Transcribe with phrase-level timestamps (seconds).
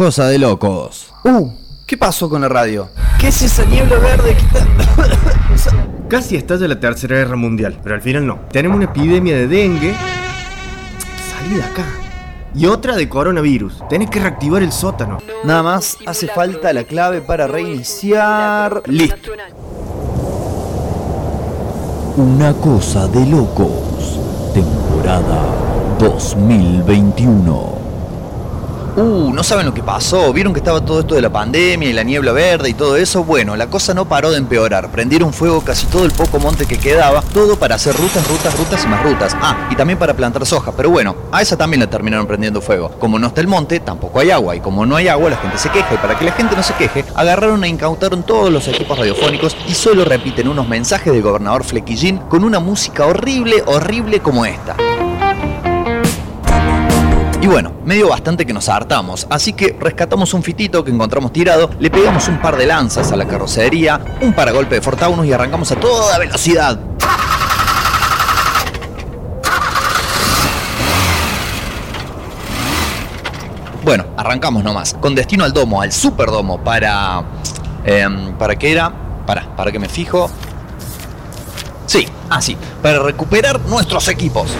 [0.00, 1.12] cosa de locos.
[1.24, 1.50] Uh,
[1.84, 2.88] ¿qué pasó con la radio?
[3.18, 4.66] ¿Qué es esa niebla verde que está...
[6.08, 8.38] Casi estalla la Tercera Guerra Mundial, pero al final no.
[8.50, 9.94] Tenemos una epidemia de dengue.
[11.30, 11.84] Salí de acá.
[12.54, 13.86] Y otra de coronavirus.
[13.90, 15.18] Tenés que reactivar el sótano.
[15.44, 18.80] Nada más hace falta la clave para reiniciar.
[18.86, 19.32] Listo.
[22.16, 24.18] Una cosa de locos.
[24.54, 25.42] Temporada
[25.98, 27.79] 2021.
[29.00, 30.30] Uh, no saben lo que pasó.
[30.30, 33.24] ¿Vieron que estaba todo esto de la pandemia y la niebla verde y todo eso?
[33.24, 34.90] Bueno, la cosa no paró de empeorar.
[34.90, 38.84] Prendieron fuego casi todo el poco monte que quedaba, todo para hacer rutas, rutas, rutas
[38.84, 39.34] y más rutas.
[39.40, 42.90] Ah, y también para plantar soja, pero bueno, a esa también la terminaron prendiendo fuego.
[42.98, 45.56] Como no está el monte, tampoco hay agua, y como no hay agua, la gente
[45.56, 48.68] se queja, y para que la gente no se queje, agarraron e incautaron todos los
[48.68, 54.20] equipos radiofónicos y solo repiten unos mensajes del gobernador Flequillín con una música horrible, horrible
[54.20, 54.76] como esta.
[57.42, 61.70] Y bueno, medio bastante que nos hartamos, así que rescatamos un fitito que encontramos tirado,
[61.78, 65.72] le pegamos un par de lanzas a la carrocería, un paragolpe de Fortaunus y arrancamos
[65.72, 66.78] a toda velocidad.
[73.82, 77.22] Bueno, arrancamos nomás, con destino al domo, al superdomo, para...
[77.86, 78.92] em, ¿Para qué era?
[79.26, 80.30] Para, para que me fijo.
[81.86, 84.54] Sí, así, para recuperar nuestros equipos.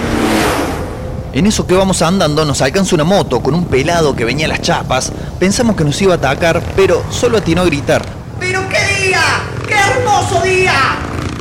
[1.32, 4.48] En eso que vamos andando nos alcanza una moto con un pelado que venía a
[4.48, 5.12] las chapas.
[5.38, 8.04] Pensamos que nos iba a atacar, pero solo atinó a gritar.
[8.40, 9.20] ¡Pero qué día!
[9.66, 10.72] ¡Qué hermoso día!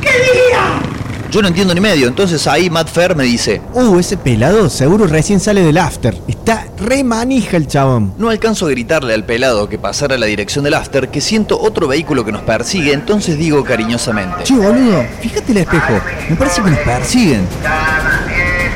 [0.00, 0.80] ¡Qué día!
[1.30, 5.06] Yo no entiendo ni medio, entonces ahí Matt Fair me dice, Uh, ese pelado seguro
[5.06, 6.16] recién sale del after.
[6.26, 8.14] Está re manija el chabón.
[8.18, 11.60] no alcanzo a gritarle al pelado que pasara a la dirección del after, que siento
[11.60, 14.42] otro vehículo que nos persigue, entonces digo cariñosamente.
[14.42, 16.00] Che, boludo, fíjate el espejo.
[16.28, 17.46] Me parece que nos persiguen.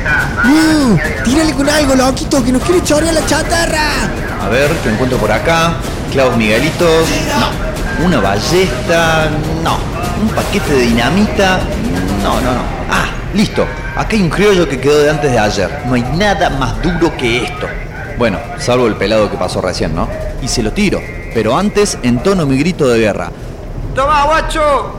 [0.05, 4.03] No, tírale con algo, loquito, que nos quiere chorear la chatarra.
[4.41, 5.73] A ver, ¿qué encuentro por acá?
[6.11, 7.07] Clavos Miguelitos,
[7.39, 8.05] no.
[8.05, 9.29] Una ballesta,
[9.63, 9.77] no.
[10.21, 11.59] Un paquete de dinamita,
[12.21, 12.61] no, no, no.
[12.89, 13.65] Ah, listo.
[13.95, 15.83] Acá hay un criollo que quedó de antes de ayer.
[15.87, 17.67] No hay nada más duro que esto.
[18.17, 20.07] Bueno, salvo el pelado que pasó recién, ¿no?
[20.41, 21.01] Y se lo tiro,
[21.33, 23.31] pero antes entono mi grito de guerra.
[23.95, 24.91] ¡Toma, guacho!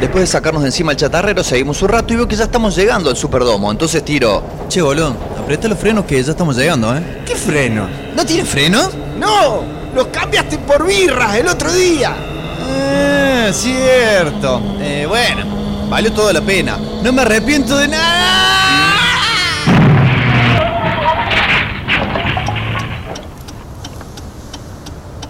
[0.00, 2.76] Después de sacarnos de encima el chatarrero, seguimos un rato y veo que ya estamos
[2.76, 3.70] llegando al Superdomo.
[3.70, 4.42] Entonces tiro.
[4.68, 7.22] Che, bolón, aprieta los frenos que ya estamos llegando, ¿eh?
[7.26, 7.88] ¿Qué freno?
[8.14, 8.90] ¿No tiene frenos?
[9.18, 9.64] ¡No!
[9.94, 12.14] ¡Los cambiaste por birras el otro día!
[12.60, 14.62] Ah, cierto.
[14.80, 16.78] Eh, bueno, valió toda la pena.
[17.02, 18.67] No me arrepiento de nada.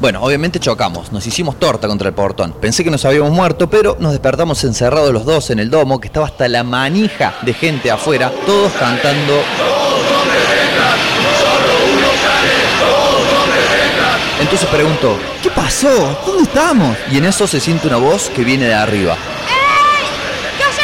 [0.01, 2.53] Bueno, obviamente chocamos, nos hicimos torta contra el portón.
[2.53, 6.07] Pensé que nos habíamos muerto, pero nos despertamos encerrados los dos en el domo, que
[6.07, 9.43] estaba hasta la manija de gente afuera, todos cantando.
[14.41, 16.17] Entonces pregunto, ¿qué pasó?
[16.25, 16.97] ¿Dónde estamos?
[17.11, 19.17] Y en eso se siente una voz que viene de arriba.
[20.59, 20.83] ¡Cállense!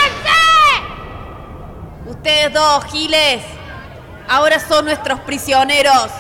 [2.11, 3.43] Ustedes dos, Giles,
[4.29, 6.11] ahora son nuestros prisioneros.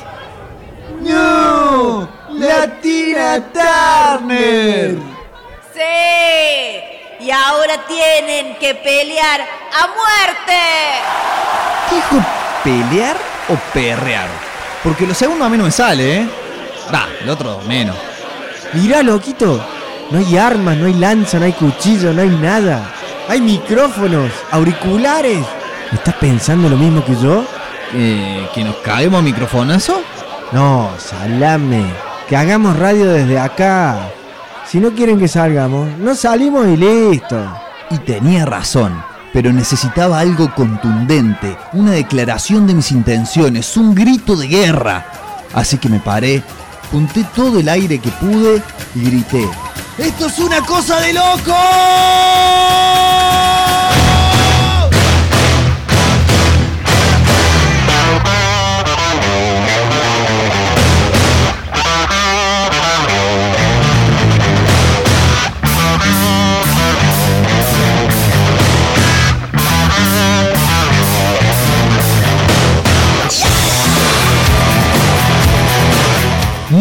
[1.00, 2.08] ¡No!
[2.30, 4.96] ¡La tira Turner!
[5.72, 10.60] Sí, y ahora tienen que pelear a muerte.
[11.88, 12.26] ¿Qué dijo?
[12.62, 13.16] ¿Pelear
[13.48, 14.28] o perrear?
[14.82, 16.28] Porque lo segundo a mí no me sale, ¿eh?
[16.92, 17.96] Va, el otro menos.
[18.74, 19.64] Mirá, loquito.
[20.10, 22.92] No hay armas, no hay lanza, no hay cuchillo, no hay nada.
[23.28, 25.44] Hay micrófonos, auriculares.
[25.92, 27.44] ¿Estás pensando lo mismo que yo?
[27.94, 30.02] Eh, ¿Que nos caemos a microfonazo?
[30.54, 31.84] No, salame.
[32.28, 34.08] Que hagamos radio desde acá.
[34.64, 37.44] Si no quieren que salgamos, no salimos y listo.
[37.90, 44.46] Y tenía razón, pero necesitaba algo contundente, una declaración de mis intenciones, un grito de
[44.46, 45.04] guerra.
[45.52, 46.40] Así que me paré,
[46.92, 48.62] junté todo el aire que pude
[48.94, 49.48] y grité.
[49.98, 51.52] ¡Esto es una cosa de loco!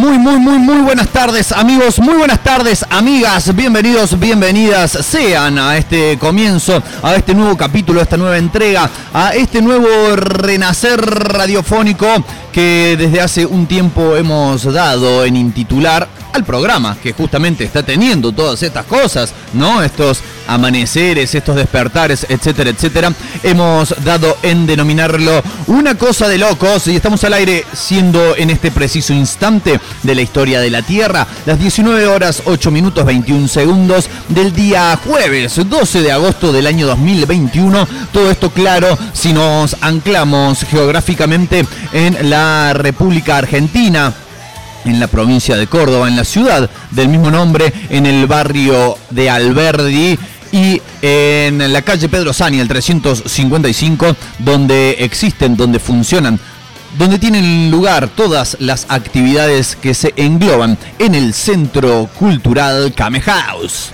[0.03, 5.77] Muy, muy, muy, muy buenas tardes amigos, muy buenas tardes amigas, bienvenidos, bienvenidas sean a
[5.77, 12.05] este comienzo, a este nuevo capítulo, a esta nueva entrega, a este nuevo renacer radiofónico
[12.51, 18.31] que desde hace un tiempo hemos dado en intitular al programa que justamente está teniendo
[18.31, 19.83] todas estas cosas, ¿no?
[19.83, 23.13] Estos amaneceres, estos despertares, etcétera, etcétera.
[23.44, 28.71] Hemos dado en denominarlo una cosa de locos y estamos al aire siendo en este
[28.71, 34.09] preciso instante de la historia de la Tierra las 19 horas 8 minutos 21 segundos
[34.30, 37.88] del día jueves 12 de agosto del año 2021.
[38.12, 44.13] Todo esto claro si nos anclamos geográficamente en la República Argentina
[44.85, 49.30] en la provincia de Córdoba, en la ciudad del mismo nombre, en el barrio de
[49.30, 50.18] Alberdi
[50.51, 56.39] y en la calle Pedro Sani, el 355, donde existen, donde funcionan,
[56.97, 63.94] donde tienen lugar todas las actividades que se engloban en el Centro Cultural Kame House.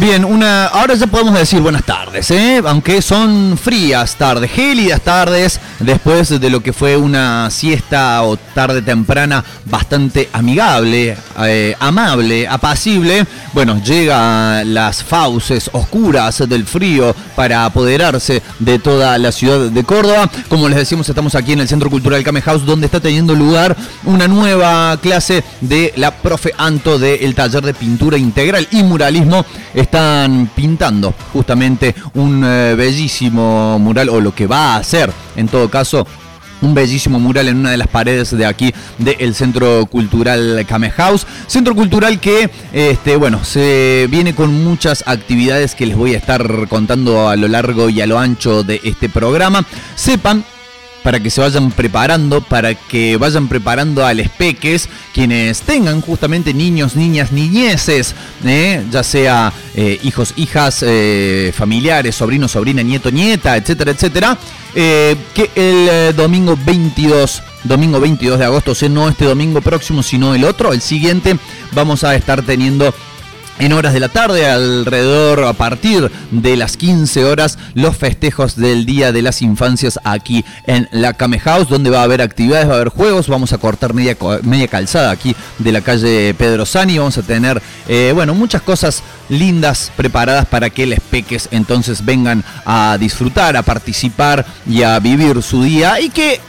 [0.00, 2.62] Bien, una, ahora ya podemos decir buenas tardes, ¿eh?
[2.64, 8.80] aunque son frías tardes, gélidas tardes, después de lo que fue una siesta o tarde
[8.80, 13.26] temprana bastante amigable, eh, amable, apacible.
[13.52, 20.30] Bueno, llegan las fauces oscuras del frío para apoderarse de toda la ciudad de Córdoba.
[20.48, 23.76] Como les decimos, estamos aquí en el Centro Cultural Kame House, donde está teniendo lugar
[24.04, 29.44] una nueva clase de la profe Anto del taller de pintura integral y muralismo
[29.88, 35.70] están pintando justamente un eh, bellísimo mural, o lo que va a ser en todo
[35.70, 36.06] caso
[36.60, 41.26] un bellísimo mural en una de las paredes de aquí del Centro Cultural Kame House.
[41.46, 46.68] Centro Cultural que, este, bueno, se viene con muchas actividades que les voy a estar
[46.68, 49.64] contando a lo largo y a lo ancho de este programa.
[49.94, 50.44] Sepan
[51.08, 56.52] para que se vayan preparando, para que vayan preparando a los peques, quienes tengan justamente
[56.52, 58.14] niños, niñas, niñeces,
[58.44, 58.84] ¿eh?
[58.90, 64.38] ya sea eh, hijos, hijas, eh, familiares, sobrinos, sobrina, nieto, nieta, etcétera, etcétera,
[64.74, 70.34] que el domingo 22 domingo 22 de agosto, o sea, no este domingo próximo, sino
[70.34, 71.38] el otro, el siguiente,
[71.72, 72.94] vamos a estar teniendo
[73.58, 78.86] en horas de la tarde, alrededor a partir de las 15 horas, los festejos del
[78.86, 82.72] Día de las Infancias aquí en la Kame House, donde va a haber actividades, va
[82.72, 86.98] a haber juegos, vamos a cortar media, media calzada aquí de la calle Pedro Sani,
[86.98, 92.44] vamos a tener, eh, bueno, muchas cosas lindas preparadas para que les peques entonces vengan
[92.64, 96.00] a disfrutar, a participar y a vivir su día.
[96.00, 96.40] Y que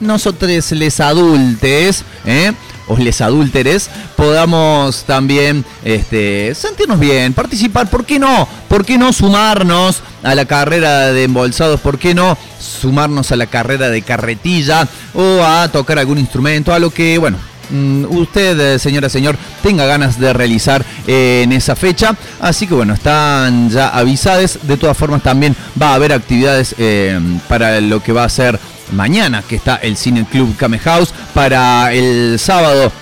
[0.00, 2.52] nosotros les adultes, ¿eh?
[2.90, 8.48] O les adúlteres, podamos también este, sentirnos bien, participar, ¿por qué no?
[8.68, 11.80] ¿Por qué no sumarnos a la carrera de embolsados?
[11.80, 16.74] ¿Por qué no sumarnos a la carrera de carretilla o a tocar algún instrumento?
[16.74, 17.38] A lo que, bueno,
[17.70, 22.16] mm, usted, eh, señora, señor, tenga ganas de realizar eh, en esa fecha.
[22.40, 24.58] Así que bueno, están ya avisadas.
[24.62, 28.58] De todas formas, también va a haber actividades eh, para lo que va a ser
[28.92, 32.92] mañana, que está el Cine Club Kame House, para el sábado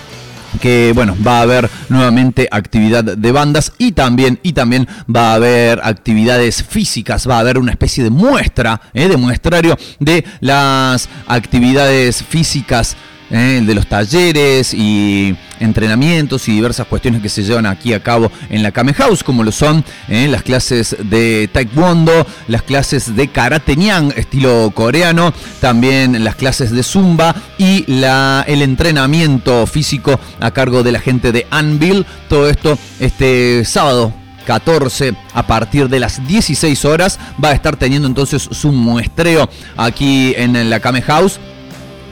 [0.61, 5.35] que bueno, va a haber nuevamente actividad de bandas y también, y también va a
[5.35, 9.09] haber actividades físicas, va a haber una especie de muestra, ¿eh?
[9.09, 12.97] de muestrario de las actividades físicas
[13.31, 13.63] ¿eh?
[13.65, 18.63] de los talleres y entrenamientos y diversas cuestiones que se llevan aquí a cabo en
[18.63, 20.29] la Kame House, como lo son ¿eh?
[20.29, 26.83] las clases de Taekwondo, las clases de Karate Nyang, estilo coreano, también las clases de
[26.83, 32.07] Zumba y la, el entrenamiento físico a cargo de la gente de Anvil.
[32.29, 34.13] Todo esto este sábado
[34.47, 40.33] 14 a partir de las 16 horas va a estar teniendo entonces su muestreo aquí
[40.37, 41.39] en la Kame House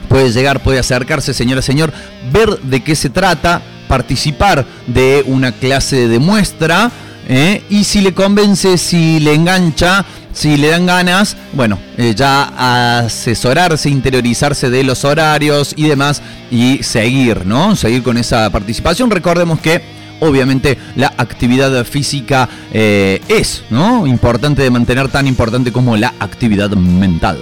[0.06, 1.92] puede llegar, puede acercarse, señora, señor,
[2.32, 6.90] ver de qué se trata, participar de una clase de muestra
[7.28, 7.62] ¿eh?
[7.70, 13.88] y si le convence, si le engancha, si le dan ganas, bueno, eh, ya asesorarse,
[13.88, 16.20] interiorizarse de los horarios y demás
[16.50, 17.74] y seguir, ¿no?
[17.74, 19.10] Seguir con esa participación.
[19.10, 19.82] Recordemos que
[20.20, 24.06] obviamente la actividad física eh, es, ¿no?
[24.06, 27.38] Importante de mantener tan importante como la actividad mental.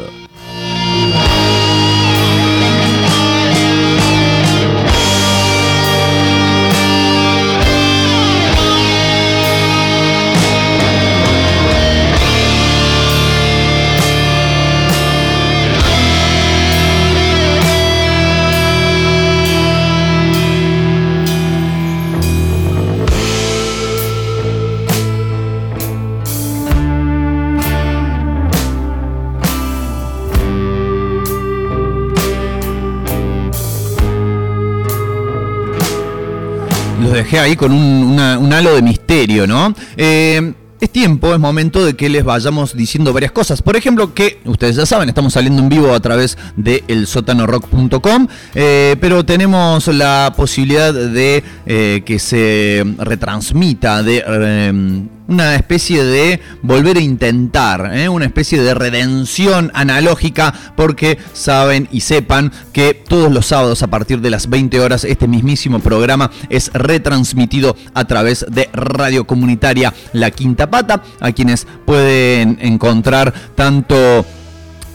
[37.14, 39.74] Dejé ahí con un, halo de misterio, ¿no?
[39.96, 43.62] Eh, es tiempo, es momento de que les vayamos diciendo varias cosas.
[43.62, 48.96] Por ejemplo, que ustedes ya saben, estamos saliendo en vivo a través de elsótanorock.com, eh,
[49.00, 57.00] pero tenemos la posibilidad de eh, que se retransmita, de una especie de volver a
[57.00, 58.08] intentar, ¿eh?
[58.08, 64.20] una especie de redención analógica, porque saben y sepan que todos los sábados a partir
[64.20, 70.30] de las 20 horas este mismísimo programa es retransmitido a través de Radio Comunitaria La
[70.30, 74.26] Quinta Pata, a quienes pueden encontrar tanto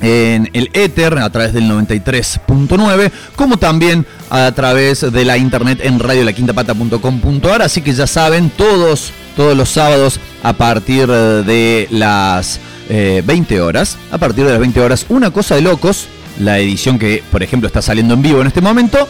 [0.01, 5.99] en el éter a través del 93.9 como también a través de la internet en
[5.99, 13.61] radiolaquintapata.com.ar así que ya saben todos todos los sábados a partir de las eh, 20
[13.61, 16.09] horas a partir de las 20 horas una cosa de locos
[16.41, 19.07] la edición que por ejemplo está saliendo en vivo en este momento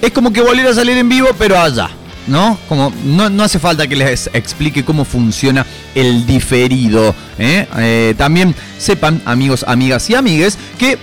[0.00, 1.90] es como que volviera a salir en vivo pero allá
[2.28, 2.56] ¿no?
[2.68, 7.14] Como no, no hace falta que les explique cómo funciona el diferido.
[7.38, 7.68] ¿eh?
[7.78, 10.98] Eh, también sepan, amigos, amigas y amigues, que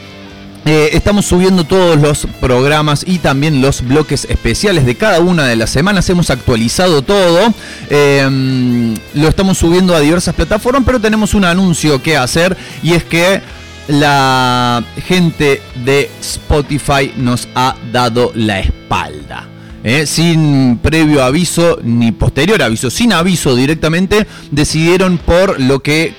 [0.65, 5.55] eh, estamos subiendo todos los programas y también los bloques especiales de cada una de
[5.55, 6.09] las semanas.
[6.09, 7.53] Hemos actualizado todo.
[7.89, 13.03] Eh, lo estamos subiendo a diversas plataformas, pero tenemos un anuncio que hacer y es
[13.03, 13.41] que
[13.87, 19.49] la gente de Spotify nos ha dado la espalda.
[19.83, 26.13] Eh, sin previo aviso ni posterior aviso, sin aviso directamente, decidieron por lo que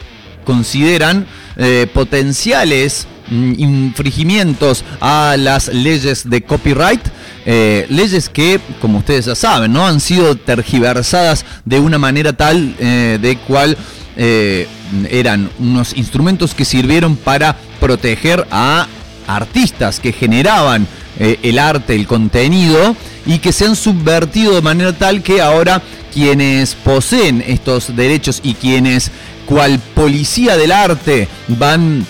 [0.44, 7.00] consideran eh, potenciales infringimientos a las leyes de copyright.
[7.46, 9.86] eh, leyes que, como ustedes ya saben, ¿no?
[9.86, 13.76] han sido tergiversadas de una manera tal eh, de cual
[14.16, 14.66] eh,
[15.10, 18.86] eran unos instrumentos que sirvieron para proteger a
[19.26, 25.22] artistas que generaban el arte, el contenido y que se han subvertido de manera tal
[25.22, 25.80] que ahora
[26.12, 29.12] quienes poseen estos derechos y quienes
[29.46, 32.04] cual policía del arte van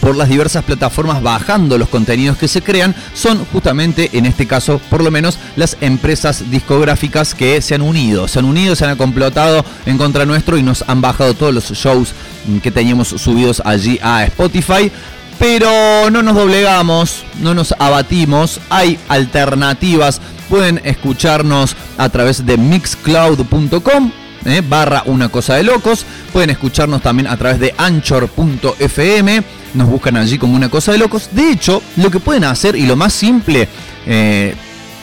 [0.00, 4.80] por las diversas plataformas bajando los contenidos que se crean son justamente en este caso
[4.90, 8.28] por lo menos las empresas discográficas que se han unido.
[8.28, 11.70] Se han unido se han complotado en contra nuestro y nos han bajado todos los
[11.72, 12.14] shows
[12.62, 14.90] que teníamos subidos allí a Spotify.
[15.38, 24.12] Pero no nos doblegamos, no nos abatimos, hay alternativas, pueden escucharnos a través de mixcloud.com.
[24.46, 29.42] eh, barra una cosa de locos pueden escucharnos también a través de anchor.fm
[29.74, 32.86] nos buscan allí como una cosa de locos de hecho lo que pueden hacer y
[32.86, 33.68] lo más simple
[34.06, 34.54] eh,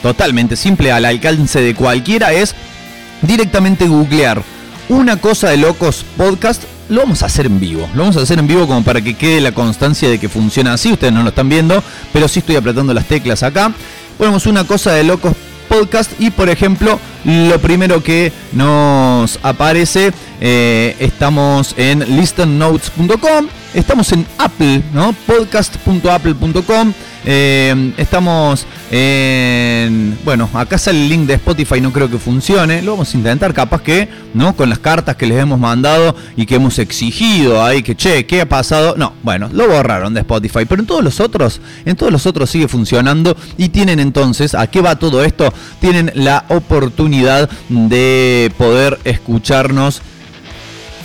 [0.01, 2.55] totalmente simple al alcance de cualquiera es
[3.21, 4.41] directamente googlear
[4.89, 7.89] una cosa de locos podcast lo vamos a hacer en vivo.
[7.95, 10.73] Lo vamos a hacer en vivo como para que quede la constancia de que funciona
[10.73, 10.91] así.
[10.91, 11.81] Ustedes no lo están viendo,
[12.11, 13.71] pero sí estoy apretando las teclas acá.
[14.17, 15.33] Ponemos una cosa de locos
[15.73, 24.25] podcast y por ejemplo lo primero que nos aparece eh, estamos en listennotes.com estamos en
[24.37, 26.93] Apple no podcast.apple.com
[27.25, 32.81] eh, estamos en bueno acá sale el link de Spotify no creo que funcione.
[32.81, 36.45] Lo vamos a intentar capaz que no con las cartas que les hemos mandado y
[36.45, 40.65] que hemos exigido ahí que che qué ha pasado no bueno lo borraron de Spotify
[40.67, 44.67] pero en todos los otros en todos los otros sigue funcionando y tienen entonces a
[44.67, 50.01] qué va todo esto tienen la oportunidad de poder escucharnos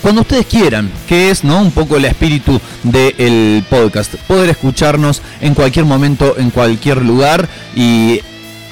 [0.02, 1.60] cuando ustedes quieran, que es ¿no?
[1.60, 4.14] un poco el espíritu del podcast.
[4.26, 8.20] Poder escucharnos en cualquier momento, en cualquier lugar y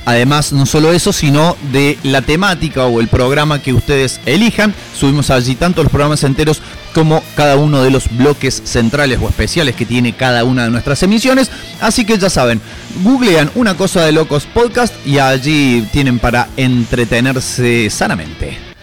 [0.05, 4.75] además no solo eso, sino de la temática o el programa que ustedes elijan.
[4.99, 6.63] Subimos allí tanto los programas enteros
[6.95, 11.03] como cada uno de los bloques centrales o especiales que tiene cada una de nuestras
[11.03, 11.51] emisiones.
[11.81, 12.61] Así que ya saben,
[13.03, 18.76] googlean una cosa de locos podcast y allí tienen para entretenerse sanamente.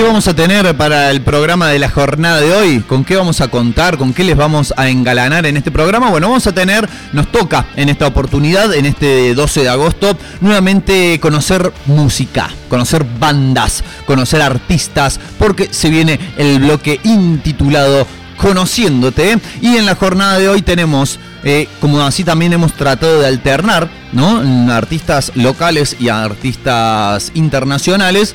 [0.00, 2.80] ¿Qué vamos a tener para el programa de la jornada de hoy?
[2.80, 3.98] ¿Con qué vamos a contar?
[3.98, 6.08] ¿Con qué les vamos a engalanar en este programa?
[6.08, 11.20] Bueno, vamos a tener, nos toca en esta oportunidad, en este 12 de agosto, nuevamente
[11.20, 18.06] conocer música, conocer bandas, conocer artistas, porque se viene el bloque intitulado
[18.38, 19.38] conociéndote.
[19.60, 23.90] Y en la jornada de hoy tenemos, eh, como así también hemos tratado de alternar,
[24.12, 24.72] ¿no?
[24.72, 28.34] Artistas locales y artistas internacionales.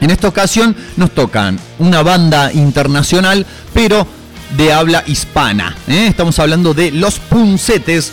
[0.00, 4.06] En esta ocasión nos tocan una banda internacional, pero
[4.56, 5.76] de habla hispana.
[5.86, 6.06] ¿eh?
[6.08, 8.12] Estamos hablando de Los Puncetes,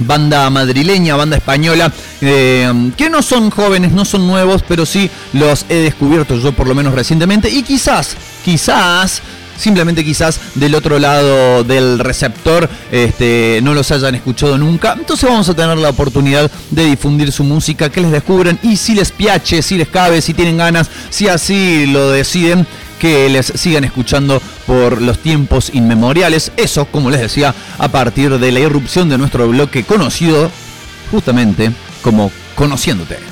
[0.00, 5.64] banda madrileña, banda española, eh, que no son jóvenes, no son nuevos, pero sí los
[5.68, 9.22] he descubierto yo por lo menos recientemente y quizás, quizás
[9.62, 14.96] simplemente quizás del otro lado del receptor este, no los hayan escuchado nunca.
[14.98, 18.94] Entonces vamos a tener la oportunidad de difundir su música, que les descubran y si
[18.94, 22.66] les piache, si les cabe, si tienen ganas, si así lo deciden
[22.98, 26.52] que les sigan escuchando por los tiempos inmemoriales.
[26.56, 30.50] Eso, como les decía, a partir de la irrupción de nuestro bloque conocido
[31.10, 31.70] justamente
[32.02, 33.31] como Conociéndote.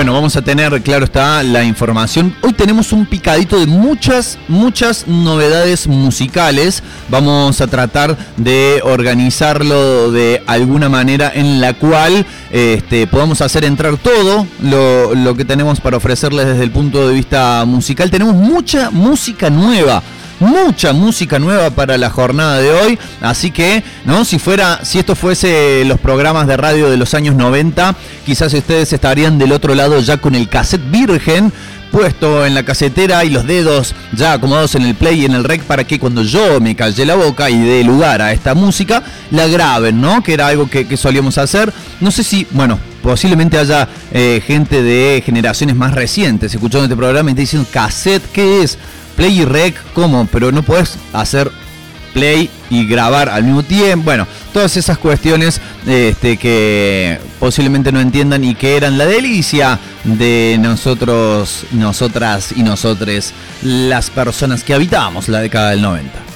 [0.00, 2.34] Bueno, vamos a tener, claro está, la información.
[2.40, 6.82] Hoy tenemos un picadito de muchas, muchas novedades musicales.
[7.10, 13.98] Vamos a tratar de organizarlo de alguna manera en la cual este, podamos hacer entrar
[13.98, 18.10] todo lo, lo que tenemos para ofrecerles desde el punto de vista musical.
[18.10, 20.02] Tenemos mucha música nueva
[20.40, 22.98] mucha música nueva para la jornada de hoy.
[23.20, 24.24] Así que, ¿no?
[24.24, 27.94] Si fuera, si esto fuese los programas de radio de los años 90,
[28.26, 31.52] quizás ustedes estarían del otro lado ya con el cassette virgen
[31.90, 35.44] puesto en la casetera y los dedos ya acomodados en el play y en el
[35.44, 39.02] rec para que cuando yo me calle la boca y dé lugar a esta música,
[39.30, 40.22] la graben, ¿no?
[40.22, 41.72] Que era algo que, solíamos hacer.
[42.00, 47.30] No sé si, bueno, posiblemente haya eh, gente de generaciones más recientes escuchando este programa
[47.30, 48.78] y te diciendo, cassette, ¿qué es?
[49.20, 50.26] Play y rec, ¿cómo?
[50.32, 51.52] Pero no puedes hacer
[52.14, 54.06] play y grabar al mismo tiempo.
[54.06, 60.56] Bueno, todas esas cuestiones este, que posiblemente no entiendan y que eran la delicia de
[60.58, 66.29] nosotros, nosotras y nosotres, las personas que habitábamos la década del 90.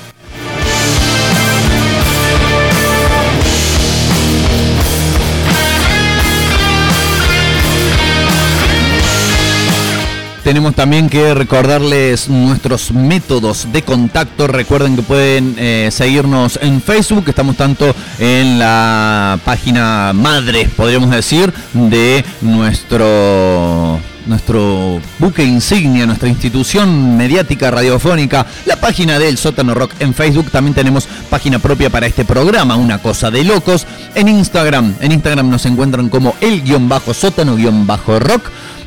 [10.44, 14.46] Tenemos también que recordarles nuestros métodos de contacto.
[14.46, 17.24] Recuerden que pueden eh, seguirnos en Facebook.
[17.26, 27.16] Estamos tanto en la página madre, podríamos decir, de nuestro nuestro buque insignia, nuestra institución
[27.16, 30.50] mediática radiofónica, la página del Sótano Rock en Facebook.
[30.50, 33.86] También tenemos página propia para este programa, Una Cosa de Locos.
[34.14, 36.62] En Instagram, en Instagram nos encuentran como el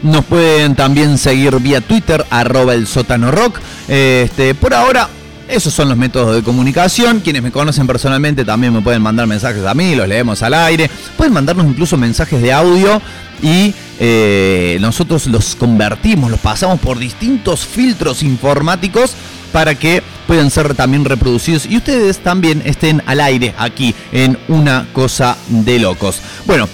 [0.04, 3.60] Nos pueden también seguir vía Twitter, arroba el sótano rock.
[3.88, 5.10] Este, por ahora,
[5.48, 7.22] esos son los métodos de comunicación.
[7.22, 10.90] Quienes me conocen personalmente también me pueden mandar mensajes a mí, los leemos al aire.
[11.16, 13.02] Pueden mandarnos incluso mensajes de audio
[13.42, 19.16] y eh, nosotros los convertimos, los pasamos por distintos filtros informáticos
[19.52, 24.88] para que puedan ser también reproducidos y ustedes también estén al aire aquí en Una
[24.94, 26.20] Cosa de Locos.
[26.46, 26.68] Bueno,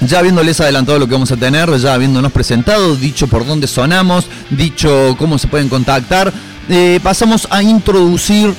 [0.00, 4.26] ya habiéndoles adelantado lo que vamos a tener, ya habiéndonos presentado, dicho por dónde sonamos,
[4.50, 6.32] dicho cómo se pueden contactar,
[6.68, 8.54] eh, pasamos a introducir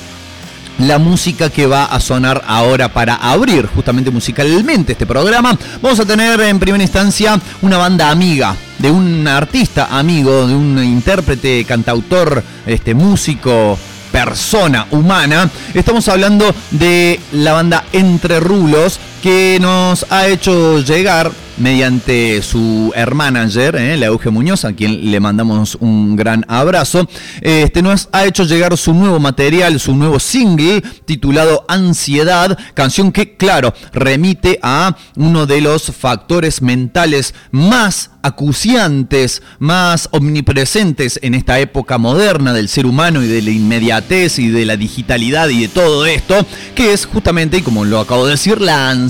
[0.78, 5.56] la música que va a sonar ahora para abrir justamente musicalmente este programa.
[5.82, 10.82] Vamos a tener en primera instancia una banda amiga de un artista amigo, de un
[10.82, 13.78] intérprete, cantautor, este músico
[14.10, 15.50] persona humana.
[15.74, 23.42] Estamos hablando de la banda Entre Rulos que nos ha hecho llegar mediante su hermana
[23.42, 27.06] ayer, eh, Muñoz, a quien le mandamos un gran abrazo.
[27.42, 33.36] Este nos ha hecho llegar su nuevo material, su nuevo single titulado Ansiedad, canción que,
[33.36, 41.98] claro, remite a uno de los factores mentales más acuciantes, más omnipresentes en esta época
[41.98, 46.06] moderna del ser humano y de la inmediatez y de la digitalidad y de todo
[46.06, 49.09] esto, que es justamente, y como lo acabo de decir, la ansiedad.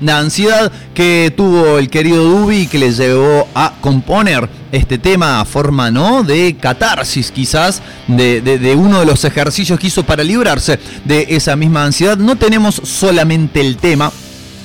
[0.00, 5.44] La ansiedad que tuvo el querido Dubi que le llevó a componer este tema a
[5.44, 6.22] forma ¿no?
[6.22, 11.84] de catarsis quizás, de, uno de los ejercicios que hizo para librarse de esa misma
[11.84, 12.16] ansiedad.
[12.16, 14.12] No tenemos solamente el tema,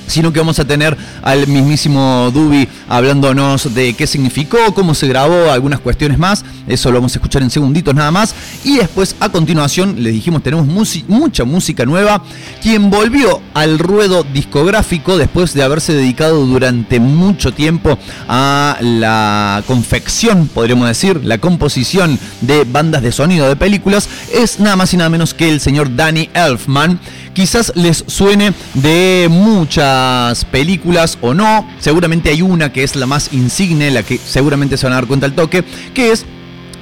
[0.07, 5.51] sino que vamos a tener al mismísimo Dubi hablándonos de qué significó, cómo se grabó,
[5.51, 6.43] algunas cuestiones más.
[6.67, 8.33] Eso lo vamos a escuchar en segunditos nada más.
[8.63, 10.65] Y después, a continuación, les dijimos, tenemos
[11.07, 12.23] mucha música nueva.
[12.61, 20.47] Quien volvió al ruedo discográfico después de haberse dedicado durante mucho tiempo a la confección,
[20.47, 25.09] podríamos decir, la composición de bandas de sonido de películas, es nada más y nada
[25.09, 26.99] menos que el señor Danny Elfman
[27.37, 31.69] quizás les suene de muchas películas o no.
[31.77, 35.05] Seguramente hay una que es la más insigne, la que seguramente se van a dar
[35.05, 36.25] cuenta al toque, que es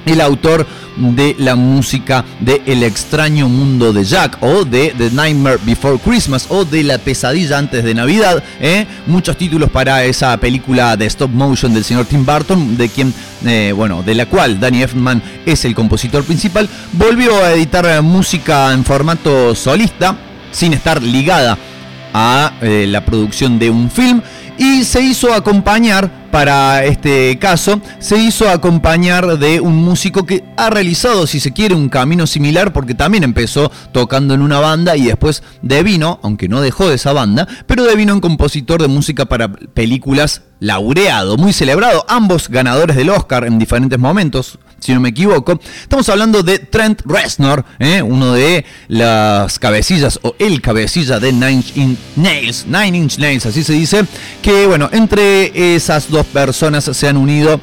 [0.06, 0.66] el autor
[0.96, 6.46] de la música de El extraño mundo de Jack o de The Nightmare Before Christmas
[6.48, 8.42] o de La pesadilla antes de Navidad.
[8.58, 8.86] ¿eh?
[9.06, 13.12] Muchos títulos para esa película de stop motion del señor Tim Burton, de quien,
[13.44, 16.66] eh, bueno, de la cual Danny Elfman es el compositor principal.
[16.92, 20.16] Volvió a editar música en formato solista
[20.56, 21.58] sin estar ligada
[22.14, 24.22] a eh, la producción de un film.
[24.58, 30.70] Y se hizo acompañar para este caso, se hizo acompañar de un músico que ha
[30.70, 35.04] realizado, si se quiere, un camino similar porque también empezó tocando en una banda y
[35.04, 39.48] después devino, aunque no dejó de esa banda, pero devino en compositor de música para
[39.52, 45.58] películas laureado, muy celebrado, ambos ganadores del Oscar en diferentes momentos, si no me equivoco.
[45.82, 48.02] Estamos hablando de Trent Reznor, ¿eh?
[48.02, 53.64] uno de las cabecillas o el cabecilla de Nine Inch Nails, Nine Inch Nails, así
[53.64, 54.04] se dice,
[54.42, 57.60] que bueno, entre esas dos personas se han unido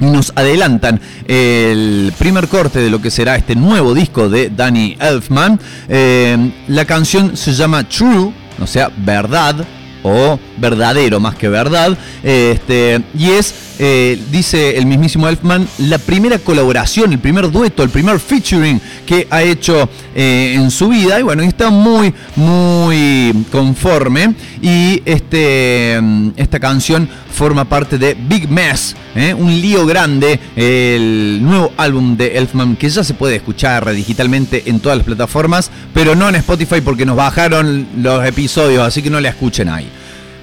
[0.00, 5.58] nos adelantan el primer corte de lo que será este nuevo disco de Danny Elfman.
[5.88, 9.64] Eh, la canción se llama True, o sea, verdad,
[10.02, 11.96] o verdadero más que verdad.
[12.22, 17.90] Este, y es, eh, dice el mismísimo Elfman, la primera colaboración, el primer dueto, el
[17.90, 21.18] primer featuring que ha hecho eh, en su vida.
[21.20, 24.34] Y bueno, está muy, muy conforme.
[24.62, 26.00] Y este,
[26.36, 29.34] esta canción forma parte de Big Mess, ¿eh?
[29.34, 34.80] un lío grande, el nuevo álbum de Elfman que ya se puede escuchar digitalmente en
[34.80, 39.20] todas las plataformas, pero no en Spotify porque nos bajaron los episodios, así que no
[39.20, 39.88] la escuchen ahí.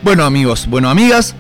[0.04, 1.36] Bueno amigos, bueno amigas,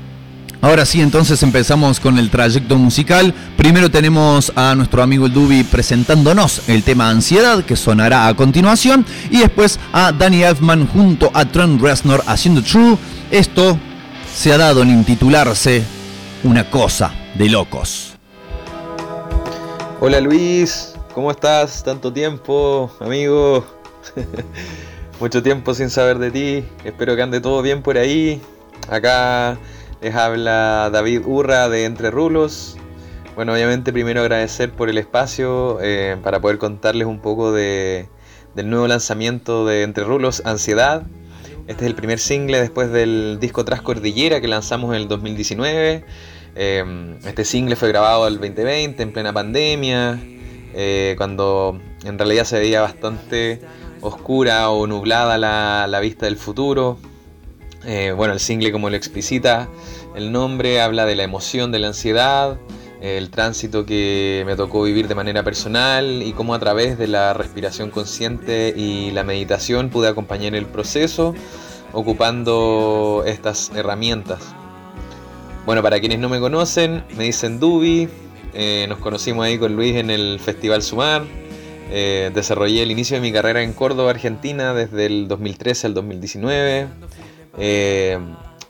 [0.63, 3.33] Ahora sí, entonces empezamos con el trayecto musical.
[3.57, 9.05] Primero tenemos a nuestro amigo el Dubi presentándonos el tema Ansiedad, que sonará a continuación.
[9.29, 12.97] Y después a Danny Elfman junto a Trent Reznor haciendo True.
[13.29, 13.77] Esto
[14.33, 15.83] se ha dado en intitularse
[16.45, 18.13] Una cosa de locos.
[19.99, 21.83] Hola Luis, ¿cómo estás?
[21.83, 23.65] Tanto tiempo, amigo.
[25.19, 26.65] Mucho tiempo sin saber de ti.
[26.85, 28.41] Espero que ande todo bien por ahí.
[28.89, 29.57] Acá
[30.03, 32.75] les habla David Urra de Entre Rulos.
[33.35, 38.09] Bueno, obviamente primero agradecer por el espacio eh, para poder contarles un poco de,
[38.53, 41.03] del nuevo lanzamiento de Entre Rulos, Ansiedad.
[41.67, 46.03] Este es el primer single después del disco Tras Cordillera que lanzamos en el 2019.
[46.55, 50.19] Em, este single fue grabado el 2020 en plena pandemia,
[50.73, 53.61] eh, cuando en realidad se veía bastante
[54.01, 55.37] oscura o nublada
[55.87, 56.99] la, vista del futuro.
[57.85, 59.67] Eh, bueno, el single como lo explicita
[60.15, 62.57] el nombre habla de la emoción, de la ansiedad,
[63.01, 67.33] el tránsito que me tocó vivir de manera personal y cómo a través de la
[67.33, 71.33] respiración consciente y la meditación pude acompañar el proceso
[71.91, 74.53] ocupando estas herramientas.
[75.65, 78.09] Bueno, para quienes no me conocen, me dicen Dubi,
[78.53, 81.23] eh, nos conocimos ahí con Luis en el Festival Sumar,
[81.89, 86.87] eh, desarrollé el inicio de mi carrera en Córdoba, Argentina, desde el 2013 al 2019.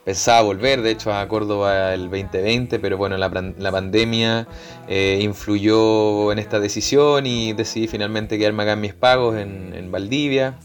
[0.04, 4.46] Pensaba volver, de hecho, a Córdoba el 2020, pero bueno, la, pandemia
[4.86, 10.58] eh, influyó en esta decisión y decidí finalmente quedarme acá en mis pagos en, Valdivia.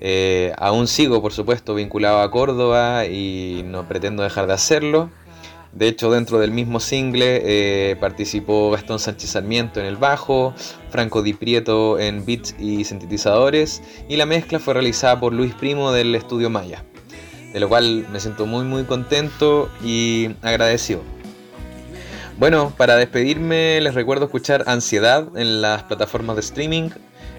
[0.00, 5.10] Eh, aún sigo, por supuesto, vinculado a Córdoba y no pretendo dejar de hacerlo.
[5.74, 10.54] De hecho, dentro del mismo single eh, participó Gastón Sánchez Sarmiento en el bajo,
[10.88, 15.92] Franco Di Prieto en beats y sintetizadores, y la mezcla fue realizada por Luis Primo
[15.92, 16.86] del estudio Maya
[17.58, 21.02] de lo cual me siento muy muy contento y agradecido.
[22.38, 26.90] Bueno, para despedirme les recuerdo escuchar Ansiedad en las plataformas de streaming,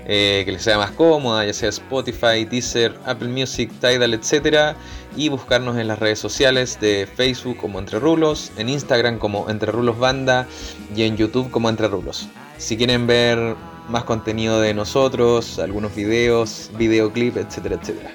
[0.06, 4.76] eh, que les sea más cómoda, ya sea Spotify, Deezer, Apple Music, Tidal, etc.
[5.16, 9.72] Y buscarnos en las redes sociales de Facebook como Entre Rulos, en Instagram como Entre
[9.72, 10.48] Rulos Banda
[10.94, 12.28] y en YouTube como Entre Rulos.
[12.58, 13.56] Si quieren ver
[13.88, 18.12] más contenido de nosotros, algunos videos, videoclip, etcétera, etcétera.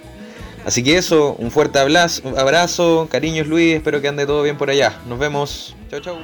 [0.64, 4.94] Así que eso, un fuerte abrazo, cariños Luis, espero que ande todo bien por allá.
[5.06, 5.76] Nos vemos.
[5.90, 6.16] Chau, chau.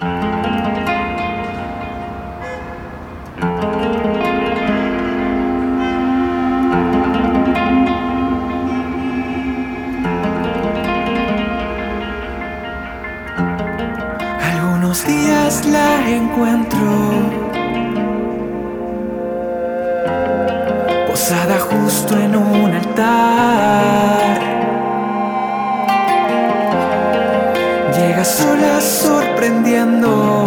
[14.40, 17.50] Algunos días la encuentro.
[21.30, 24.29] posada justo en un altar.
[28.20, 30.44] Llega sola sorprendiendo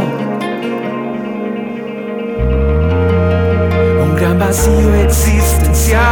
[4.03, 6.03] un gran vacío existencial.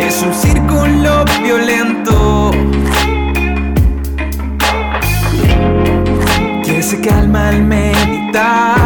[0.00, 2.50] Es un círculo violento
[6.62, 8.81] que se calma al meditar.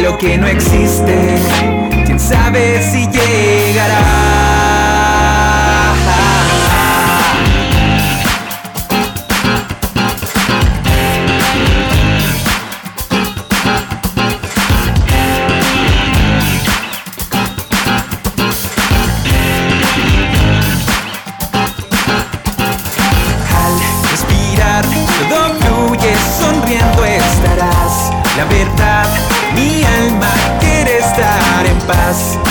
[0.00, 1.36] Lo que no existe.
[2.06, 4.31] Quién sabe si llegará.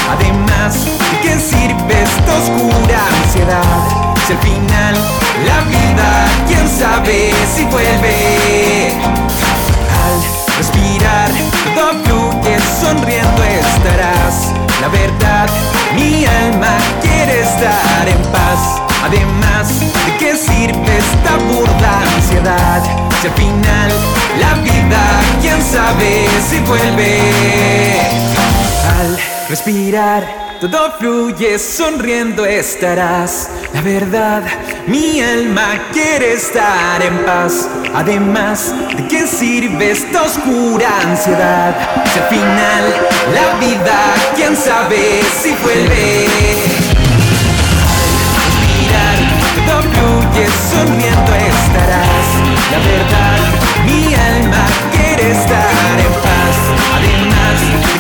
[0.09, 3.61] Además, ¿de qué sirve esta oscura ansiedad?
[4.25, 4.95] Si al final,
[5.45, 8.93] la vida, quién sabe si vuelve.
[10.03, 11.29] Al respirar,
[11.75, 14.51] todo fluye, sonriendo estarás.
[14.81, 15.47] La verdad,
[15.95, 18.81] mi alma quiere estar en paz.
[19.05, 22.81] Además, ¿de qué sirve esta burda ansiedad?
[23.21, 23.91] Si al final,
[24.39, 25.03] la vida,
[25.41, 27.21] quién sabe si vuelve.
[28.99, 30.23] Al respirar,
[30.61, 33.49] todo fluye, sonriendo estarás.
[33.73, 34.43] La verdad,
[34.87, 37.67] mi alma quiere estar en paz.
[37.93, 41.75] Además, ¿de qué sirve esta oscura ansiedad?
[42.13, 42.83] Si al final,
[43.35, 43.99] la vida,
[44.37, 46.27] quién sabe si vuelve.
[48.47, 49.17] Respirar,
[49.67, 52.27] todo fluye, sonriendo estarás.
[52.71, 53.39] La verdad,
[53.85, 56.57] mi alma quiere estar en paz.
[56.95, 57.90] Además,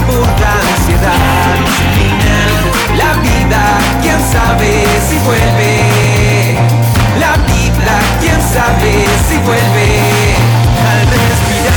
[0.00, 1.14] ¿de qué sirve esta burda ansiedad?
[1.54, 2.62] Si al final,
[2.96, 3.62] la vida,
[4.02, 4.70] quién sabe
[5.08, 5.72] si vuelve.
[7.18, 8.92] La vida, quién sabe
[9.28, 9.88] si vuelve.
[10.90, 11.74] Al respirar.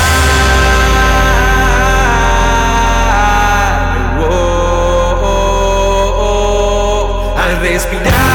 [4.20, 5.38] Oh, oh,
[6.20, 8.33] oh, al respirar.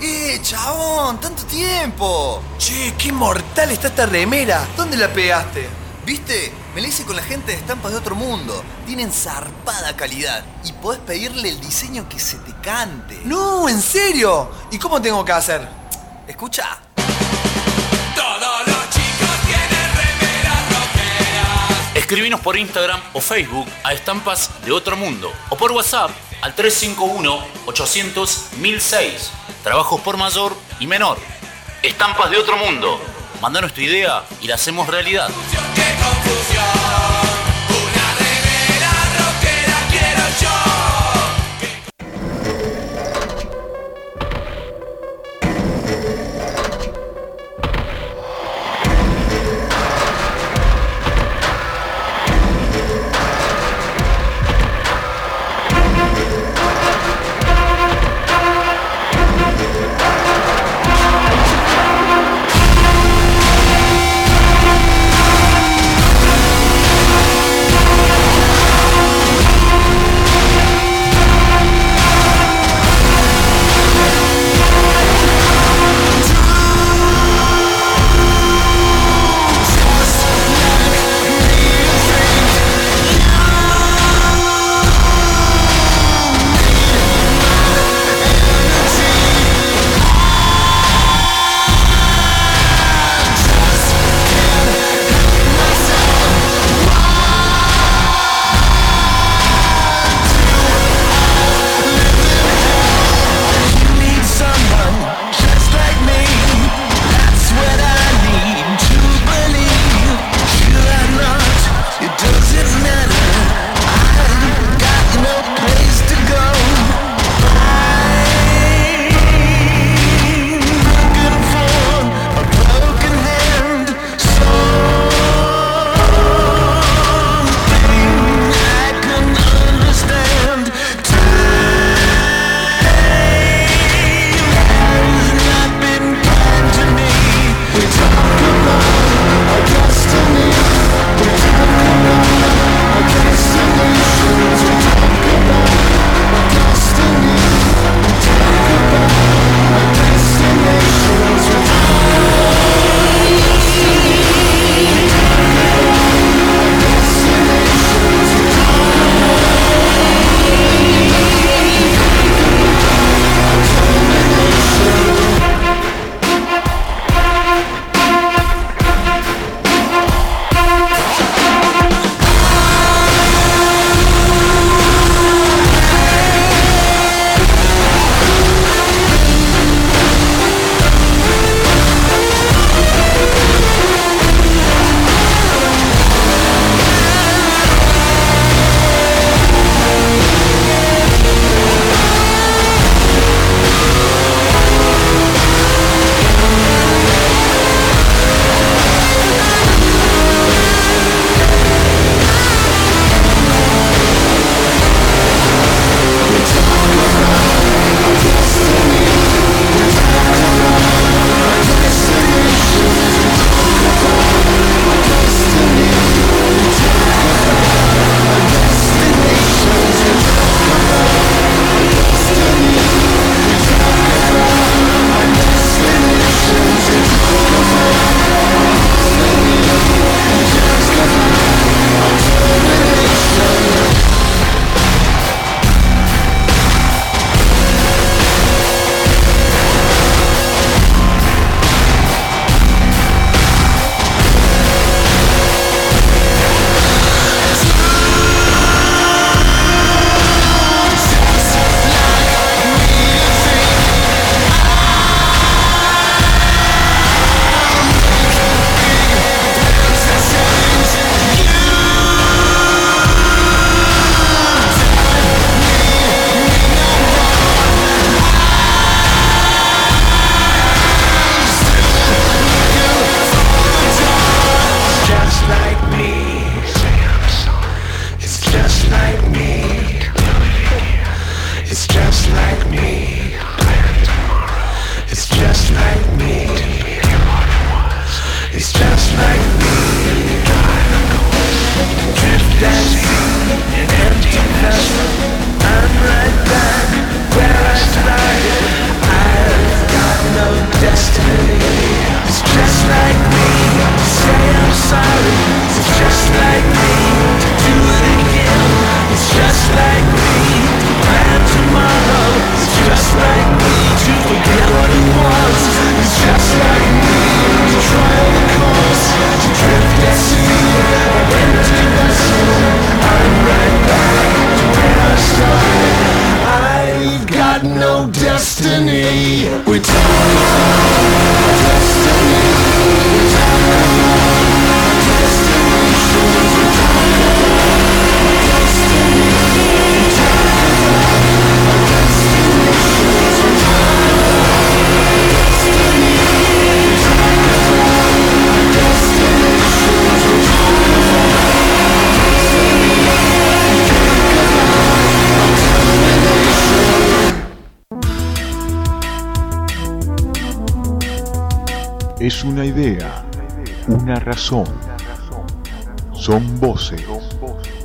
[0.00, 1.20] ¡Eh, chabón!
[1.20, 2.42] ¡Tanto tiempo!
[2.58, 4.64] Che, qué mortal está esta remera.
[4.76, 5.68] ¿Dónde la pegaste?
[6.04, 6.52] ¿Viste?
[6.74, 8.62] Me la hice con la gente de estampas de otro mundo.
[8.86, 10.44] Tienen zarpada calidad.
[10.64, 13.20] Y podés pedirle el diseño que se te cante.
[13.24, 14.50] No, ¿en serio?
[14.70, 15.68] ¿Y cómo tengo que hacer?
[16.28, 16.78] Escucha.
[18.14, 21.96] Todos los chicos tienen remeras rockeras.
[21.96, 29.30] Escribinos por Instagram o Facebook a Estampas de Otro Mundo o por WhatsApp al 351-800-1006.
[29.64, 31.16] Trabajos por mayor y menor.
[31.82, 33.00] Estampas de Otro Mundo.
[33.40, 35.30] Mandanos tu idea y la hacemos realidad.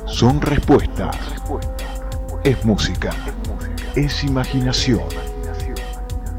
[0.06, 1.16] Son respuestas.
[2.44, 3.10] Es música,
[3.94, 5.02] es imaginación.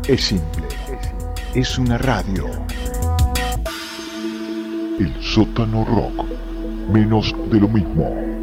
[0.08, 0.68] Es simple,
[1.54, 2.48] es una radio.
[5.00, 6.26] El sótano rock,
[6.92, 8.39] menos de lo mismo.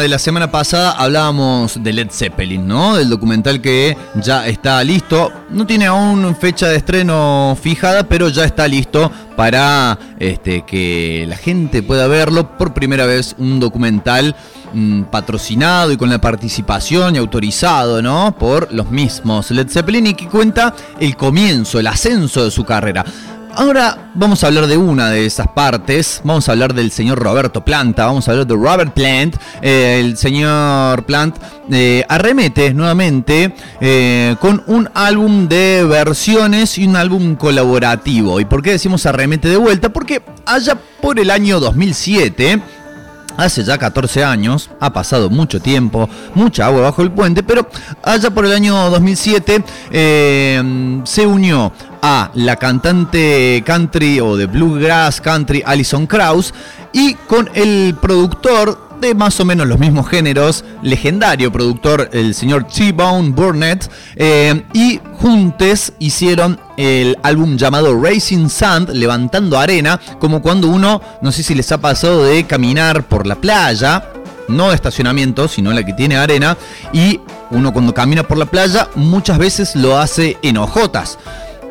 [0.00, 2.96] De la semana pasada hablábamos de Led Zeppelin, ¿no?
[2.96, 5.30] Del documental que ya está listo.
[5.50, 11.36] No tiene aún fecha de estreno fijada, pero ya está listo para este, que la
[11.36, 13.34] gente pueda verlo por primera vez.
[13.38, 14.34] Un documental
[14.72, 18.34] mm, patrocinado y con la participación y autorizado, ¿no?
[18.38, 23.04] Por los mismos Led Zeppelin y que cuenta el comienzo, el ascenso de su carrera.
[23.54, 26.20] Ahora vamos a hablar de una de esas partes.
[26.24, 28.06] Vamos a hablar del señor Roberto Planta.
[28.06, 29.36] Vamos a hablar de Robert Plant.
[29.60, 31.36] Eh, el señor Plant
[31.70, 38.40] eh, arremete nuevamente eh, con un álbum de versiones y un álbum colaborativo.
[38.40, 39.88] ¿Y por qué decimos arremete de vuelta?
[39.88, 42.62] Porque allá por el año 2007
[43.36, 47.66] hace ya 14 años, ha pasado mucho tiempo, mucha agua bajo el puente, pero
[48.02, 51.72] allá por el año 2007 eh, se unió
[52.02, 56.52] a la cantante country o de bluegrass country Alison Krauss
[56.92, 62.64] y con el productor de más o menos los mismos géneros, legendario productor, el señor
[62.64, 70.68] T-Bone Burnett, eh, y juntes hicieron el álbum llamado Racing Sand, levantando arena, como cuando
[70.68, 74.04] uno, no sé si les ha pasado de caminar por la playa,
[74.48, 76.56] no de estacionamiento, sino la que tiene arena,
[76.92, 77.20] y
[77.50, 81.18] uno cuando camina por la playa muchas veces lo hace en hojotas.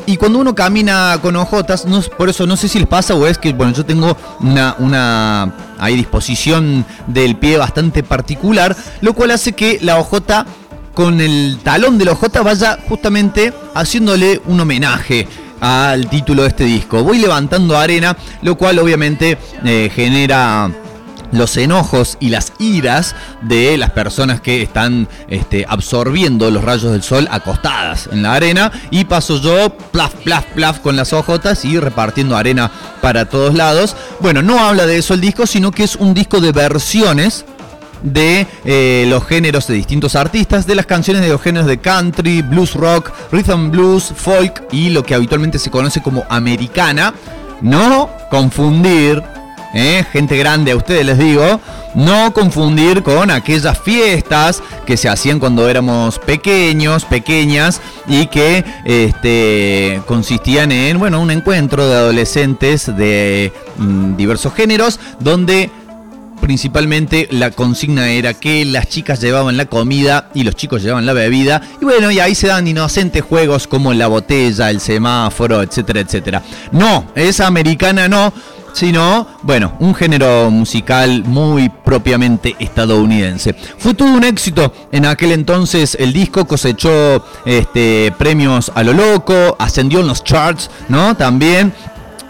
[0.10, 3.28] Y cuando uno camina con ojotas, no, por eso no sé si les pasa o
[3.28, 9.30] es que, bueno, yo tengo una, una hay disposición del pie bastante particular, lo cual
[9.30, 10.48] hace que la ojota
[10.96, 15.28] con el talón de la ojota vaya justamente haciéndole un homenaje
[15.62, 17.04] al título de este disco.
[17.04, 20.72] Voy levantando arena, lo cual obviamente eh, genera
[21.32, 27.04] los enojos y las iras de las personas que están este, absorbiendo los rayos del
[27.04, 31.80] sol acostadas en la arena y paso yo plaf, plaf, plaf con las ojotas y
[31.80, 32.72] repartiendo arena
[33.02, 33.96] para todos lados.
[34.20, 37.46] Bueno, no habla de eso el disco, sino que es un disco de versiones
[38.04, 42.42] de eh, los géneros de distintos artistas, de las canciones de los géneros de country,
[42.42, 47.14] blues rock, rhythm blues, folk y lo que habitualmente se conoce como americana.
[47.62, 49.22] No confundir
[49.74, 50.06] ¿eh?
[50.12, 51.60] gente grande a ustedes les digo,
[51.96, 60.02] no confundir con aquellas fiestas que se hacían cuando éramos pequeños, pequeñas y que este,
[60.06, 65.70] consistían en bueno, un encuentro de adolescentes de mm, diversos géneros donde
[66.40, 71.14] principalmente la consigna era que las chicas llevaban la comida y los chicos llevaban la
[71.14, 71.62] bebida.
[71.82, 76.42] Y bueno, y ahí se dan inocentes juegos como la botella, el semáforo, etcétera, etcétera.
[76.72, 78.34] No, esa americana no
[78.80, 83.54] sino, bueno, un género musical muy propiamente estadounidense.
[83.78, 89.58] Fue todo un éxito en aquel entonces, el disco cosechó este, premios a lo loco,
[89.60, 91.18] ascendió en los charts, ¿no?
[91.18, 91.74] También,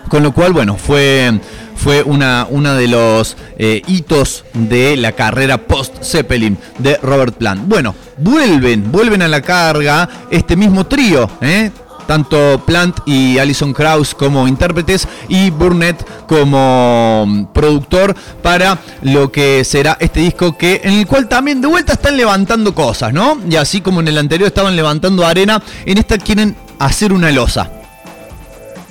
[0.09, 1.39] con lo cual, bueno, fue,
[1.75, 7.67] fue una, una de los eh, hitos de la carrera post-Zeppelin de Robert Plant.
[7.67, 11.69] Bueno, vuelven, vuelven a la carga este mismo trío, ¿eh?
[12.09, 19.63] Tanto Plant y Alison Krauss como intérpretes y Burnett como mm, productor para lo que
[19.63, 23.37] será este disco que en el cual también de vuelta están levantando cosas, ¿no?
[23.47, 27.69] Y así como en el anterior estaban levantando arena, en esta quieren hacer una losa.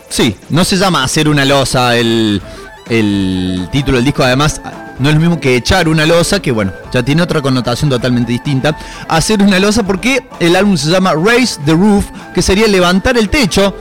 [0.08, 2.40] Sí, no se llama hacer una losa el,
[2.88, 4.60] el título del disco, además
[4.98, 8.32] no es lo mismo que echar una losa, que bueno, ya tiene otra connotación totalmente
[8.32, 8.76] distinta.
[9.08, 13.28] Hacer una losa porque el álbum se llama Raise the Roof, que sería levantar el
[13.28, 13.74] techo.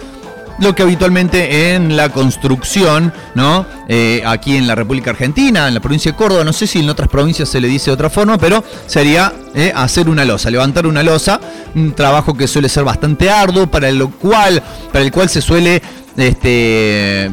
[0.59, 3.67] Lo que habitualmente en la construcción, ¿no?
[3.87, 6.89] Eh, aquí en la República Argentina, en la provincia de Córdoba, no sé si en
[6.89, 10.87] otras provincias se le dice de otra forma, pero sería eh, hacer una losa, levantar
[10.87, 11.39] una losa,
[11.75, 13.89] un trabajo que suele ser bastante arduo, para
[14.19, 15.79] cual, para el cual se suele
[16.17, 17.29] este,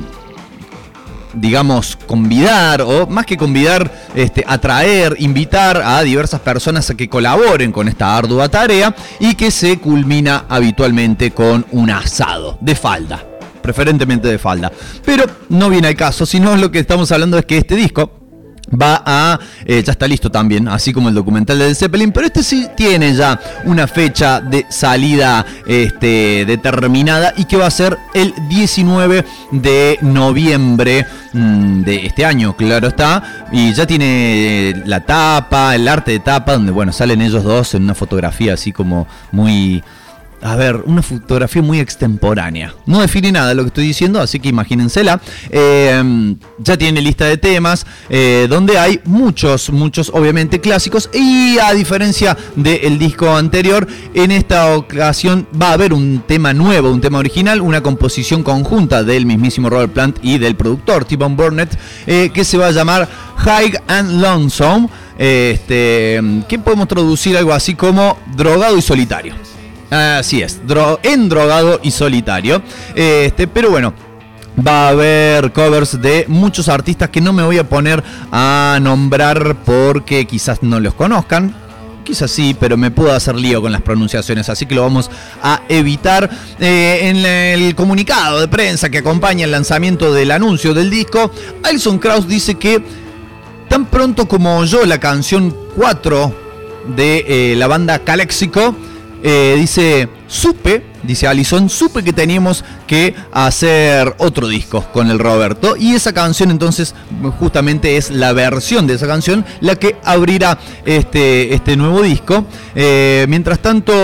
[1.36, 7.72] digamos, convidar, o más que convidar, este, atraer, invitar a diversas personas a que colaboren
[7.72, 13.24] con esta ardua tarea y que se culmina habitualmente con un asado de falda,
[13.62, 14.72] preferentemente de falda.
[15.04, 18.10] Pero no viene al caso, sino lo que estamos hablando es que este disco,
[18.68, 22.42] va a, eh, ya está listo también, así como el documental de Zeppelin, pero este
[22.42, 28.34] sí tiene ya una fecha de salida este, determinada y que va a ser el
[28.48, 35.86] 19 de noviembre mm, de este año, claro está, y ya tiene la tapa, el
[35.88, 39.82] arte de tapa, donde bueno, salen ellos dos en una fotografía así como muy
[40.44, 42.74] a ver, una fotografía muy extemporánea.
[42.84, 45.18] No define nada lo que estoy diciendo, así que imagínensela.
[45.48, 51.08] Eh, ya tiene lista de temas, eh, donde hay muchos, muchos, obviamente, clásicos.
[51.14, 56.90] Y a diferencia del disco anterior, en esta ocasión va a haber un tema nuevo,
[56.90, 61.78] un tema original, una composición conjunta del mismísimo Robert Plant y del productor T-Bone Burnett,
[62.06, 64.90] eh, que se va a llamar High and Lonesome.
[65.16, 69.53] Este, que podemos traducir algo así como drogado y solitario.
[69.90, 70.60] Así es,
[71.02, 72.62] endrogado y solitario.
[72.94, 73.94] Este, pero bueno,
[74.66, 79.56] va a haber covers de muchos artistas que no me voy a poner a nombrar
[79.64, 81.54] porque quizás no los conozcan.
[82.04, 85.10] Quizás sí, pero me puedo hacer lío con las pronunciaciones, así que lo vamos
[85.42, 86.28] a evitar.
[86.60, 91.30] Eh, en el comunicado de prensa que acompaña el lanzamiento del anuncio del disco,
[91.62, 92.84] Alison Krauss dice que
[93.68, 96.34] tan pronto como yo la canción 4
[96.94, 98.76] de eh, la banda Calexico,
[99.26, 105.76] eh, dice, supe, dice Alison, supe que teníamos que hacer otro disco con el Roberto.
[105.78, 106.94] Y esa canción entonces
[107.40, 112.44] justamente es la versión de esa canción la que abrirá este, este nuevo disco.
[112.74, 113.94] Eh, mientras tanto,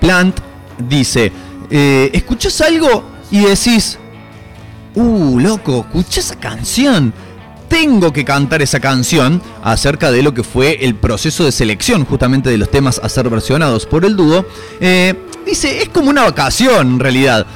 [0.00, 0.40] Plant
[0.88, 1.30] dice,
[1.70, 3.04] eh, ¿escuchas algo?
[3.30, 3.96] Y decís,
[4.96, 7.14] uh, loco, escucha esa canción
[7.68, 12.50] tengo que cantar esa canción acerca de lo que fue el proceso de selección justamente
[12.50, 14.46] de los temas a ser versionados por el dúo.
[14.80, 15.14] Eh,
[15.46, 17.46] dice, es como una vacación en realidad.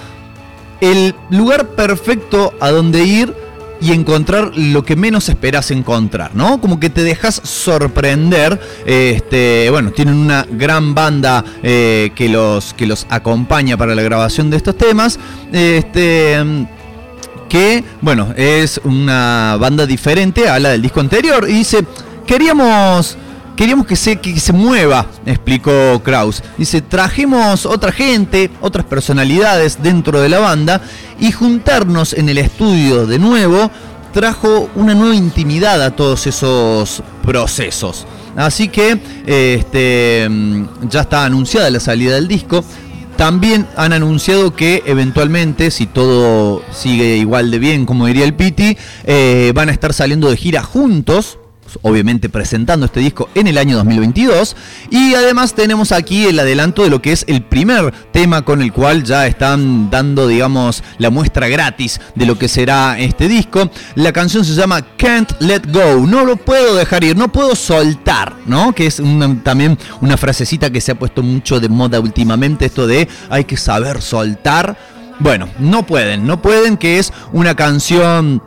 [0.80, 3.34] El lugar perfecto a donde ir
[3.80, 6.60] y encontrar lo que menos esperas encontrar, ¿no?
[6.60, 8.60] Como que te dejas sorprender.
[8.86, 14.50] Este, bueno, tienen una gran banda eh, que, los, que los acompaña para la grabación
[14.50, 15.18] de estos temas.
[15.52, 16.66] Este
[17.52, 21.44] que, bueno, es una banda diferente a la del disco anterior.
[21.46, 21.84] Y dice,
[22.26, 23.18] queríamos,
[23.54, 26.42] queríamos que se, que se mueva, explicó Kraus.
[26.56, 30.80] Dice, trajimos otra gente, otras personalidades dentro de la banda
[31.20, 33.70] y juntarnos en el estudio de nuevo
[34.14, 38.06] trajo una nueva intimidad a todos esos procesos.
[38.34, 40.26] Así que este,
[40.88, 42.64] ya está anunciada la salida del disco.
[43.16, 48.76] También han anunciado que eventualmente, si todo sigue igual de bien, como diría el Piti,
[49.04, 51.38] eh, van a estar saliendo de gira juntos
[51.82, 54.56] obviamente presentando este disco en el año 2022.
[54.90, 58.72] Y además tenemos aquí el adelanto de lo que es el primer tema con el
[58.72, 63.70] cual ya están dando, digamos, la muestra gratis de lo que será este disco.
[63.94, 68.34] La canción se llama Can't Let Go, no lo puedo dejar ir, no puedo soltar,
[68.46, 68.74] ¿no?
[68.74, 69.00] Que es
[69.42, 73.56] también una frasecita que se ha puesto mucho de moda últimamente, esto de hay que
[73.56, 74.76] saber soltar.
[75.18, 78.42] Bueno, no pueden, no pueden, que es una canción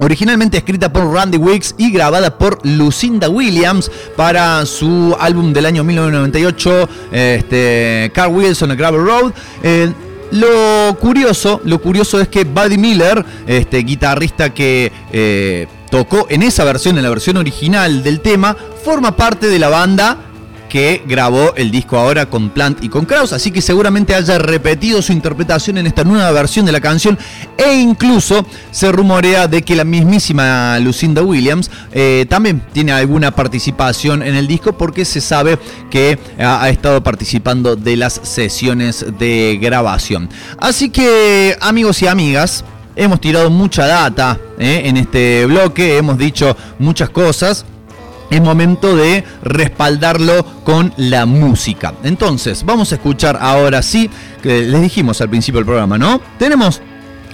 [0.00, 5.82] Originalmente escrita por Randy Wicks y grabada por Lucinda Williams para su álbum del año
[5.82, 9.32] 1998, este, Carl Wilson, A Gravel Road.
[9.62, 9.92] Eh,
[10.30, 16.64] lo curioso, lo curioso es que Buddy Miller, este guitarrista que eh, tocó en esa
[16.64, 20.27] versión, en la versión original del tema, forma parte de la banda
[20.68, 25.02] que grabó el disco ahora con Plant y con Kraus, así que seguramente haya repetido
[25.02, 27.18] su interpretación en esta nueva versión de la canción
[27.56, 34.22] e incluso se rumorea de que la mismísima Lucinda Williams eh, también tiene alguna participación
[34.22, 35.58] en el disco porque se sabe
[35.90, 40.28] que ha, ha estado participando de las sesiones de grabación.
[40.58, 42.64] Así que amigos y amigas,
[42.96, 47.64] hemos tirado mucha data eh, en este bloque, hemos dicho muchas cosas
[48.30, 51.94] es momento de respaldarlo con la música.
[52.04, 54.10] Entonces, vamos a escuchar ahora sí,
[54.42, 56.20] que les dijimos al principio del programa, ¿no?
[56.38, 56.80] Tenemos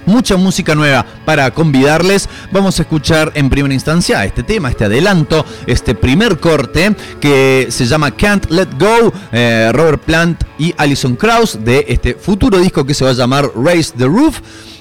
[0.07, 2.28] mucha música nueva para convidarles.
[2.53, 7.86] Vamos a escuchar en primera instancia este tema, este adelanto, este primer corte que se
[7.86, 12.95] llama Can't Let Go, eh, Robert Plant y Alison Krauss de este futuro disco que
[12.95, 14.40] se va a llamar Raise the Roof.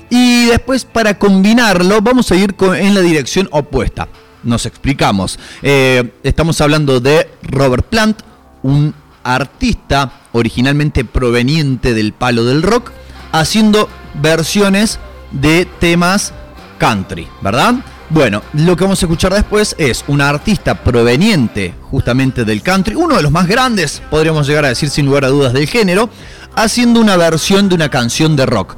[0.09, 4.07] Y después para combinarlo vamos a ir en la dirección opuesta.
[4.43, 5.39] Nos explicamos.
[5.61, 8.19] Eh, estamos hablando de Robert Plant,
[8.61, 12.91] un artista originalmente proveniente del palo del rock,
[13.31, 14.99] haciendo versiones
[15.31, 16.33] de temas
[16.77, 17.75] country, ¿verdad?
[18.09, 23.15] Bueno, lo que vamos a escuchar después es un artista proveniente justamente del country, uno
[23.15, 26.09] de los más grandes, podríamos llegar a decir sin lugar a dudas, del género,
[26.55, 28.75] haciendo una versión de una canción de rock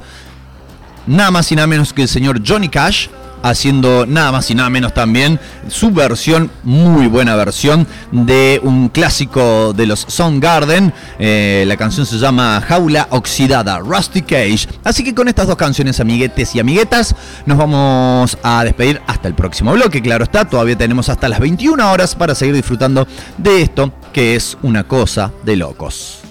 [1.06, 3.08] nada más y nada menos que el señor Johnny Cash,
[3.42, 9.72] haciendo nada más y nada menos también su versión, muy buena versión, de un clásico
[9.72, 10.92] de los Soundgarden.
[11.18, 14.68] Eh, la canción se llama Jaula Oxidada, Rusty Cage.
[14.84, 17.14] Así que con estas dos canciones, amiguetes y amiguetas,
[17.46, 20.02] nos vamos a despedir hasta el próximo bloque.
[20.02, 23.06] Claro está, todavía tenemos hasta las 21 horas para seguir disfrutando
[23.38, 26.25] de esto, que es una cosa de locos.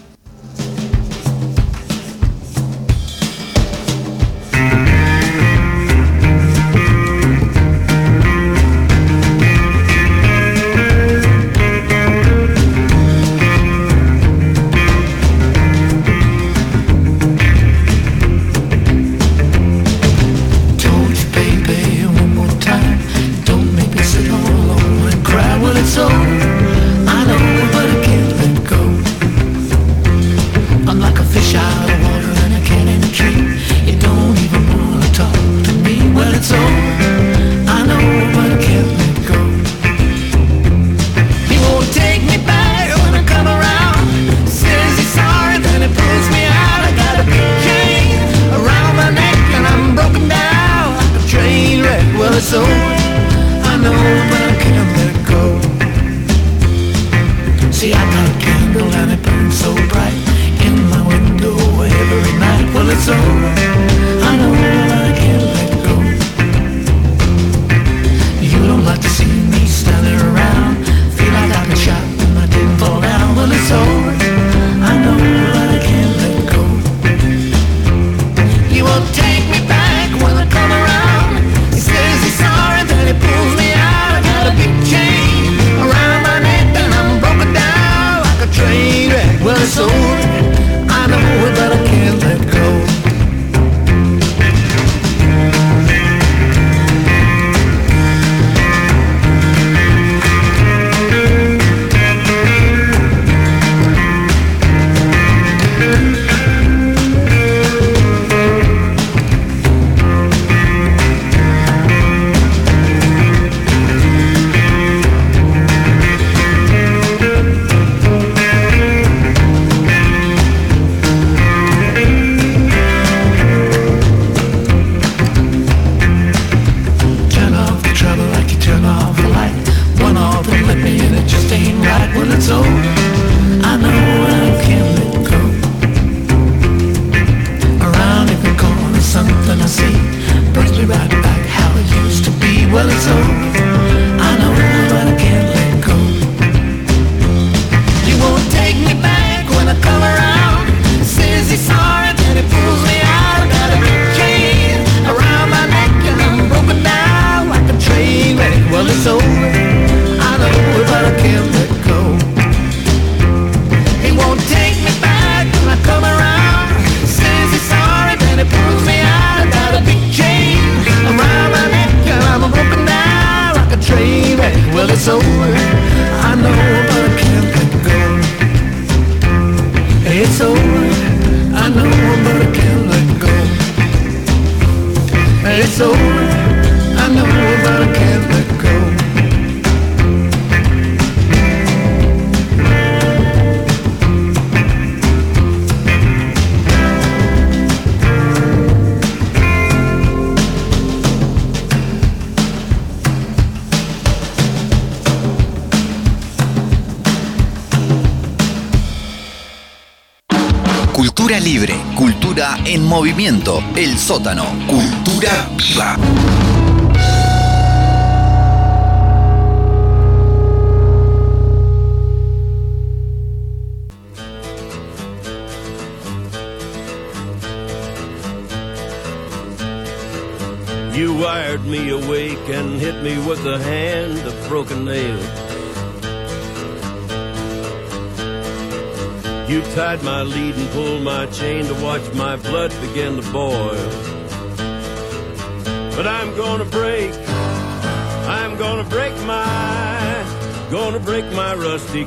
[214.06, 214.55] Sótano,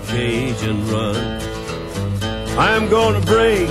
[0.07, 1.17] cage and run.
[2.59, 3.69] I'm gonna break,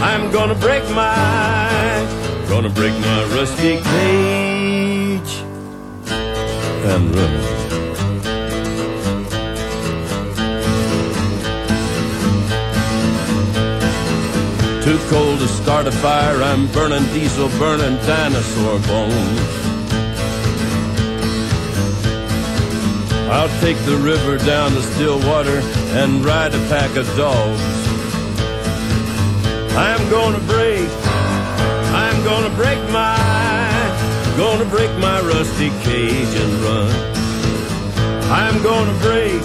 [0.00, 5.32] I'm gonna break my, gonna break my rusty cage
[6.92, 7.56] and run.
[14.82, 19.65] Too cold to start a fire, I'm burning diesel, burning dinosaur bones.
[23.28, 25.60] I'll take the river down to still water
[25.98, 27.60] and ride a pack of dogs.
[29.76, 30.88] I'm gonna break,
[31.92, 36.90] I'm gonna break my, gonna break my rusty cage and run.
[38.30, 39.42] I'm gonna break,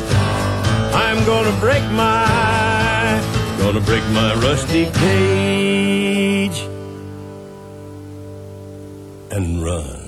[0.94, 3.20] I'm gonna break my,
[3.58, 6.60] gonna break my rusty cage
[9.32, 10.01] and run.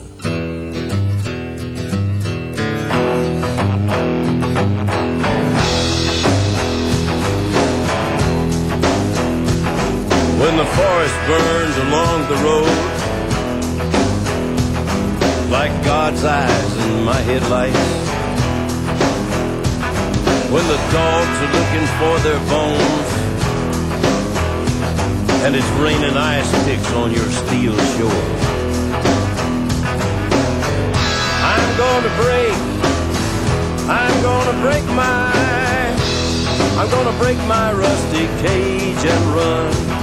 [11.28, 12.84] Burns along the road.
[15.50, 17.92] Like God's eyes in my headlights.
[20.52, 23.10] When the dogs are looking for their bones.
[25.46, 28.24] And it's raining ice picks on your steel shore
[31.52, 32.56] I'm gonna break.
[33.90, 35.34] I'm gonna break my
[36.80, 40.03] I'm gonna break my rusty cage and run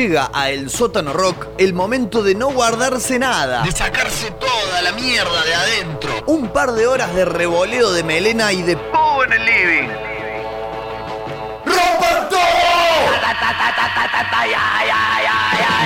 [0.00, 3.64] Llega a El Sótano Rock el momento de no guardarse nada.
[3.64, 6.24] De sacarse toda la mierda de adentro.
[6.24, 9.88] Un par de horas de revoleo de melena y de pogo en el living.
[11.66, 12.28] ¡Rompan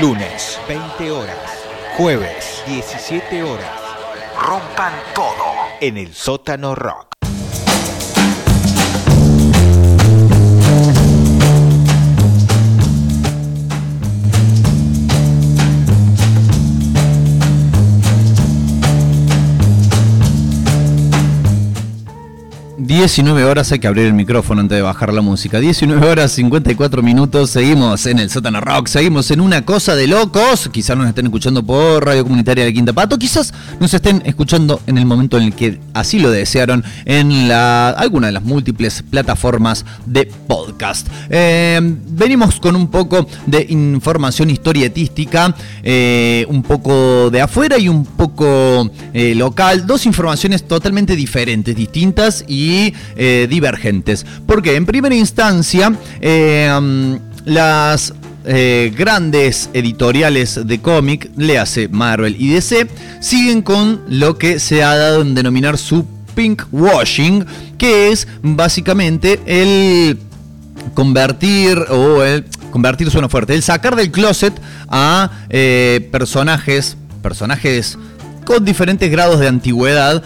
[0.00, 1.36] Lunes, 20 horas.
[1.96, 3.66] Jueves, 17 horas.
[4.40, 5.44] Rompan todo
[5.80, 7.13] en el sótano rock.
[22.86, 25.58] ...19 horas, hay que abrir el micrófono antes de bajar la música...
[25.58, 27.48] ...19 horas 54 minutos...
[27.48, 28.88] ...seguimos en el sótano rock...
[28.88, 30.68] ...seguimos en una cosa de locos...
[30.70, 33.18] ...quizás nos estén escuchando por Radio Comunitaria de Quinta Pato...
[33.18, 36.84] ...quizás nos estén escuchando en el momento en el que así lo desearon...
[37.06, 41.08] ...en la alguna de las múltiples plataformas de podcast...
[41.30, 45.56] Eh, venimos con un poco de información historietística...
[45.82, 49.86] eh, ...un poco de afuera y un poco eh, local...
[49.86, 52.73] ...dos informaciones totalmente diferentes, distintas y
[53.16, 54.26] eh, divergentes.
[54.46, 58.14] Porque en primera instancia, eh, las
[58.44, 62.88] eh, grandes editoriales de cómic, le hace Marvel y DC,
[63.20, 67.44] siguen con lo que se ha dado en denominar su pink washing,
[67.78, 70.18] que es básicamente el
[70.94, 74.52] convertir o el convertir suena fuerte, el sacar del closet
[74.88, 75.30] a
[76.10, 77.96] personajes, personajes
[78.44, 80.22] con diferentes grados de antigüedad,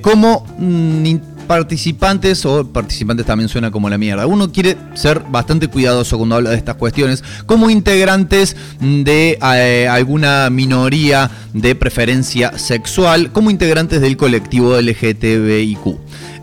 [0.00, 4.26] como mm, participantes o participantes también suena como la mierda.
[4.26, 10.50] Uno quiere ser bastante cuidadoso cuando habla de estas cuestiones, como integrantes de eh, alguna
[10.50, 15.98] minoría de preferencia sexual, como integrantes del colectivo LGTBIQ.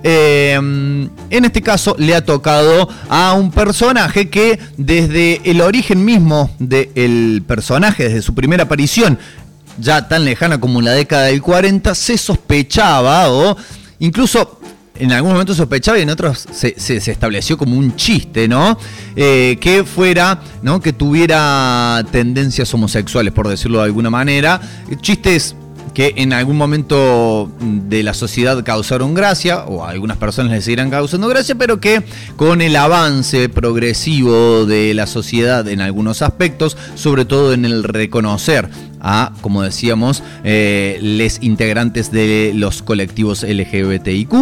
[0.05, 6.53] Eh, en este caso le ha tocado a un personaje que desde el origen mismo
[6.59, 9.17] del personaje, desde su primera aparición,
[9.79, 13.57] ya tan lejana como la década del 40, se sospechaba o
[13.99, 14.59] incluso
[14.99, 18.77] en algún momento sospechaba y en otros se, se- estableció como un chiste, ¿no?
[19.15, 20.79] Eh, que fuera, ¿no?
[20.81, 24.61] Que tuviera tendencias homosexuales, por decirlo de alguna manera.
[25.01, 25.55] Chistes
[25.93, 30.89] que en algún momento de la sociedad causaron gracia, o a algunas personas les seguirán
[30.89, 32.01] causando gracia, pero que
[32.35, 38.69] con el avance progresivo de la sociedad en algunos aspectos, sobre todo en el reconocer
[39.03, 44.33] a, como decíamos, eh, les integrantes de los colectivos LGBTIQ,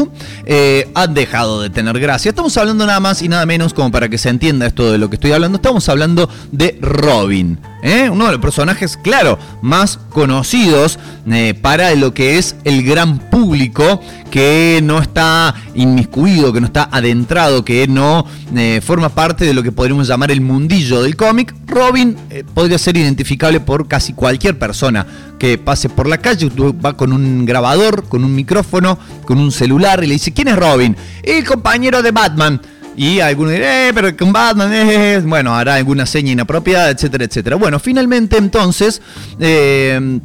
[0.45, 2.29] eh, han dejado de tener gracia.
[2.29, 5.09] Estamos hablando nada más y nada menos, como para que se entienda esto de lo
[5.09, 7.57] que estoy hablando, estamos hablando de Robin.
[7.81, 8.09] ¿eh?
[8.09, 10.99] Uno de los personajes, claro, más conocidos
[11.29, 14.01] eh, para lo que es el gran público
[14.31, 18.25] que no está inmiscuido, que no está adentrado, que no
[18.55, 21.53] eh, forma parte de lo que podríamos llamar el mundillo del cómic.
[21.67, 25.05] Robin eh, podría ser identificable por casi cualquier persona
[25.37, 26.49] que pase por la calle,
[26.83, 30.55] va con un grabador, con un micrófono, con un celular y le dice, ¿quién es
[30.55, 30.95] Robin?
[31.23, 32.61] El compañero de Batman.
[32.97, 37.55] Y algunos dirán, eh, pero con Batman, eh, bueno, hará alguna seña inapropiada, etcétera, etcétera.
[37.55, 39.01] Bueno, finalmente entonces
[39.39, 40.19] eh,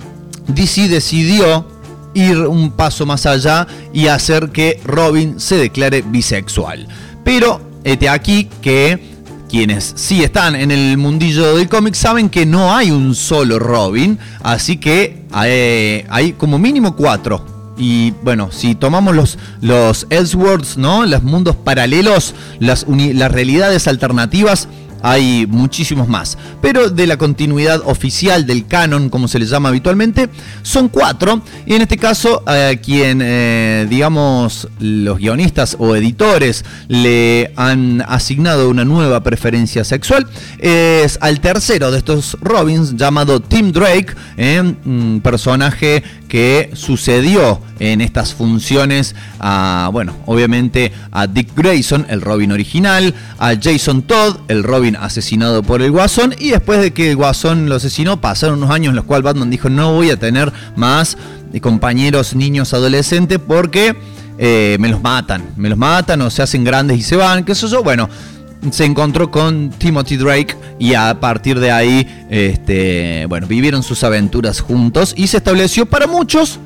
[0.49, 1.76] DC decidió
[2.17, 6.89] ir un paso más allá y hacer que Robin se declare bisexual.
[7.23, 9.15] Pero este aquí que
[9.49, 14.19] quienes sí están en el mundillo del cómic saben que no hay un solo Robin,
[14.43, 17.45] así que hay, hay como mínimo cuatro.
[17.79, 21.05] Y bueno, si tomamos los, los Elseworlds, ¿no?
[21.05, 24.69] Los mundos paralelos, las, las realidades alternativas,
[25.07, 26.37] hay muchísimos más.
[26.61, 30.29] Pero de la continuidad oficial del canon, como se le llama habitualmente,
[30.63, 31.43] son cuatro.
[31.65, 38.69] Y en este caso, a quien, eh, digamos, los guionistas o editores le han asignado
[38.69, 40.27] una nueva preferencia sexual
[40.59, 48.01] es al tercero de estos Robins, llamado Tim Drake, eh, un personaje que sucedió en
[48.01, 54.63] estas funciones a, bueno, obviamente a Dick Grayson, el Robin original, a Jason Todd, el
[54.63, 58.71] Robin asesinado por el Guasón, y después de que el Guasón lo asesinó, pasaron unos
[58.71, 61.17] años en los cuales Batman dijo, no voy a tener más
[61.53, 63.97] eh, compañeros niños adolescentes porque
[64.39, 67.55] eh, me los matan, me los matan o se hacen grandes y se van, qué
[67.55, 68.09] sé yo, bueno.
[68.71, 74.61] Se encontró con Timothy Drake y a partir de ahí, este, bueno, vivieron sus aventuras
[74.61, 76.59] juntos y se estableció para muchos,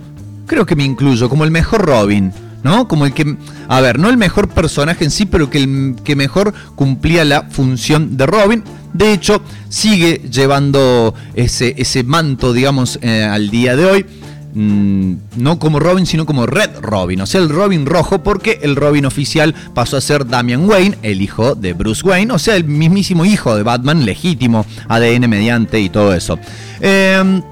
[0.46, 2.88] creo que me incluyo, como el mejor Robin, ¿no?
[2.88, 3.36] Como el que,
[3.68, 7.42] a ver, no el mejor personaje en sí, pero que el que mejor cumplía la
[7.50, 8.64] función de Robin.
[8.92, 14.06] De hecho, sigue llevando ese, ese manto, digamos, eh, al día de hoy.
[14.52, 18.74] Mm, no como Robin, sino como Red Robin, o sea, el Robin rojo, porque el
[18.74, 22.64] Robin oficial pasó a ser Damian Wayne, el hijo de Bruce Wayne, o sea, el
[22.64, 26.36] mismísimo hijo de Batman, legítimo, ADN mediante y todo eso.
[26.80, 27.42] Eh,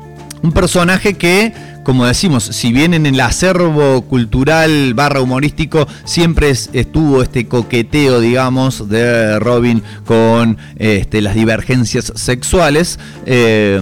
[0.42, 1.52] un personaje que,
[1.88, 8.20] como decimos, si bien en el acervo cultural barra humorístico siempre es- estuvo este coqueteo,
[8.20, 13.80] digamos, de Robin con este, las divergencias sexuales, eh,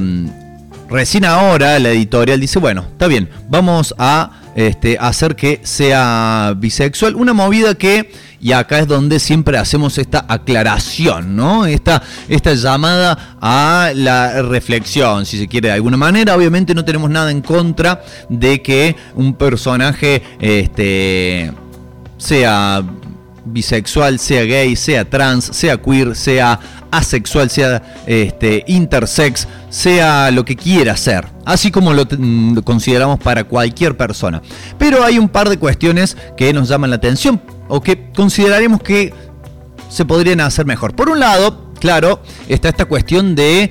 [0.89, 7.17] recién ahora la editorial dice, bueno, está bien, vamos a este, hacer que sea bisexual.
[7.17, 11.66] Una movida que, y acá es donde siempre hacemos esta aclaración, ¿no?
[11.66, 16.37] Esta, esta llamada a la reflexión, si se quiere de alguna manera.
[16.37, 21.53] Obviamente no tenemos nada en contra de que un personaje este,
[22.18, 22.84] sea
[23.47, 26.59] bisexual, sea gay, sea trans, sea queer, sea
[26.91, 33.45] asexual, sea este, intersex, sea lo que quiera ser, así como mm, lo consideramos para
[33.45, 34.43] cualquier persona.
[34.78, 39.12] Pero hay un par de cuestiones que nos llaman la atención o que consideraremos que
[39.89, 40.95] se podrían hacer mejor.
[40.95, 43.71] Por un lado, claro, está esta cuestión de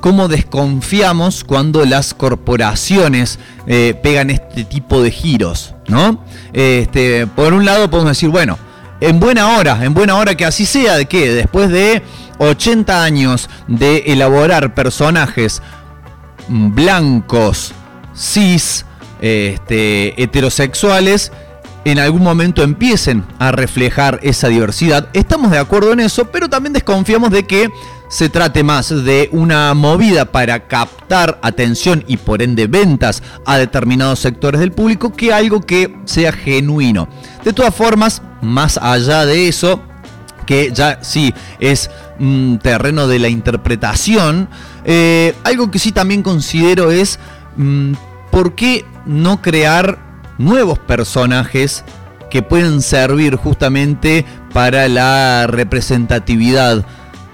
[0.00, 6.22] cómo desconfiamos cuando las corporaciones eh, pegan este tipo de giros, ¿no?
[6.52, 8.58] Este, por un lado podemos decir, bueno,
[9.00, 12.02] en buena hora, en buena hora que así sea, de que después de
[12.38, 15.62] 80 años de elaborar personajes
[16.48, 17.72] blancos,
[18.14, 18.84] cis,
[19.20, 21.32] este, heterosexuales,
[21.84, 25.08] en algún momento empiecen a reflejar esa diversidad.
[25.12, 27.70] Estamos de acuerdo en eso, pero también desconfiamos de que
[28.08, 34.20] se trate más de una movida para captar atención y por ende ventas a determinados
[34.20, 37.08] sectores del público que algo que sea genuino.
[37.44, 39.82] De todas formas, más allá de eso,
[40.46, 44.48] que ya sí es un terreno de la interpretación,
[44.84, 47.18] eh, algo que sí también considero es
[47.56, 47.94] mm,
[48.30, 50.03] por qué no crear
[50.38, 51.84] nuevos personajes
[52.30, 56.84] que pueden servir justamente para la representatividad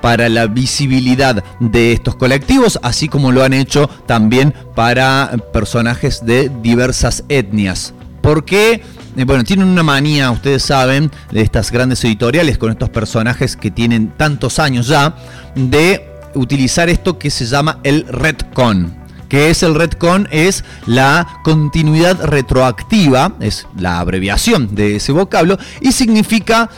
[0.01, 6.51] para la visibilidad de estos colectivos, así como lo han hecho también para personajes de
[6.63, 7.95] diversas etnias.
[8.23, 8.83] ¿Por qué?
[9.17, 13.71] Eh, Bueno, tienen una manía, ustedes saben, de estas grandes editoriales con estos personajes que
[13.71, 15.17] tienen tantos años ya,
[15.55, 19.00] de utilizar esto que se llama el retcon.
[19.31, 20.29] Que es el retcon?
[20.31, 26.69] Es la continuidad retroactiva, es la abreviación de ese vocablo, y significa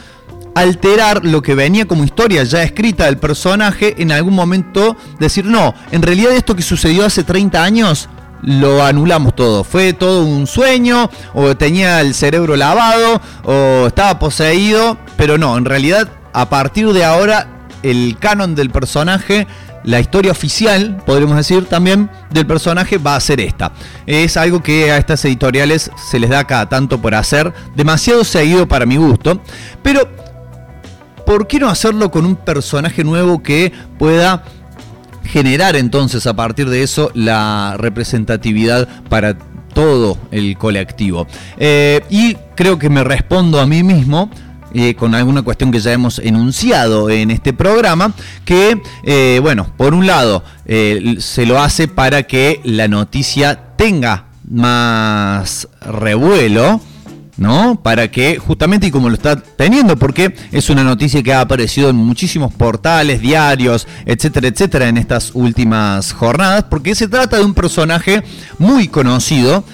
[0.54, 5.74] alterar lo que venía como historia ya escrita del personaje, en algún momento decir, no,
[5.90, 8.08] en realidad esto que sucedió hace 30 años,
[8.42, 9.64] lo anulamos todo.
[9.64, 15.64] Fue todo un sueño, o tenía el cerebro lavado, o estaba poseído, pero no, en
[15.64, 19.46] realidad a partir de ahora el canon del personaje,
[19.84, 23.72] la historia oficial, podríamos decir también, del personaje va a ser esta.
[24.06, 28.66] Es algo que a estas editoriales se les da cada tanto por hacer, demasiado seguido
[28.68, 29.40] para mi gusto,
[29.82, 30.08] pero
[31.26, 34.44] ¿por qué no hacerlo con un personaje nuevo que pueda
[35.24, 39.36] generar entonces a partir de eso la representatividad para
[39.74, 41.26] todo el colectivo?
[41.56, 44.30] Eh, y creo que me respondo a mí mismo.
[44.96, 48.12] Con alguna cuestión que ya hemos enunciado en este programa,
[48.44, 54.26] que, eh, bueno, por un lado, eh, se lo hace para que la noticia tenga
[54.48, 56.80] más revuelo,
[57.36, 57.80] ¿no?
[57.82, 61.90] Para que justamente y como lo está teniendo, porque es una noticia que ha aparecido
[61.90, 67.54] en muchísimos portales, diarios, etcétera, etcétera, en estas últimas jornadas, porque se trata de un
[67.54, 68.22] personaje
[68.58, 69.64] muy conocido,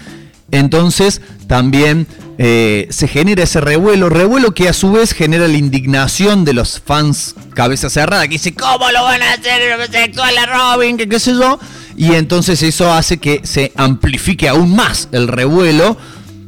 [0.50, 2.06] entonces también
[2.40, 6.80] eh, se genera ese revuelo, revuelo que a su vez genera la indignación de los
[6.80, 10.96] fans cabeza cerrada, que dice, ¿cómo lo van a hacer homosexual a Robin?
[10.96, 11.58] Que qué sé yo.
[11.96, 15.96] Y entonces eso hace que se amplifique aún más el revuelo.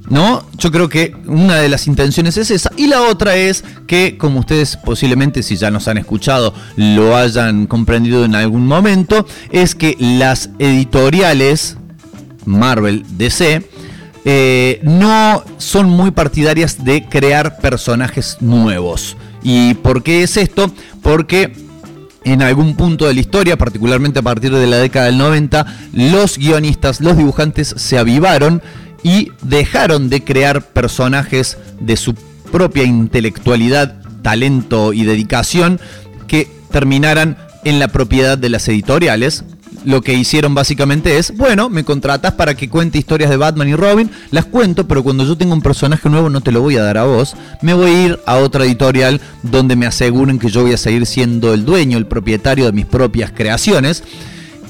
[0.09, 0.45] ¿No?
[0.59, 2.73] Yo creo que una de las intenciones es esa.
[2.77, 7.67] Y la otra es que, como ustedes posiblemente, si ya nos han escuchado, lo hayan
[7.67, 11.77] comprendido en algún momento, es que las editoriales
[12.45, 13.63] Marvel, DC,
[14.25, 19.17] eh, no son muy partidarias de crear personajes nuevos.
[19.43, 20.71] ¿Y por qué es esto?
[21.03, 21.53] Porque
[22.25, 26.37] en algún punto de la historia, particularmente a partir de la década del 90, los
[26.37, 28.63] guionistas, los dibujantes se avivaron
[29.03, 32.15] y dejaron de crear personajes de su
[32.53, 35.81] propia intelectualidad, talento y dedicación
[36.27, 39.45] que terminaran en la propiedad de las editoriales.
[39.85, 43.75] Lo que hicieron básicamente es, bueno, me contratas para que cuente historias de Batman y
[43.75, 46.83] Robin, las cuento, pero cuando yo tenga un personaje nuevo no te lo voy a
[46.83, 50.63] dar a vos, me voy a ir a otra editorial donde me aseguren que yo
[50.63, 54.03] voy a seguir siendo el dueño, el propietario de mis propias creaciones.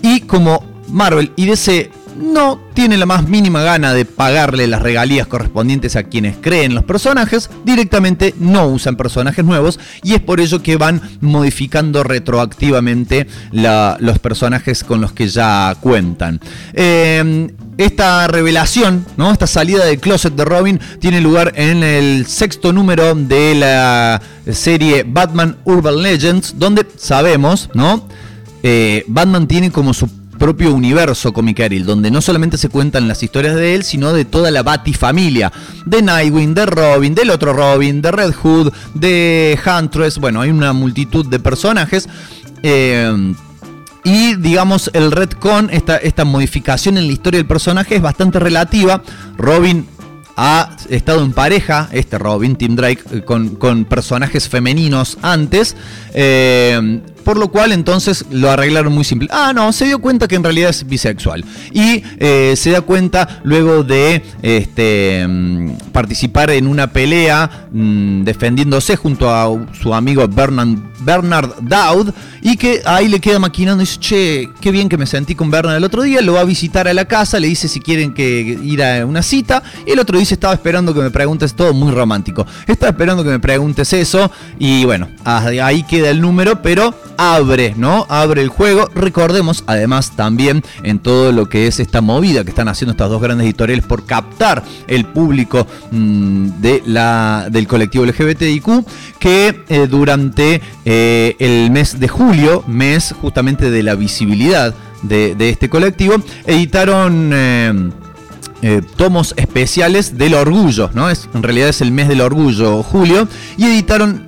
[0.02, 5.26] Y como Marvel y DC no tiene la más mínima gana de pagarle las regalías
[5.26, 10.62] correspondientes a quienes creen los personajes, directamente no usan personajes nuevos y es por ello
[10.62, 16.40] que van modificando retroactivamente los personajes con los que ya cuentan.
[16.72, 19.32] Eh, esta revelación, ¿no?
[19.32, 24.20] esta salida del closet de Robin tiene lugar en el sexto número de la
[24.52, 28.06] serie Batman Urban Legends, donde sabemos, ¿no?
[28.62, 33.54] Eh, Batman tiene como su propio universo comicaril, donde no solamente se cuentan las historias
[33.54, 35.52] de él, sino de toda la Batifamilia,
[35.84, 40.72] de Nightwing, de Robin, del otro Robin, de Red Hood, de Huntress, bueno, hay una
[40.72, 42.08] multitud de personajes.
[42.62, 43.34] eh,
[44.02, 49.02] y digamos, el retcon, esta, esta modificación en la historia del personaje es bastante relativa.
[49.36, 49.86] Robin
[50.38, 55.76] ha estado en pareja, este Robin, Tim Drake, eh, con, con personajes femeninos antes.
[56.14, 59.28] eh, por lo cual entonces lo arreglaron muy simple.
[59.30, 61.44] Ah, no, se dio cuenta que en realidad es bisexual.
[61.72, 68.96] Y eh, se da cuenta luego de este, mm, participar en una pelea mm, defendiéndose
[68.96, 69.48] junto a
[69.80, 72.12] su amigo Bernard, Bernard Dowd.
[72.42, 75.50] Y que ahí le queda maquinando y dice, che, qué bien que me sentí con
[75.50, 76.22] Bernard el otro día.
[76.22, 79.22] Lo va a visitar a la casa, le dice si quieren que ir a una
[79.22, 79.62] cita.
[79.86, 82.46] Y el otro dice, estaba esperando que me preguntes, todo muy romántico.
[82.66, 84.30] Estaba esperando que me preguntes eso.
[84.58, 88.06] Y bueno, ahí queda el número, pero abre, ¿no?
[88.08, 88.88] Abre el juego.
[88.94, 93.20] Recordemos, además, también en todo lo que es esta movida que están haciendo estas dos
[93.20, 98.86] grandes editoriales por captar el público mm, de la, del colectivo LGBTIQ,
[99.18, 105.68] que eh, durante eh, el mes de julio, mes justamente de la visibilidad de, este
[105.68, 106.14] colectivo,
[106.46, 107.30] editaron...
[107.32, 107.90] eh,
[108.96, 111.08] tomos especiales del orgullo, ¿no?
[111.08, 114.26] Es, en realidad es el mes del orgullo, julio, y editaron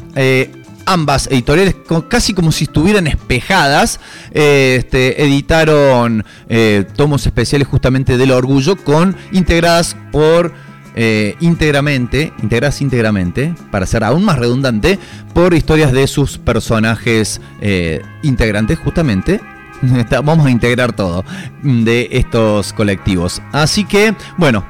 [0.87, 1.76] ambas editoriales
[2.09, 4.01] casi como si estuvieran espejadas.
[4.33, 10.53] eh, este, editaron eh, tomos especiales justamente del orgullo con integradas por
[10.95, 14.99] eh, íntegramente, integradas íntegramente, para ser aún más redundante,
[15.33, 19.41] por historias de sus personajes eh, integrantes justamente
[20.24, 21.24] Vamos a integrar todo
[21.62, 23.43] de estos colectivos.
[23.53, 24.64] Así que, bueno,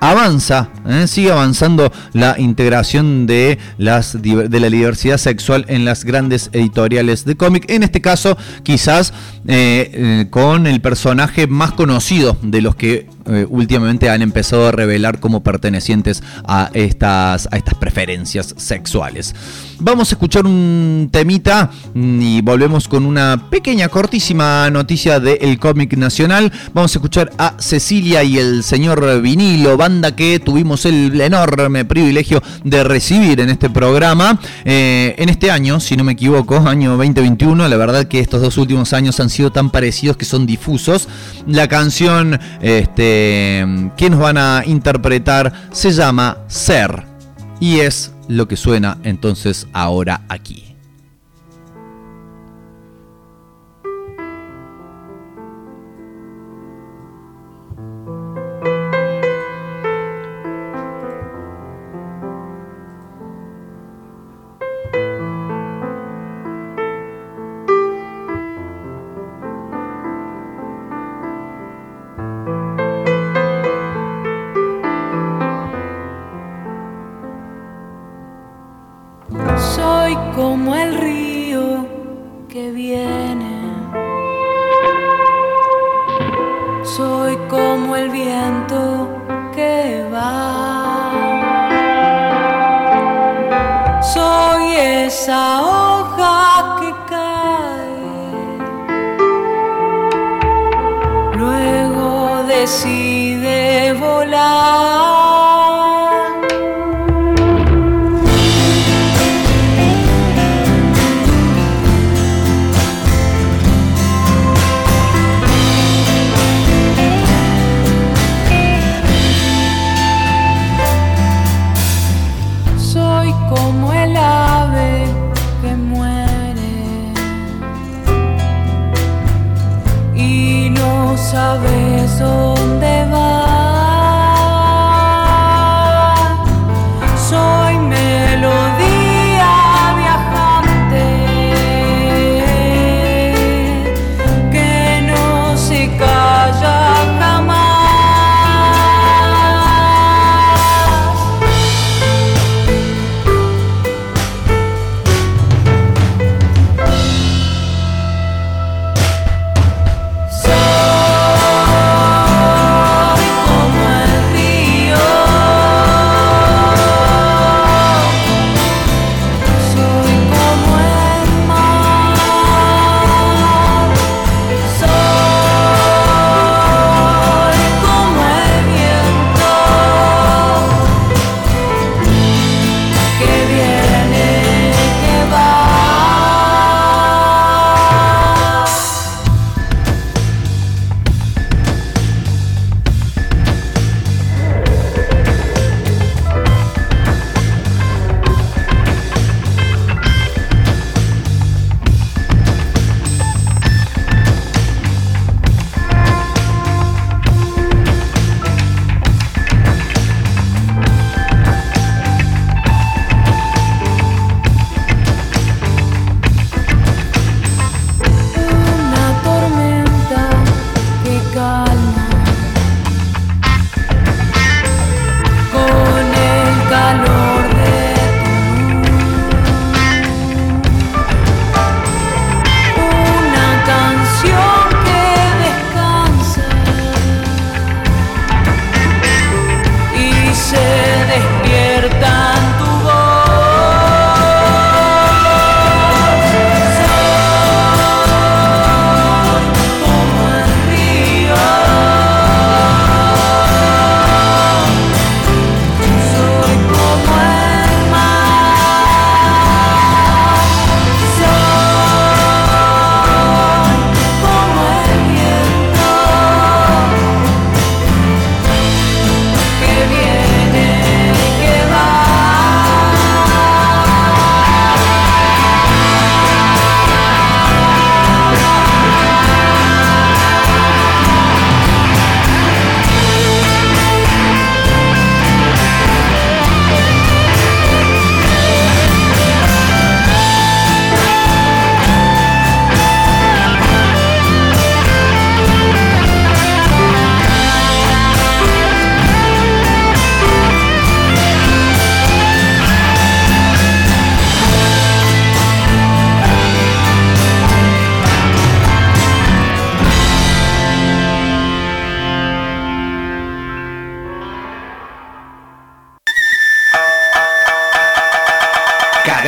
[0.00, 1.06] avanza, ¿eh?
[1.06, 7.36] sigue avanzando la integración de, las, de la diversidad sexual en las grandes editoriales de
[7.36, 7.70] cómic.
[7.70, 9.12] En este caso, quizás
[9.46, 13.06] eh, eh, con el personaje más conocido de los que
[13.50, 19.34] últimamente han empezado a revelar como pertenecientes a estas, a estas preferencias sexuales.
[19.80, 26.50] Vamos a escuchar un temita y volvemos con una pequeña, cortísima noticia del cómic nacional.
[26.72, 29.00] Vamos a escuchar a Cecilia y el señor
[29.48, 34.38] Vinilo, banda que tuvimos el enorme privilegio de recibir en este programa.
[34.66, 38.58] Eh, en este año, si no me equivoco, año 2021, la verdad que estos dos
[38.58, 41.08] últimos años han sido tan parecidos que son difusos.
[41.46, 43.64] La canción este,
[43.96, 47.04] que nos van a interpretar se llama Ser
[47.58, 50.67] y es lo que suena entonces ahora aquí.
[86.98, 89.22] Soy como el viento
[89.54, 91.12] que va.
[94.02, 95.77] Soy esa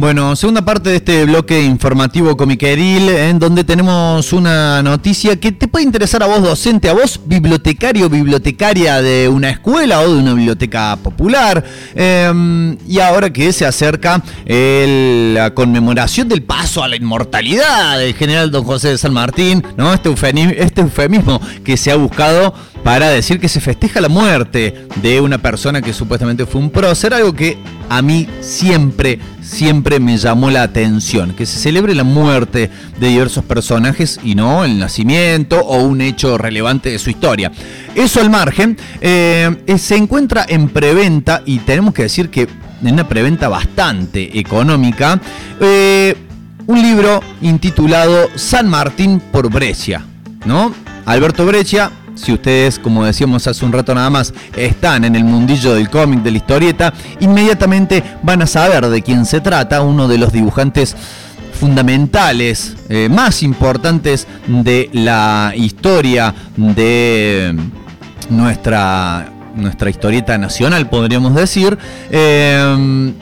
[0.00, 5.68] Bueno, segunda parte de este bloque informativo comiqueril, en donde tenemos una noticia que te
[5.68, 10.32] puede interesar a vos docente, a vos bibliotecario, bibliotecaria de una escuela o de una
[10.32, 11.62] biblioteca popular.
[11.94, 18.14] eh, y ahora que se acerca el- la conmemoración del paso a la inmortalidad del
[18.14, 19.92] general don José de San Martín, ¿no?
[19.92, 20.08] Este,
[20.56, 22.54] este eufemismo que se ha buscado
[22.84, 27.14] para decir que se festeja la muerte de una persona que supuestamente fue un prócer,
[27.14, 27.58] algo que
[27.88, 33.44] a mí siempre, siempre me llamó la atención, que se celebre la muerte de diversos
[33.44, 37.52] personajes y no el nacimiento o un hecho relevante de su historia.
[37.94, 42.48] Eso al margen, eh, se encuentra en preventa y tenemos que decir que
[42.82, 45.20] en una preventa bastante económica,
[45.60, 46.16] eh,
[46.66, 50.04] un libro intitulado San Martín por Brescia,
[50.44, 50.72] ¿no?
[51.06, 51.90] Alberto Breccia,
[52.22, 56.22] si ustedes, como decíamos hace un rato nada más, están en el mundillo del cómic,
[56.22, 60.96] de la historieta, inmediatamente van a saber de quién se trata, uno de los dibujantes
[61.58, 67.54] fundamentales, eh, más importantes de la historia de
[68.30, 71.78] nuestra, nuestra historieta nacional, podríamos decir.
[72.10, 73.12] eh,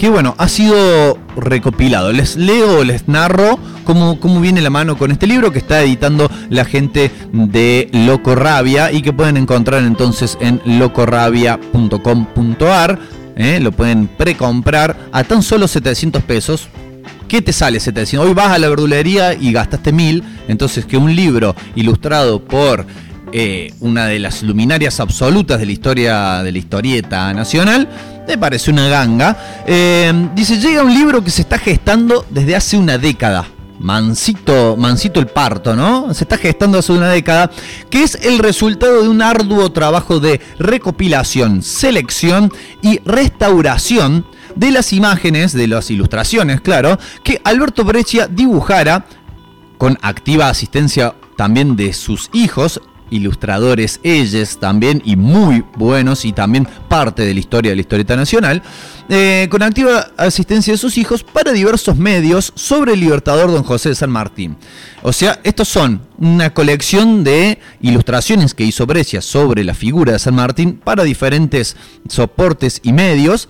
[0.00, 2.10] que bueno, ha sido recopilado.
[2.10, 6.30] Les leo, les narro cómo, cómo viene la mano con este libro que está editando
[6.48, 12.98] la gente de Loco Rabia y que pueden encontrar entonces en locorabia.com.ar.
[13.36, 13.60] ¿eh?
[13.60, 16.68] Lo pueden precomprar a tan solo 700 pesos.
[17.28, 18.26] ¿Qué te sale 700?
[18.26, 22.86] Hoy vas a la verdulería y gastaste 1000, entonces que un libro ilustrado por
[23.32, 27.88] eh, una de las luminarias absolutas de la historia de la historieta nacional,
[28.26, 29.62] me parece una ganga.
[29.66, 33.46] Eh, dice, llega un libro que se está gestando desde hace una década.
[33.78, 36.12] Mansito, mansito el parto, ¿no?
[36.12, 37.50] Se está gestando hace una década,
[37.88, 42.52] que es el resultado de un arduo trabajo de recopilación, selección
[42.82, 49.06] y restauración de las imágenes, de las ilustraciones, claro, que Alberto Breccia dibujara
[49.78, 56.66] con activa asistencia también de sus hijos, ilustradores ellos también y muy buenos y también
[56.88, 58.62] parte de la historia de la historieta nacional,
[59.08, 63.90] eh, con activa asistencia de sus hijos para diversos medios sobre el libertador don José
[63.90, 64.56] de San Martín.
[65.02, 70.18] O sea, estos son una colección de ilustraciones que hizo Brescia sobre la figura de
[70.18, 71.76] San Martín para diferentes
[72.08, 73.48] soportes y medios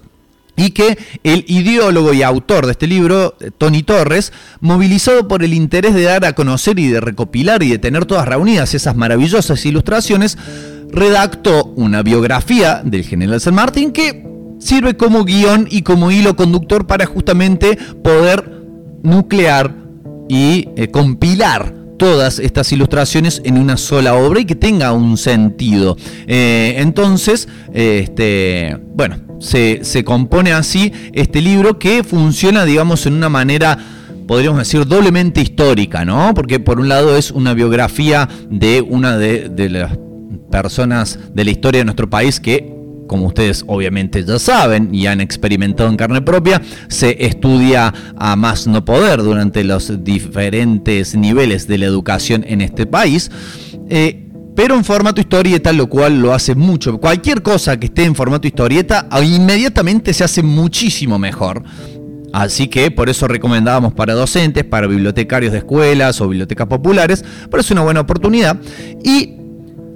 [0.61, 4.31] y que el ideólogo y autor de este libro, eh, Tony Torres,
[4.61, 8.28] movilizado por el interés de dar a conocer y de recopilar y de tener todas
[8.28, 10.37] reunidas esas maravillosas ilustraciones,
[10.91, 14.27] redactó una biografía del general San Martín que
[14.59, 18.61] sirve como guion y como hilo conductor para justamente poder
[19.03, 19.74] nuclear
[20.28, 25.98] y eh, compilar todas estas ilustraciones en una sola obra y que tenga un sentido.
[26.27, 33.12] Eh, entonces, eh, este, bueno, se, se compone así este libro que funciona, digamos, en
[33.12, 33.78] una manera
[34.27, 36.32] podríamos decir, doblemente histórica, ¿no?
[36.35, 39.98] Porque por un lado es una biografía de una de, de las
[40.51, 42.80] personas de la historia de nuestro país que
[43.11, 48.69] como ustedes obviamente ya saben y han experimentado en carne propia, se estudia a más
[48.69, 53.28] no poder durante los diferentes niveles de la educación en este país.
[53.89, 56.99] Eh, pero en formato historieta, lo cual lo hace mucho.
[56.99, 61.65] Cualquier cosa que esté en formato historieta, inmediatamente se hace muchísimo mejor.
[62.32, 67.61] Así que por eso recomendábamos para docentes, para bibliotecarios de escuelas o bibliotecas populares, pero
[67.61, 68.57] es una buena oportunidad.
[69.03, 69.40] Y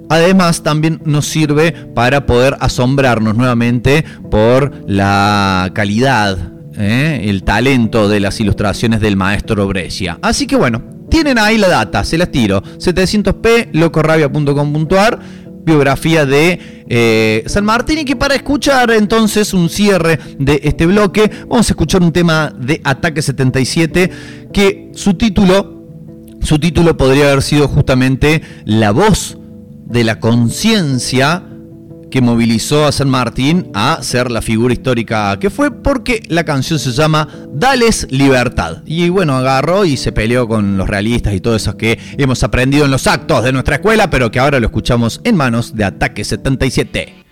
[0.09, 6.37] Además, también nos sirve para poder asombrarnos nuevamente por la calidad,
[6.77, 7.21] ¿eh?
[7.25, 10.19] el talento de las ilustraciones del maestro Brescia.
[10.21, 12.61] Así que bueno, tienen ahí la data, se las tiro.
[12.61, 15.19] 700p, locorrabia.com.ar,
[15.63, 17.99] biografía de eh, San Martín.
[17.99, 22.53] Y que para escuchar entonces un cierre de este bloque, vamos a escuchar un tema
[22.57, 24.11] de Ataque 77
[24.53, 25.87] que su título,
[26.41, 29.37] su título podría haber sido justamente La voz
[29.85, 31.43] de la conciencia
[32.09, 36.79] que movilizó a San Martín a ser la figura histórica que fue, porque la canción
[36.79, 38.83] se llama Dales Libertad.
[38.85, 42.85] Y bueno, agarró y se peleó con los realistas y todo eso que hemos aprendido
[42.85, 46.23] en los actos de nuestra escuela, pero que ahora lo escuchamos en manos de Ataque
[46.23, 47.24] 77.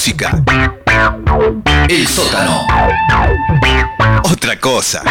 [0.00, 0.42] Música.
[1.90, 2.66] El sótano.
[4.32, 5.02] Otra cosa.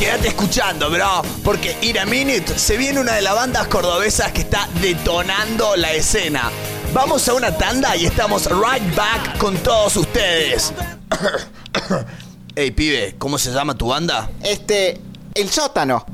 [0.00, 4.40] Quédate escuchando, bro, porque In a Minute se viene una de las bandas cordobesas que
[4.40, 6.50] está detonando la escena.
[6.92, 10.72] Vamos a una tanda y estamos right back con todos ustedes.
[12.56, 14.30] Ey, pibe, ¿cómo se llama tu banda?
[14.42, 15.00] Este,
[15.34, 16.04] el sótano.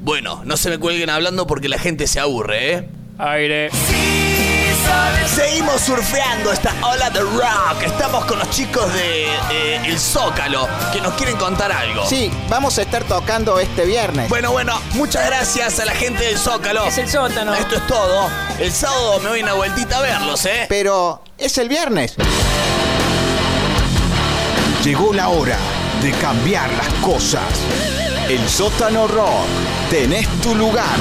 [0.00, 2.95] Bueno, no se me cuelguen hablando porque la gente se aburre, ¿eh?
[3.18, 3.70] Aire.
[5.26, 7.82] Seguimos surfeando esta ola de rock.
[7.84, 12.06] Estamos con los chicos de eh, El Zócalo que nos quieren contar algo.
[12.06, 14.28] Sí, vamos a estar tocando este viernes.
[14.28, 16.84] Bueno, bueno, muchas gracias a la gente del Zócalo.
[16.84, 17.54] Es el sótano.
[17.54, 18.28] Esto es todo.
[18.58, 20.66] El sábado me voy una vueltita a verlos, ¿eh?
[20.68, 22.14] Pero es el viernes.
[24.84, 25.58] Llegó la hora
[26.02, 27.42] de cambiar las cosas.
[28.28, 29.46] El sótano rock.
[29.90, 30.96] Tenés tu lugar.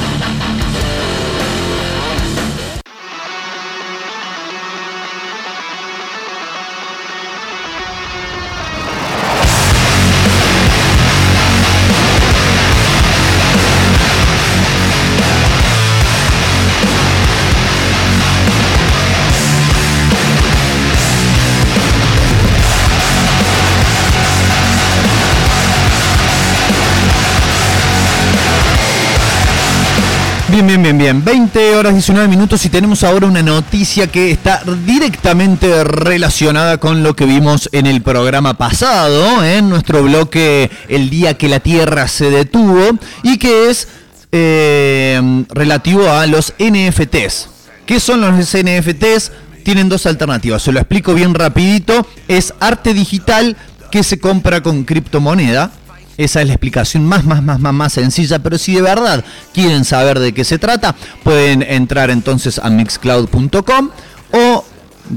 [30.56, 31.26] Bien, bien, bien, bien.
[31.26, 37.14] 20 horas 19 minutos y tenemos ahora una noticia que está directamente relacionada con lo
[37.14, 42.30] que vimos en el programa pasado, en nuestro bloque El día que la Tierra se
[42.30, 43.90] detuvo, y que es
[44.32, 47.50] eh, relativo a los NFTs.
[47.86, 49.34] ¿Qué son los NFTs?
[49.66, 52.08] Tienen dos alternativas, se lo explico bien rapidito.
[52.30, 53.58] Es arte digital
[53.92, 55.72] que se compra con criptomoneda.
[56.18, 58.40] Esa es la explicación más, más, más, más, más sencilla.
[58.40, 59.24] Pero si de verdad
[59.54, 63.90] quieren saber de qué se trata, pueden entrar entonces a mixcloud.com
[64.32, 64.65] o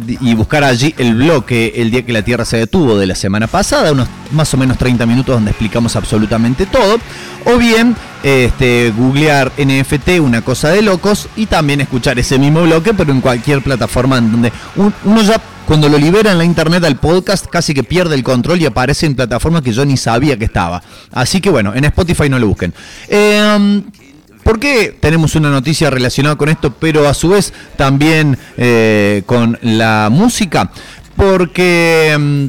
[0.07, 3.47] y buscar allí el bloque El día que la Tierra se detuvo de la semana
[3.47, 6.99] pasada, unos más o menos 30 minutos donde explicamos absolutamente todo,
[7.47, 12.93] o bien este, googlear NFT, una cosa de locos, y también escuchar ese mismo bloque,
[12.95, 16.97] pero en cualquier plataforma donde un- uno ya cuando lo libera en la internet al
[16.97, 20.47] podcast casi que pierde el control y aparece en plataformas que yo ni sabía que
[20.47, 20.83] estaba.
[21.13, 22.73] Así que bueno, en Spotify no lo busquen.
[23.09, 23.83] Eh,
[24.49, 29.59] ¿Por qué tenemos una noticia relacionada con esto, pero a su vez también eh, con
[29.61, 30.71] la música?
[31.17, 32.47] Porque mm,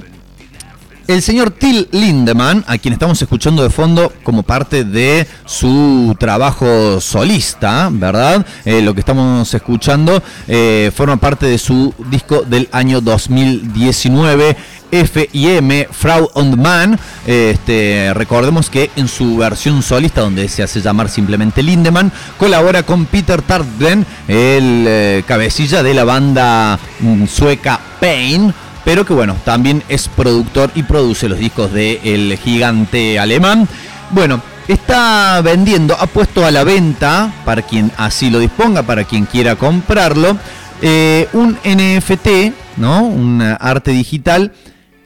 [1.10, 7.02] el señor Till Lindemann, a quien estamos escuchando de fondo como parte de su trabajo
[7.02, 8.46] solista, ¿verdad?
[8.64, 14.56] Eh, lo que estamos escuchando eh, forma parte de su disco del año 2019.
[14.92, 21.10] F&M, Frau und Mann, este, recordemos que en su versión solista, donde se hace llamar
[21.10, 28.52] simplemente Lindemann, colabora con Peter Tartgren, el eh, cabecilla de la banda mm, sueca Pain,
[28.90, 33.68] pero que bueno, también es productor y produce los discos del el gigante alemán.
[34.10, 39.26] Bueno, está vendiendo, ha puesto a la venta, para quien así lo disponga, para quien
[39.28, 40.36] quiera comprarlo,
[40.82, 43.04] eh, un NFT, ¿no?
[43.04, 44.54] Un arte digital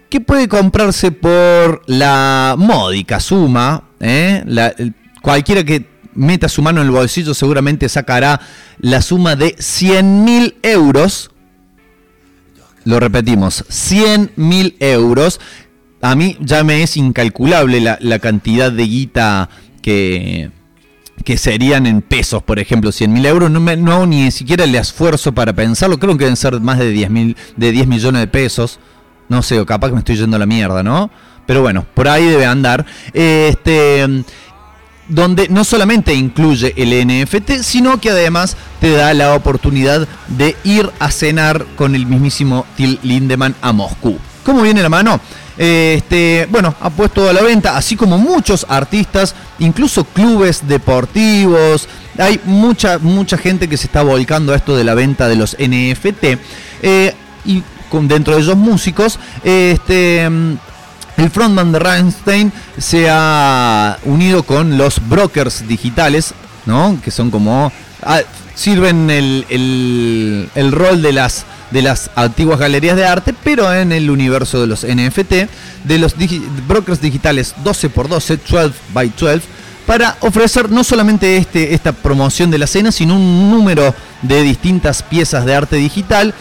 [0.10, 4.44] que puede comprarse por la módica suma, ¿eh?
[4.46, 4.74] La-
[5.22, 5.86] cualquiera que
[6.16, 8.40] meta su mano en el bolsillo seguramente sacará
[8.80, 11.32] la suma de 100 mil euros
[12.86, 15.40] lo repetimos, 100 mil euros.
[16.02, 19.50] A mí ya me es incalculable la, la cantidad de guita
[19.82, 20.52] que,
[21.24, 23.50] que serían en pesos, por ejemplo, 100 mil euros.
[23.50, 25.98] No, me- no ni siquiera el esfuerzo para pensarlo.
[26.00, 28.80] Creo que deben ser más de 10, mil, de 10 millones de pesos.
[29.30, 31.10] No sé, capaz que me estoy yendo a la mierda, ¿no?
[31.46, 32.86] Pero bueno, por ahí debe andar.
[33.14, 34.06] Este
[35.08, 40.90] donde no solamente incluye el NFT, sino que además te da la oportunidad de ir
[41.00, 44.18] a cenar con el mismísimo Till Lindemann a Moscú.
[44.44, 45.20] ¿Cómo viene la mano?
[45.58, 51.88] Este, bueno, ha puesto a la venta, así como muchos artistas, incluso clubes deportivos.
[52.18, 55.56] Hay mucha, mucha gente que se está volcando a esto de la venta de los
[55.60, 56.24] NFT.
[56.82, 57.14] eh,
[57.46, 59.20] y con, dentro de ellos músicos.
[59.44, 60.30] Este.
[61.18, 66.34] El frontman de Rammstein se ha unido con los brokers digitales,
[66.66, 66.98] ¿no?
[67.04, 67.72] Que son como.
[68.04, 68.22] ah,
[68.56, 74.12] sirven el, el- rol de las, de las antiguas galerías de arte, pero en el
[74.12, 75.34] universo de los NFT,
[75.86, 76.14] de los
[76.68, 78.40] brokers digitales 12x12,
[78.94, 79.42] 12x12,
[79.88, 85.02] para ofrecer no solamente este, esta promoción de la cena, sino un número de distintas
[85.02, 86.34] piezas de arte digital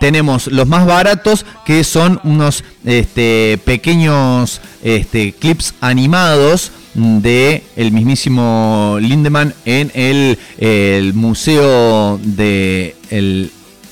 [0.00, 8.96] tenemos los más baratos que son unos este, pequeños este, clips animados de el mismísimo
[9.00, 12.94] Lindemann en el, Museo de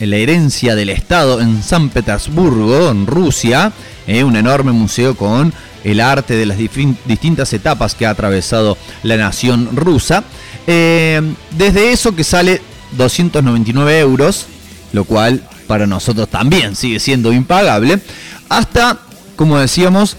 [0.01, 3.73] la Herencia del Estado en San Petersburgo, en Rusia,
[4.07, 5.53] eh, un enorme museo con
[5.85, 10.25] el arte de las distintas etapas que ha atravesado la nación rusa.
[10.67, 11.21] Eh,
[11.51, 12.63] desde eso que sale
[12.97, 14.47] 299 euros,
[14.93, 18.01] lo cual para nosotros también sigue siendo impagable,
[18.49, 18.99] hasta,
[19.37, 20.17] como decíamos,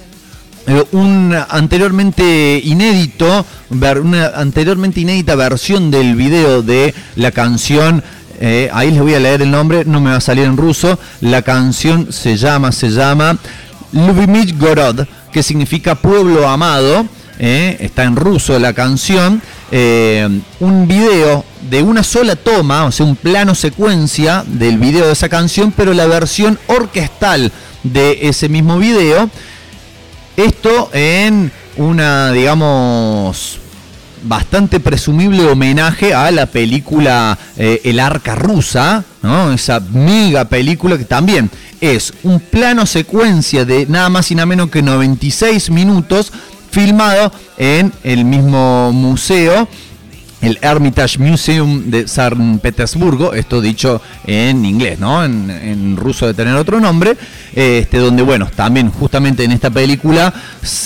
[0.68, 8.04] eh, un anteriormente inédito, una anteriormente inédita versión del video de la canción.
[8.40, 11.00] eh, ahí les voy a leer el nombre, no me va a salir en ruso.
[11.22, 13.38] La canción se llama, se llama
[13.94, 17.08] Lubimich Gorod, que significa pueblo amado.
[17.38, 19.42] eh, está en ruso la canción.
[19.72, 20.28] Eh,
[20.60, 25.30] un video de una sola toma, o sea, un plano secuencia del video de esa
[25.30, 27.52] canción, pero la versión orquestal
[27.84, 29.30] de ese mismo video.
[30.38, 33.60] Esto en una, digamos,
[34.24, 39.52] bastante presumible homenaje a la película eh, El Arca Rusa, ¿no?
[39.54, 44.70] Esa mega película que también es un plano secuencia de nada más y nada menos
[44.70, 46.32] que 96 minutos
[46.76, 49.66] filmado en el mismo museo
[50.42, 55.24] el Hermitage Museum de San Petersburgo, esto dicho en inglés, ¿no?
[55.24, 57.16] En, ruso de tener otro nombre,
[57.56, 60.34] este, donde, bueno, también justamente en esta película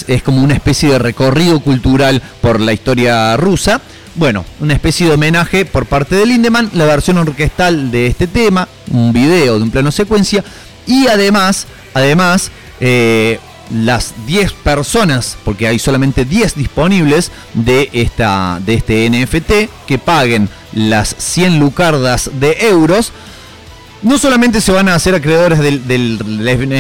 [0.08, 3.82] es como una especie de recorrido cultural por la historia rusa.
[4.14, 8.68] Bueno, una especie de homenaje por parte de Lindemann, la versión orquestal de este tema,
[8.92, 10.44] un video de un plano secuencia,
[10.86, 18.74] y además, además, eh, las 10 personas, porque hay solamente 10 disponibles de, esta, de
[18.76, 23.12] este NFT, que paguen las 100 lucardas de euros,
[24.02, 26.18] no solamente se van a hacer acreedores del, del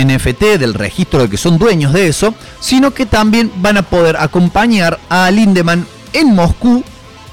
[0.07, 4.17] NFT, del registro de que son dueños de eso, sino que también van a poder
[4.17, 6.83] acompañar a Lindemann en Moscú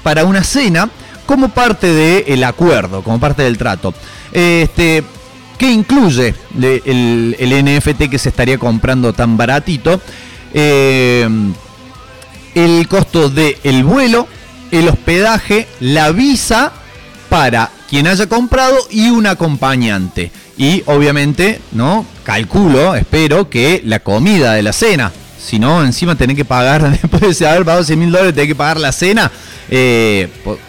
[0.03, 0.89] para una cena
[1.25, 3.93] como parte del acuerdo, como parte del trato.
[4.31, 5.03] Este,
[5.57, 10.01] que incluye el, el NFT que se estaría comprando tan baratito.
[10.53, 11.27] Eh,
[12.55, 14.27] el costo del el vuelo,
[14.71, 16.71] el hospedaje, la visa
[17.29, 20.31] para quien haya comprado y un acompañante.
[20.57, 22.05] Y obviamente, ¿no?
[22.23, 25.11] Calculo, espero que la comida de la cena.
[25.39, 28.55] Si no, encima tenés que pagar, después de haber pagado 100 mil dólares, tenés que
[28.55, 29.31] pagar la cena,
[29.69, 30.27] eh,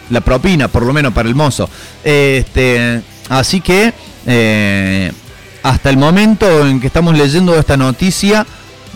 [0.09, 1.69] la propina, por lo menos para el mozo.
[2.03, 3.93] Este, así que,
[4.25, 5.11] eh,
[5.63, 8.45] hasta el momento en que estamos leyendo esta noticia,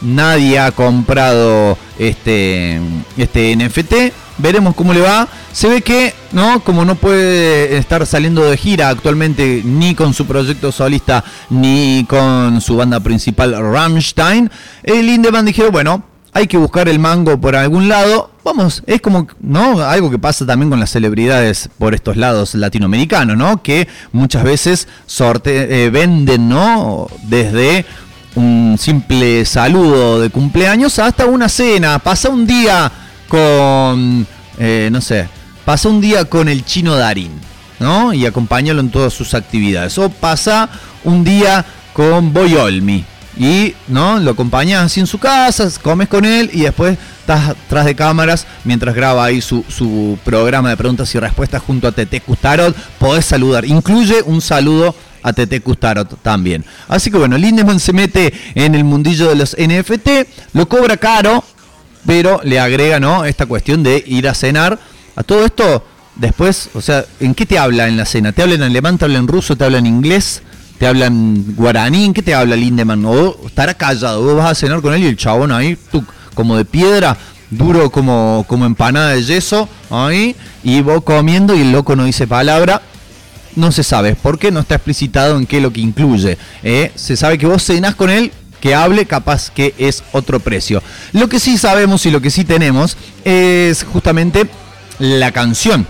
[0.01, 2.79] nadie ha comprado este,
[3.17, 3.93] este NFT.
[4.37, 5.27] Veremos cómo le va.
[5.51, 6.61] Se ve que, ¿no?
[6.61, 12.59] Como no puede estar saliendo de gira actualmente ni con su proyecto solista ni con
[12.59, 14.49] su banda principal Rammstein,
[14.83, 18.32] el dijeron, bueno, hay que buscar el mango por algún lado.
[18.43, 19.79] Vamos, es como, ¿no?
[19.79, 23.63] Algo que pasa también con las celebridades por estos lados latinoamericanos, ¿no?
[23.63, 27.07] Que muchas veces sorte eh, venden, ¿no?
[27.23, 27.85] Desde
[28.35, 31.99] un simple saludo de cumpleaños hasta una cena.
[31.99, 32.91] Pasa un día
[33.29, 35.29] con, eh, no sé,
[35.63, 37.31] pasa un día con el chino Darín,
[37.79, 38.13] ¿no?
[38.13, 39.97] Y acompáñalo en todas sus actividades.
[39.97, 40.69] O pasa
[41.05, 41.63] un día
[41.93, 43.05] con Boy Olmi.
[43.37, 44.19] Y, ¿no?
[44.19, 48.45] Lo acompañas así en su casa, comes con él y después estás tras de cámaras
[48.63, 52.75] mientras graba ahí su, su programa de preguntas y respuestas junto a Tete Custarot.
[52.99, 53.65] Podés saludar.
[53.65, 54.93] Incluye un saludo
[55.23, 56.63] a Tete Custarot también.
[56.87, 60.09] Así que bueno, Lindemann se mete en el mundillo de los NFT,
[60.53, 61.43] lo cobra caro,
[62.05, 63.25] pero le agrega, ¿no?
[63.25, 64.77] Esta cuestión de ir a cenar.
[65.15, 65.85] A todo esto,
[66.15, 68.31] después, o sea, ¿en qué te habla en la cena?
[68.31, 70.41] ¿Te habla en alemán, te habla en ruso, te habla en inglés?
[70.77, 72.05] ¿Te habla en guaraní?
[72.05, 73.05] ¿En qué te habla Lindemann?
[73.05, 76.57] O estará callado, vos vas a cenar con él y el chabón ahí, tú, como
[76.57, 77.17] de piedra,
[77.49, 82.27] duro como, como empanada de yeso, ahí, y vos comiendo y el loco no dice
[82.27, 82.81] palabra.
[83.55, 86.39] No se sabe, porque no está explicitado en qué lo que incluye.
[86.63, 86.91] ¿eh?
[86.95, 90.81] Se sabe que vos cenás con él, que hable, capaz que es otro precio.
[91.11, 94.49] Lo que sí sabemos y lo que sí tenemos es justamente
[94.97, 95.85] la canción.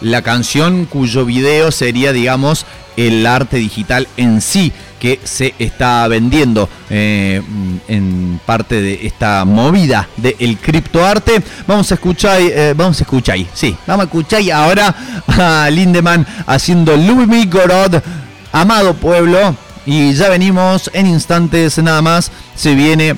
[0.00, 2.66] La canción cuyo video sería, digamos,
[2.98, 7.40] el arte digital en sí que se está vendiendo eh,
[7.86, 11.40] en parte de esta movida del criptoarte.
[11.68, 14.94] Vamos a escuchar, eh, vamos a escuchar sí, vamos a escuchar ahora
[15.28, 18.02] a Lindemann haciendo Louis Gorod,
[18.50, 19.54] amado pueblo,
[19.86, 23.16] y ya venimos en instantes nada más, se viene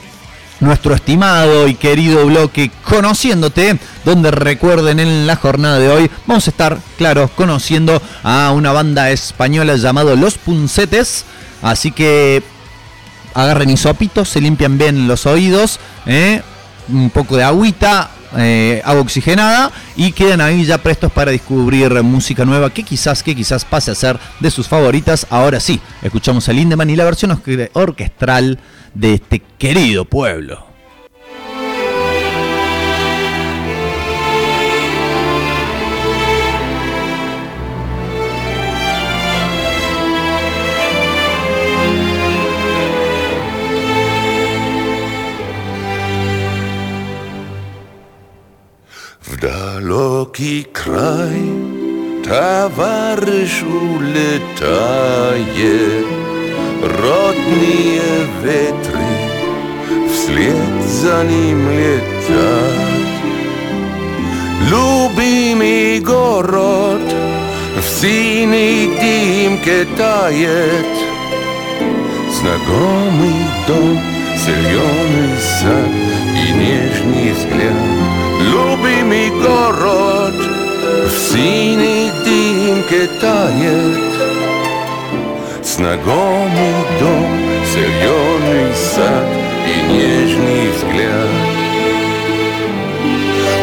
[0.61, 6.51] nuestro estimado y querido bloque Conociéndote, donde recuerden en la jornada de hoy vamos a
[6.51, 11.25] estar, claro, conociendo a una banda española llamado Los Puncetes,
[11.63, 12.43] así que
[13.35, 16.43] agarren hisopitos, se limpian bien los oídos, ¿eh?
[16.89, 22.45] un poco de agüita, eh, agua oxigenada y quedan ahí ya prestos para descubrir música
[22.45, 25.27] nueva que quizás, que quizás pase a ser de sus favoritas.
[25.31, 28.59] Ahora sí, escuchamos a Lindemann y la versión orque- orquestral
[28.95, 30.71] de este querido pueblo.
[49.31, 51.39] W daloki kraj
[52.23, 53.63] towarzysz
[56.83, 58.01] Родные
[58.43, 59.01] ветры
[60.11, 62.91] вслед за ним летят.
[64.71, 67.03] Любимый город
[67.77, 70.87] в синей дымке тает.
[72.41, 73.35] Знакомый
[73.67, 74.01] дом,
[74.39, 75.93] зеленый сад
[76.35, 77.75] и нежный взгляд.
[78.41, 80.35] Любимый город
[81.07, 84.60] в синей дымке тает.
[85.81, 87.27] Знакомый дом,
[87.73, 89.25] зеленый сад
[89.65, 91.31] и нежный взгляд.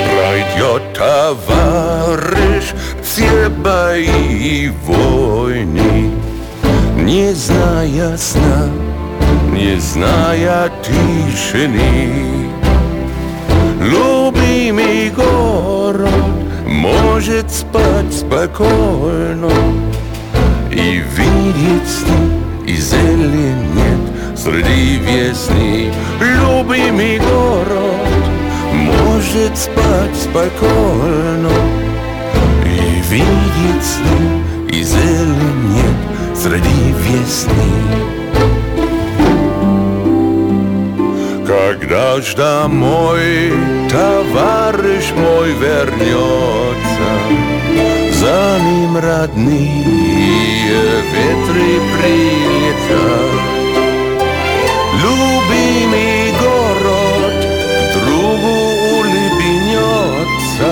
[0.10, 2.74] Пройдет товарищ
[3.04, 6.12] все бои и войны,
[6.96, 8.68] Не зная сна,
[9.54, 12.50] не зная тишины.
[13.80, 16.10] Любимый город
[16.66, 19.52] может спать спокойно
[20.72, 21.27] И видеть
[21.86, 25.92] сны, и зелень нет среди весны.
[26.20, 28.28] Любимый город
[28.72, 31.50] может спать спокойно
[32.66, 35.98] И видеть сны, и зелень нет
[36.36, 38.08] среди весны.
[41.46, 43.54] Когда ж домой
[43.90, 47.47] товарищ мой вернется,
[48.48, 49.84] За ним родные
[51.14, 53.32] ветры прилетят.
[55.04, 57.36] Любимый город
[58.06, 58.56] другу
[58.96, 60.72] улыбнется,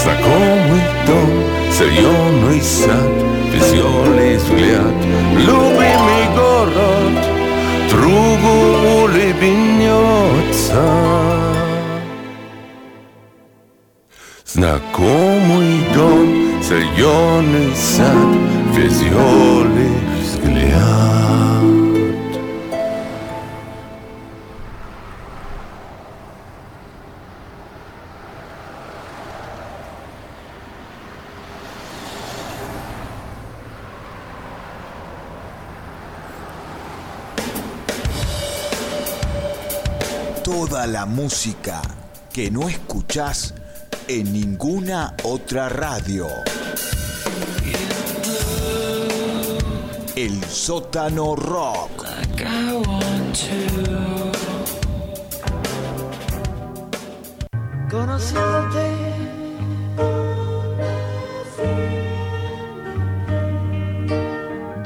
[0.00, 1.32] Знакомый дом,
[1.76, 3.16] зеленый сад,
[3.52, 4.98] веселый взгляд.
[5.34, 7.16] Любимый город
[7.90, 8.54] другу
[9.02, 10.82] улыбнется.
[14.57, 18.27] Знакомый дом, зеленый сад,
[18.75, 21.23] веселый взгляд.
[40.43, 41.81] Toda la música
[42.31, 43.53] que no escuchás
[44.08, 46.28] en ninguna otra radio.
[50.16, 52.06] El sótano rock.
[57.90, 58.98] Conociéndote.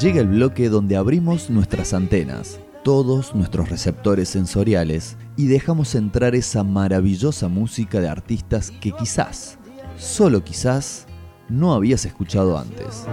[0.01, 6.65] Llega el bloque donde abrimos nuestras antenas, todos nuestros receptores sensoriales y dejamos entrar esa
[6.65, 9.59] maravillosa música de artistas que quizás,
[9.97, 11.07] solo quizás,
[11.49, 13.07] no habías escuchado antes.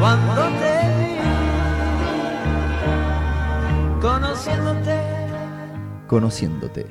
[0.00, 1.18] Cuando te vi,
[4.00, 4.98] conociéndote.
[6.06, 6.86] Conociéndote.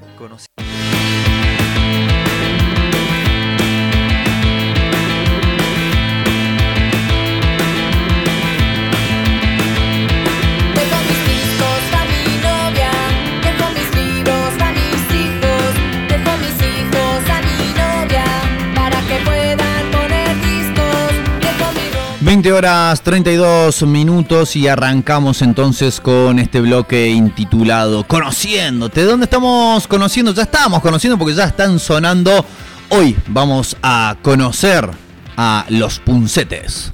[22.28, 29.04] 20 horas 32 minutos y arrancamos entonces con este bloque intitulado Conociéndote.
[29.04, 30.34] ¿Dónde estamos conociendo?
[30.34, 32.44] Ya estamos conociendo porque ya están sonando.
[32.90, 34.90] Hoy vamos a conocer
[35.38, 36.92] a los puncetes.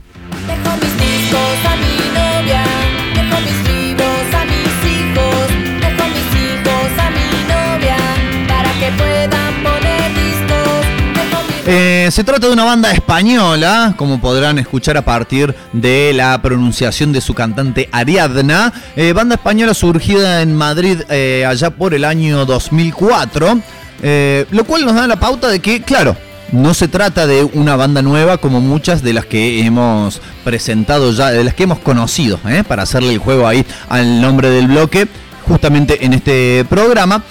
[11.65, 17.13] Eh, se trata de una banda española, como podrán escuchar a partir de la pronunciación
[17.13, 18.73] de su cantante Ariadna.
[18.97, 23.59] Eh, banda española surgida en Madrid eh, allá por el año 2004,
[24.01, 26.17] eh, lo cual nos da la pauta de que, claro,
[26.51, 31.31] no se trata de una banda nueva como muchas de las que hemos presentado ya,
[31.31, 35.07] de las que hemos conocido, para hacerle el juego ahí al nombre del bloque,
[35.47, 37.23] justamente en este programa.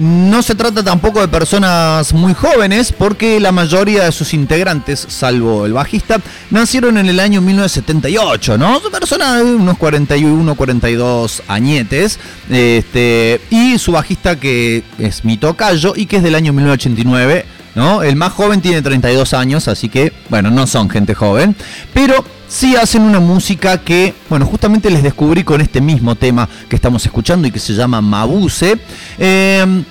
[0.00, 5.66] No se trata tampoco de personas muy jóvenes, porque la mayoría de sus integrantes, salvo
[5.66, 6.16] el bajista,
[6.48, 8.80] nacieron en el año 1978, ¿no?
[8.80, 12.18] Son personas de unos 41, 42 añetes.
[12.48, 17.44] Este, y su bajista, que es mi tocayo y que es del año 1989.
[17.74, 18.02] ¿No?
[18.02, 21.54] El más joven tiene 32 años, así que, bueno, no son gente joven.
[21.92, 26.76] Pero sí hacen una música que, bueno, justamente les descubrí con este mismo tema que
[26.76, 28.76] estamos escuchando y que se llama Mabuse.
[29.18, 29.84] Eh,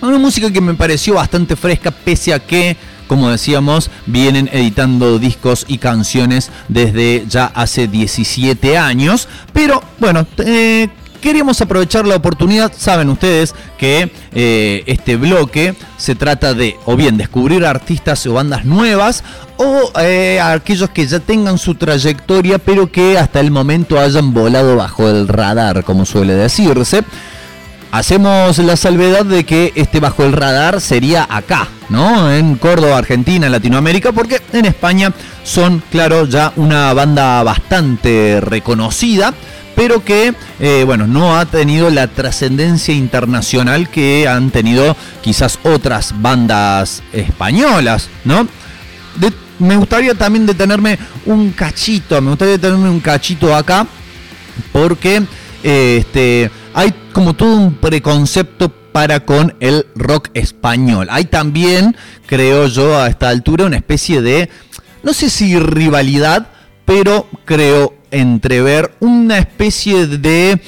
[0.00, 2.76] una música que me pareció bastante fresca, pese a que,
[3.08, 9.28] como decíamos, vienen editando discos y canciones desde ya hace 17 años.
[9.52, 10.88] Pero, bueno, eh,
[11.26, 12.70] queríamos aprovechar la oportunidad.
[12.78, 18.64] Saben ustedes que eh, este bloque se trata de o bien descubrir artistas o bandas
[18.64, 19.24] nuevas
[19.56, 24.76] o eh, aquellos que ya tengan su trayectoria pero que hasta el momento hayan volado
[24.76, 27.02] bajo el radar, como suele decirse.
[27.90, 32.32] Hacemos la salvedad de que este bajo el radar sería acá, ¿no?
[32.32, 35.12] En Córdoba, Argentina, en Latinoamérica, porque en España
[35.42, 39.34] son, claro, ya una banda bastante reconocida
[39.76, 46.20] pero que eh, bueno, no ha tenido la trascendencia internacional que han tenido quizás otras
[46.20, 48.48] bandas españolas, ¿no?
[49.58, 53.86] Me gustaría también detenerme un cachito, me gustaría detenerme un cachito acá,
[54.70, 55.22] porque
[55.62, 61.08] eh, este, hay como todo un preconcepto para con el rock español.
[61.10, 61.96] Hay también,
[62.26, 64.50] creo yo, a esta altura una especie de,
[65.02, 66.48] no sé si rivalidad,
[66.84, 70.60] pero creo entrever una especie de,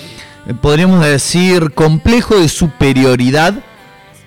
[0.60, 3.54] podríamos decir, complejo de superioridad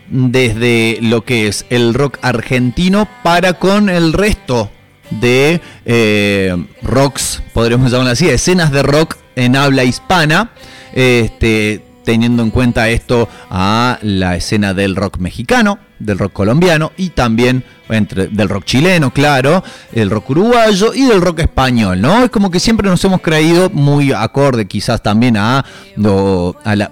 [0.10, 4.70] desde lo que es el rock argentino para con el resto
[5.10, 10.52] de eh, rocks, podríamos llamarlo así, escenas de rock en habla hispana,
[10.94, 17.10] este, teniendo en cuenta esto a la escena del rock mexicano, del rock colombiano y
[17.10, 19.64] también entre, del rock chileno, claro,
[19.94, 22.24] el rock uruguayo y del rock español, ¿no?
[22.24, 25.66] Es como que siempre nos hemos creído muy acorde quizás también a,
[25.96, 26.92] la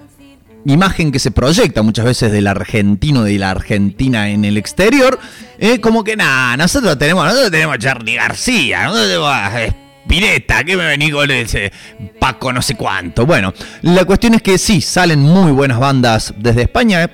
[0.66, 5.18] imagen que se proyecta muchas veces del argentino, de la Argentina en el exterior,
[5.58, 9.50] eh, como que nada, nosotros tenemos, nosotros tenemos Charlie García, nosotros tenemos a
[10.10, 11.72] Spinetta, que me vení con ese
[12.18, 13.26] Paco no sé cuánto.
[13.26, 17.08] Bueno, la cuestión es que sí, salen muy buenas bandas desde España, eh,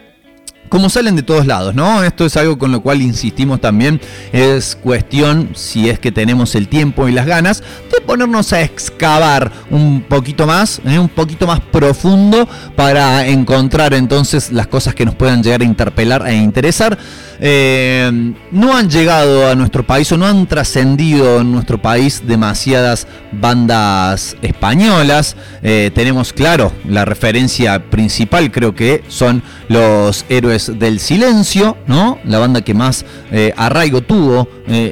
[0.68, 2.02] como salen de todos lados, ¿no?
[2.02, 4.00] Esto es algo con lo cual insistimos también,
[4.32, 7.62] es cuestión, si es que tenemos el tiempo y las ganas,
[7.92, 10.98] de ponernos a excavar un poquito más, ¿eh?
[10.98, 16.26] un poquito más profundo para encontrar entonces las cosas que nos puedan llegar a interpelar
[16.26, 16.98] e interesar.
[17.40, 23.06] Eh, no han llegado a nuestro país o no han trascendido en nuestro país demasiadas
[23.32, 25.36] bandas españolas.
[25.62, 32.18] Eh, tenemos, claro, la referencia principal creo que son los Héroes del Silencio, ¿no?
[32.24, 34.48] La banda que más eh, arraigo tuvo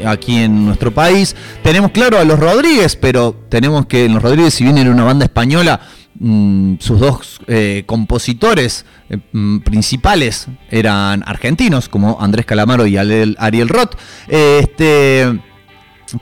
[0.07, 1.35] aquí en nuestro país.
[1.63, 5.25] Tenemos, claro, a los Rodríguez, pero tenemos que los Rodríguez, si bien era una banda
[5.25, 5.81] española,
[6.19, 13.69] mm, sus dos eh, compositores eh, mm, principales eran argentinos, como Andrés Calamaro y Ariel,
[13.69, 13.97] Roth.
[14.29, 15.41] Este.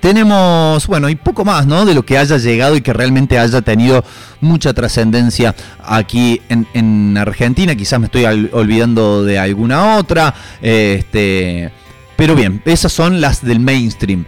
[0.01, 1.85] Tenemos, bueno, y poco más, ¿no?
[1.85, 4.03] De lo que haya llegado y que realmente haya tenido
[4.41, 5.55] mucha trascendencia
[5.85, 7.75] aquí en, en Argentina.
[7.75, 10.35] Quizás me estoy olvidando de alguna otra.
[10.63, 11.73] Este,
[12.17, 14.25] pero bien, esas son las del mainstream.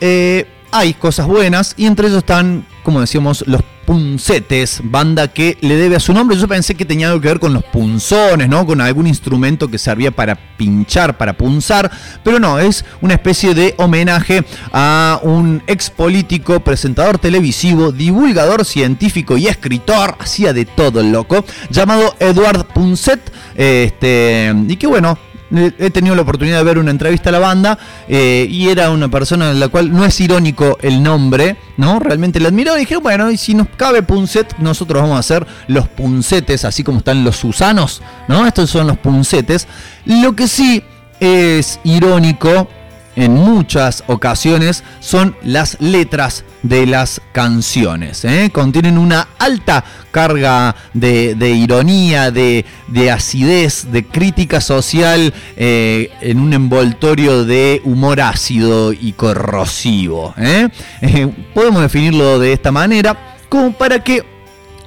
[0.00, 5.74] Eh, hay cosas buenas y entre ellos están, como decíamos, los puncetes, banda que le
[5.74, 6.36] debe a su nombre.
[6.36, 8.64] Yo pensé que tenía algo que ver con los punzones, ¿no?
[8.64, 11.90] Con algún instrumento que servía para pinchar, para punzar,
[12.22, 19.36] pero no, es una especie de homenaje a un ex político, presentador televisivo, divulgador científico
[19.36, 23.20] y escritor, hacía de todo el loco, llamado Eduard Punset,
[23.56, 25.18] este, y que bueno,
[25.50, 27.78] he tenido la oportunidad de ver una entrevista a la banda
[28.08, 31.98] eh, y era una persona en la cual no es irónico el nombre, ¿no?
[31.98, 35.46] Realmente la admiró y dije, bueno, y si nos cabe Punset, nosotros vamos a hacer
[35.68, 38.46] los puncetes, así como están los Susanos, ¿no?
[38.46, 39.66] Estos son los puncetes.
[40.04, 40.82] Lo que sí
[41.20, 42.68] es irónico
[43.16, 48.24] en muchas ocasiones son las letras de las canciones.
[48.24, 48.50] ¿eh?
[48.52, 56.52] Contienen una alta carga de, ironía, de, de acidez, de crítica social eh, en un
[56.52, 60.34] envoltorio de humor ácido y corrosivo.
[60.36, 60.68] ¿eh?
[61.00, 64.24] Eh, podemos definirlo de esta manera como para que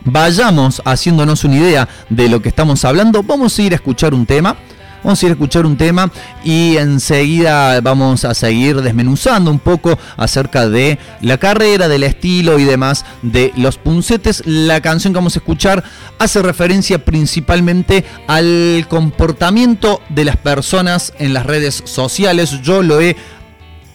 [0.05, 3.23] vayamos haciéndonos una idea de lo que estamos hablando.
[3.23, 4.57] Vamos a ir a escuchar un tema
[5.03, 6.09] Vamos a ir a escuchar un tema
[6.45, 12.63] y enseguida vamos a seguir desmenuzando un poco acerca de la carrera, del estilo y
[12.63, 14.43] demás de los puncetes.
[14.45, 15.84] La canción que vamos a escuchar
[16.19, 22.61] hace referencia principalmente al comportamiento de las personas en las redes sociales.
[22.61, 23.17] Yo lo he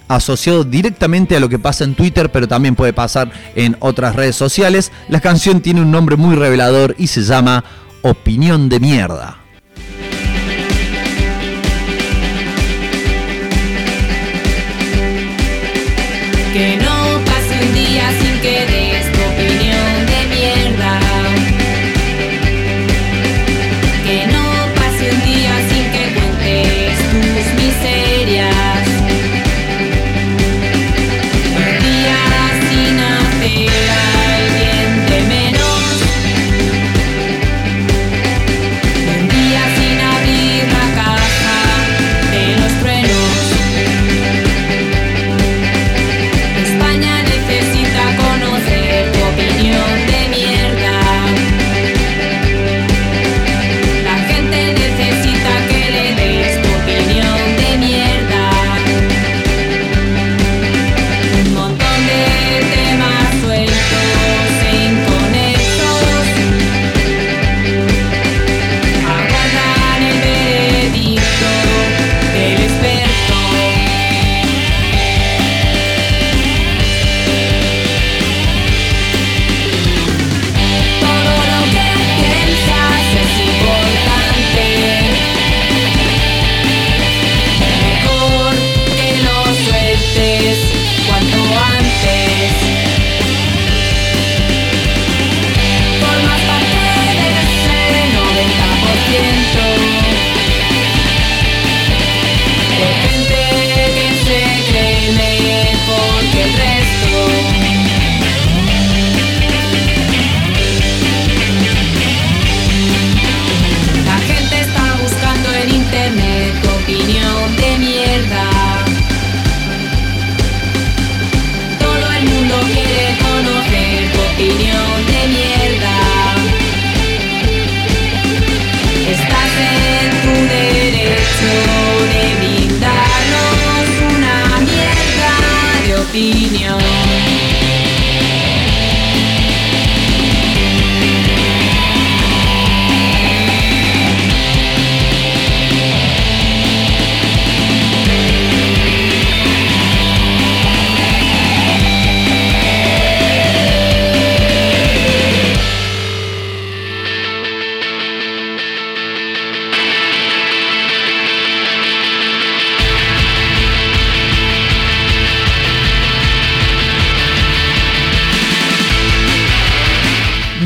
[0.09, 4.37] asociado directamente a lo que pasa en Twitter, pero también puede pasar en otras redes
[4.37, 4.93] sociales.
[5.09, 7.65] La canción tiene un nombre muy revelador y se llama
[8.03, 9.48] Opinión de mierda.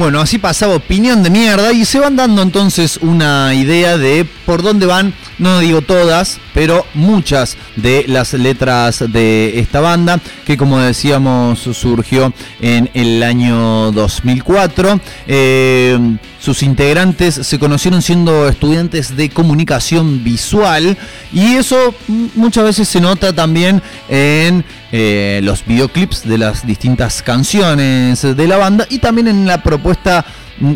[0.02, 4.60] Bueno, así pasaba opinión de mierda y se van dando entonces una idea de por
[4.60, 10.80] dónde van, no digo todas, pero muchas de las letras de esta banda, que como
[10.80, 14.98] decíamos surgió en el año 2004.
[15.28, 20.98] Eh, sus integrantes se conocieron siendo estudiantes de comunicación visual
[21.32, 21.94] y eso
[22.34, 28.56] muchas veces se nota también en eh, los videoclips de las distintas canciones de la
[28.56, 30.24] banda y también en la propuesta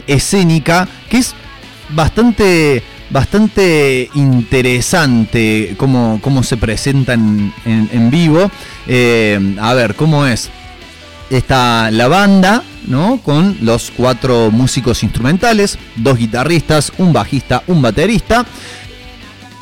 [0.06, 1.34] escénica que es
[1.88, 8.52] bastante bastante interesante cómo, cómo se presentan en, en vivo.
[8.86, 10.48] Eh, a ver, ¿cómo es?
[11.30, 13.20] Está la banda, ¿no?
[13.22, 18.44] Con los cuatro músicos instrumentales, dos guitarristas, un bajista, un baterista,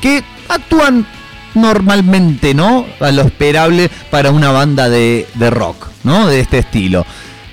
[0.00, 1.06] que actúan
[1.54, 2.86] normalmente, ¿no?
[3.00, 6.26] A lo esperable para una banda de, de rock, ¿no?
[6.26, 7.06] De este estilo.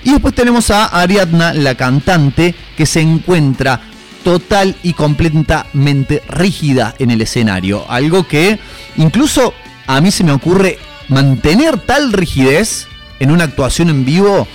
[0.04, 3.80] Y después tenemos a Ariadna, la cantante, que se encuentra
[4.24, 7.86] total y completamente rígida en el escenario.
[7.90, 8.60] Algo que
[8.98, 9.54] incluso
[9.88, 12.88] a mí se me ocurre mantener tal rigidez
[13.20, 14.48] en una actuación en vivo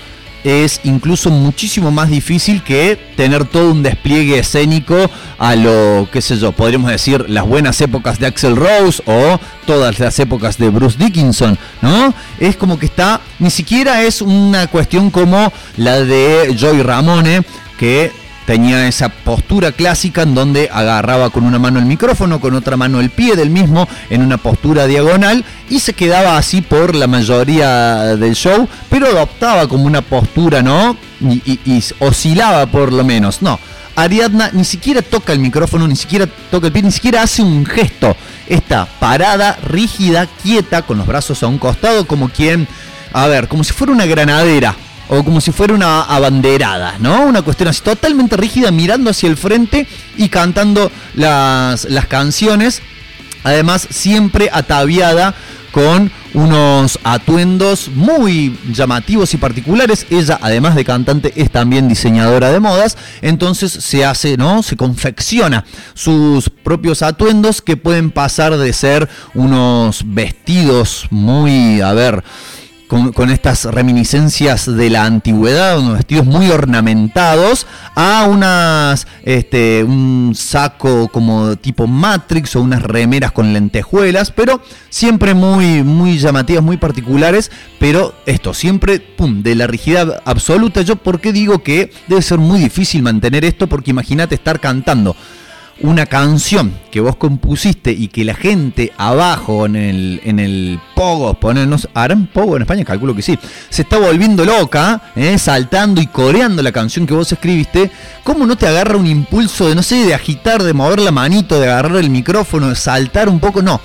[0.46, 6.38] es incluso muchísimo más difícil que tener todo un despliegue escénico a lo, qué sé
[6.38, 10.96] yo, podríamos decir las buenas épocas de Axel Rose o todas las épocas de Bruce
[10.98, 12.14] Dickinson, ¿no?
[12.38, 17.42] Es como que está, ni siquiera es una cuestión como la de Joy Ramone,
[17.76, 18.12] que
[18.46, 23.00] tenía esa postura clásica en donde agarraba con una mano el micrófono, con otra mano
[23.00, 28.16] el pie del mismo en una postura diagonal y se quedaba así por la mayoría
[28.16, 30.96] del show, pero adoptaba como una postura, ¿no?
[31.20, 33.58] Y, oscilaba por lo menos, no.
[33.96, 37.66] Ariadna ni siquiera toca el micrófono, ni siquiera toca el pie, ni siquiera hace un
[37.66, 38.14] gesto.
[38.46, 42.68] Está parada, rígida, quieta, con los brazos a un costado, como quien,
[43.12, 44.76] a ver, como si fuera una granadera
[45.08, 47.26] o como si fuera una abanderada, ¿no?
[47.26, 52.82] Una cuestión así totalmente rígida, mirando hacia el frente y cantando las, las canciones.
[53.44, 55.34] Además, siempre ataviada
[55.76, 60.06] con unos atuendos muy llamativos y particulares.
[60.08, 62.96] Ella, además de cantante, es también diseñadora de modas.
[63.20, 64.62] Entonces se hace, ¿no?
[64.62, 72.24] Se confecciona sus propios atuendos que pueden pasar de ser unos vestidos muy, a ver,
[72.86, 81.08] con, estas reminiscencias de la antigüedad, unos vestidos muy ornamentados, a unas, este, un saco
[81.08, 87.50] como tipo Matrix o unas remeras con lentejuelas, pero siempre muy, muy llamativas, muy particulares,
[87.78, 90.82] pero esto, siempre, de la rigidez absoluta.
[90.82, 93.66] Yo, ¿por qué digo que debe ser muy difícil mantener esto?
[93.66, 95.16] Porque imagínate estar cantando
[95.80, 101.34] una canción que vos compusiste y que la gente abajo en el, en el pogo,
[101.34, 102.84] ponen, no sé, ¿harán pogo en España?
[102.84, 103.38] Calculo que sí,
[103.68, 105.36] se está volviendo loca, ¿eh?
[105.38, 107.90] saltando y coreando la canción que vos escribiste,
[108.24, 111.60] ¿cómo no te agarra un impulso de, no sé, de agitar, de mover la manito,
[111.60, 113.60] de agarrar el micrófono, de saltar un poco?
[113.60, 113.78] No,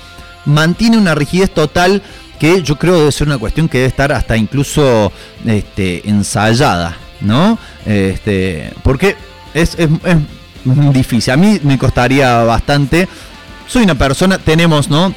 [0.46, 2.02] mantiene una rigidez total
[2.40, 5.12] que yo creo debe ser una cuestión que debe estar hasta incluso
[5.44, 7.58] este, ensayada, ¿no?
[7.84, 9.14] Este, porque
[9.54, 10.16] es, es- es
[10.64, 11.32] difícil.
[11.32, 13.08] A mí me costaría bastante.
[13.66, 15.14] Soy una persona, tenemos, ¿no?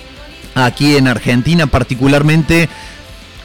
[0.55, 2.69] Aquí en Argentina particularmente,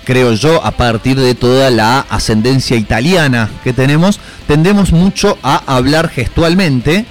[0.05, 6.09] creo yo, a partir de toda la ascendencia italiana que tenemos, tendemos mucho a hablar
[6.09, 7.05] gestualmente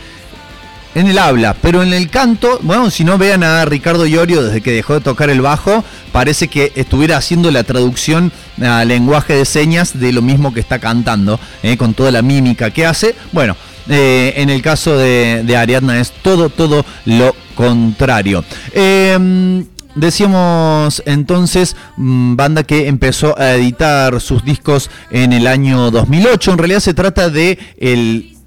[0.96, 4.62] en el habla, pero en el canto, bueno, si no vean a Ricardo Iorio desde
[4.62, 9.46] que dejó de tocar el bajo, parece que estuviera haciendo la traducción a lenguaje de
[9.46, 13.16] señas de lo mismo que está cantando, eh, con toda la mímica que hace.
[13.32, 13.56] Bueno,
[13.90, 18.44] eh, en el caso de, Ariadna es todo, todo lo contrario.
[18.74, 26.52] Eh, Decíamos entonces, mm, banda que empezó a editar sus discos en el año 2008.
[26.52, 28.38] En realidad se trata de el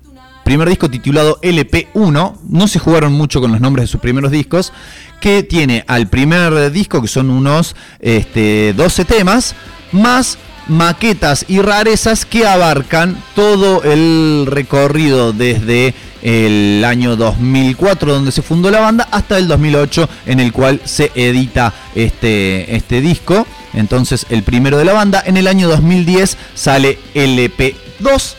[0.44, 4.73] primer disco titulado LP1, no se jugaron mucho con los nombres de sus primeros discos,
[5.20, 9.55] que tiene al primer disco, que son unos este, 12 temas,
[9.93, 18.43] más maquetas y rarezas que abarcan todo el recorrido desde el año 2004 donde se
[18.43, 23.44] fundó la banda hasta el 2008 en el cual se edita este, este disco
[23.74, 28.34] entonces el primero de la banda en el año 2010 sale LP2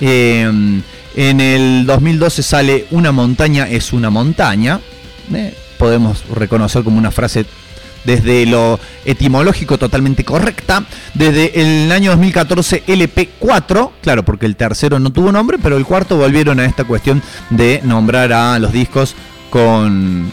[0.00, 0.80] eh,
[1.18, 4.80] en el 2012 sale Una montaña es una montaña.
[5.34, 7.44] Eh, podemos reconocer como una frase
[8.04, 10.84] desde lo etimológico totalmente correcta.
[11.14, 16.16] Desde el año 2014 LP4, claro, porque el tercero no tuvo nombre, pero el cuarto
[16.16, 19.14] volvieron a esta cuestión de nombrar a los discos
[19.50, 20.32] con,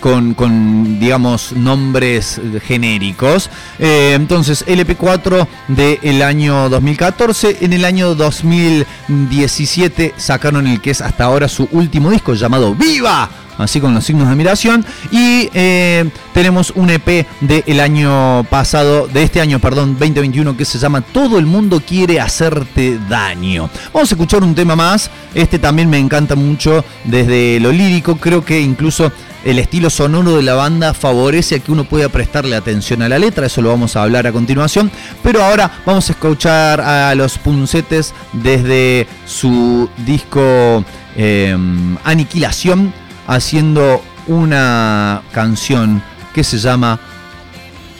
[0.00, 3.50] con, con, digamos, nombres genéricos.
[3.78, 7.58] Eh, entonces, LP4 del año 2014.
[7.60, 13.28] En el año 2017 sacaron el que es hasta ahora su último disco llamado ¡Viva!
[13.62, 14.84] Así con los signos de admiración.
[15.10, 20.78] Y eh, tenemos un EP del año pasado, de este año, perdón, 2021, que se
[20.78, 23.70] llama Todo el mundo quiere hacerte daño.
[23.92, 25.10] Vamos a escuchar un tema más.
[25.34, 28.16] Este también me encanta mucho desde lo lírico.
[28.16, 29.12] Creo que incluso
[29.44, 33.18] el estilo sonoro de la banda favorece a que uno pueda prestarle atención a la
[33.18, 34.90] letra, eso lo vamos a hablar a continuación,
[35.22, 40.84] pero ahora vamos a escuchar a los puncetes desde su disco
[41.16, 41.56] eh,
[42.04, 42.92] Aniquilación,
[43.30, 46.02] haciendo una canción
[46.34, 46.98] que se llama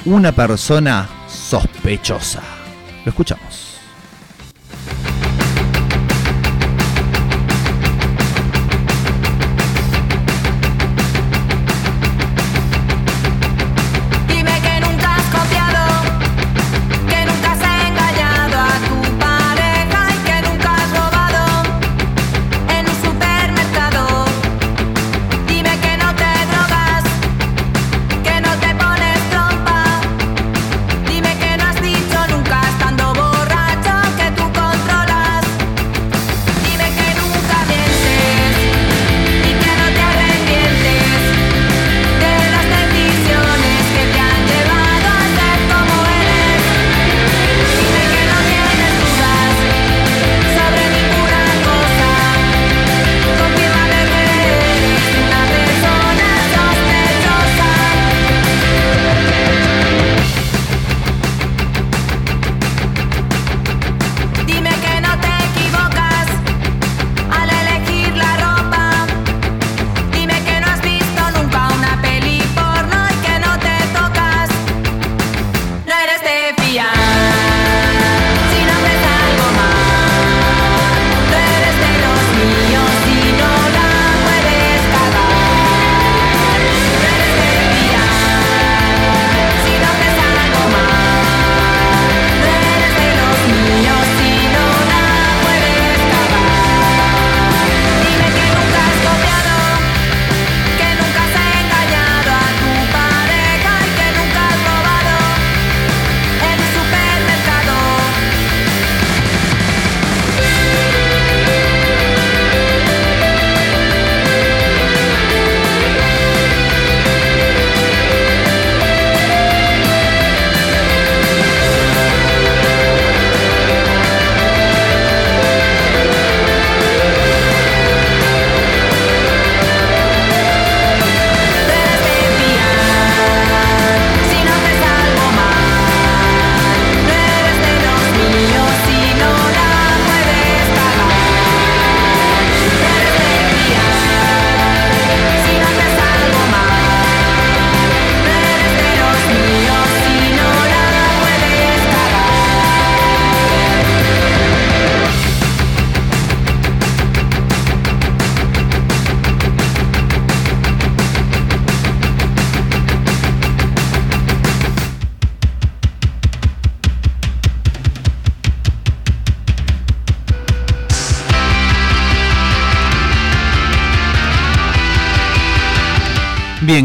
[0.05, 2.43] Una persona sospechosa.
[3.05, 3.70] Lo escuchamos.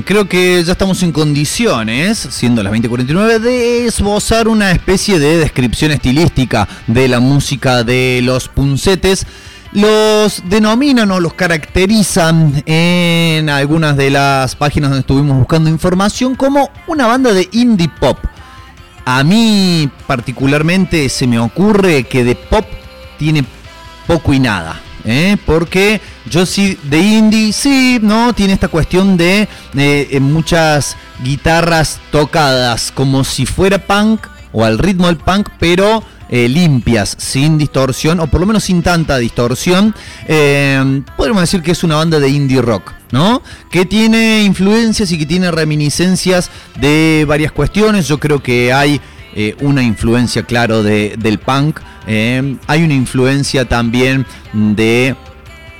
[0.05, 5.91] Creo que ya estamos en condiciones, siendo las 20.49, de esbozar una especie de descripción
[5.91, 9.25] estilística de la música de los puncetes.
[9.73, 16.69] Los denominan o los caracterizan en algunas de las páginas donde estuvimos buscando información como
[16.87, 18.17] una banda de indie pop.
[19.03, 22.65] A mí particularmente se me ocurre que de pop
[23.17, 23.43] tiene
[24.07, 24.79] poco y nada.
[25.05, 25.37] ¿Eh?
[25.45, 28.33] Porque yo sí, de indie, sí, ¿no?
[28.33, 35.07] Tiene esta cuestión de eh, muchas guitarras tocadas como si fuera punk o al ritmo
[35.07, 39.93] del punk, pero eh, limpias, sin distorsión, o por lo menos sin tanta distorsión.
[40.27, 43.43] Eh, podríamos decir que es una banda de indie rock, ¿no?
[43.69, 46.49] Que tiene influencias y que tiene reminiscencias
[46.79, 48.07] de varias cuestiones.
[48.07, 48.99] Yo creo que hay
[49.35, 51.79] eh, una influencia, claro, de, del punk.
[52.07, 55.15] eh, hay una influencia también de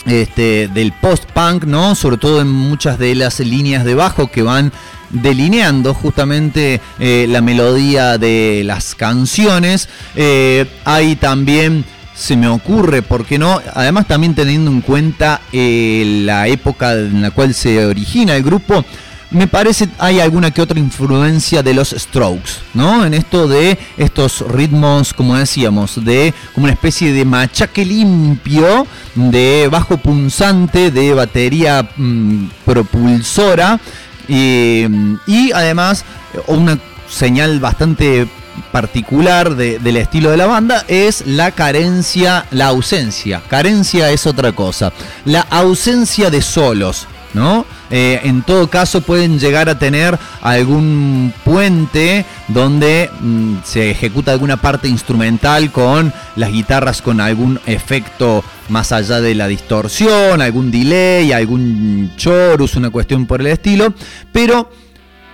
[0.05, 1.95] este, del post-punk, ¿no?
[1.95, 4.71] Sobre todo en muchas de las líneas de bajo que van
[5.09, 9.89] delineando justamente eh, la melodía de las canciones.
[10.15, 13.61] Eh, hay también, se me ocurre, ¿por qué no?
[13.73, 18.85] Además también teniendo en cuenta la época en la cual se origina el grupo,
[19.31, 23.05] me parece hay alguna que otra influencia de los Strokes, ¿no?
[23.05, 29.67] En esto de estos ritmos, como decíamos, de como una especie de machaque limpio, de
[29.71, 33.79] bajo punzante, de batería mm, propulsora
[34.27, 34.85] y,
[35.27, 36.05] y además
[36.47, 36.77] una
[37.09, 38.27] señal bastante
[38.71, 43.41] particular de- del estilo de la banda es la carencia, la ausencia.
[43.49, 44.93] Carencia es otra cosa.
[45.25, 47.05] La ausencia de solos,
[47.35, 47.65] ¿no?
[47.91, 54.57] Eh, en todo caso pueden llegar a tener algún puente donde mm, se ejecuta alguna
[54.57, 61.31] parte instrumental con las guitarras con algún efecto más allá de la distorsión, algún delay,
[61.31, 63.93] algún chorus, una cuestión por el estilo,
[64.31, 64.71] pero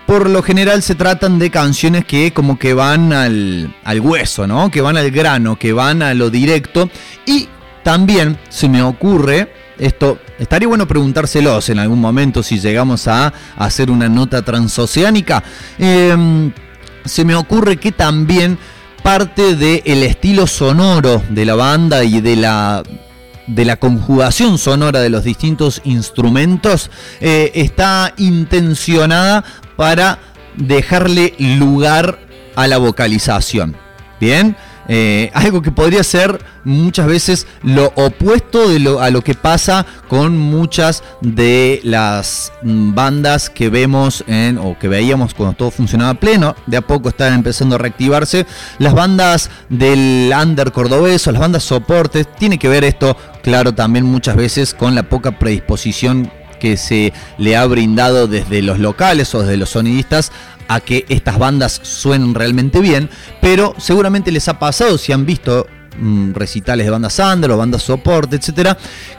[0.05, 4.69] por lo general se tratan de canciones que como que van al, al hueso, ¿no?
[4.69, 6.89] Que van al grano, que van a lo directo.
[7.25, 7.47] Y
[7.83, 13.89] también se me ocurre, esto estaría bueno preguntárselos en algún momento si llegamos a hacer
[13.89, 15.43] una nota transoceánica.
[15.79, 16.51] Em,
[17.03, 18.59] se me ocurre que también
[19.01, 22.83] parte del estilo sonoro de la banda y de la
[23.47, 29.43] de la conjugación sonora de los distintos instrumentos eh, está intencionada
[29.75, 30.19] para
[30.55, 32.19] dejarle lugar
[32.55, 33.75] a la vocalización.
[34.19, 34.55] Bien,
[34.93, 40.37] Eh, algo que podría ser muchas veces lo opuesto de a lo que pasa con
[40.37, 46.57] muchas de las bandas que vemos en, o que veíamos cuando todo funcionaba pleno.
[46.65, 48.45] De a poco están empezando a reactivarse.
[48.79, 52.27] Las bandas del under cordobés o las bandas soportes.
[52.37, 57.55] Tiene que ver esto, claro, también muchas veces con la poca predisposición que se le
[57.55, 60.33] ha brindado desde los locales o desde los sonidistas
[60.71, 63.09] a que estas bandas suenen realmente bien,
[63.41, 65.67] pero seguramente les ha pasado si han visto
[65.99, 68.77] mm, recitales de bandas under bandas soporte, etcétera,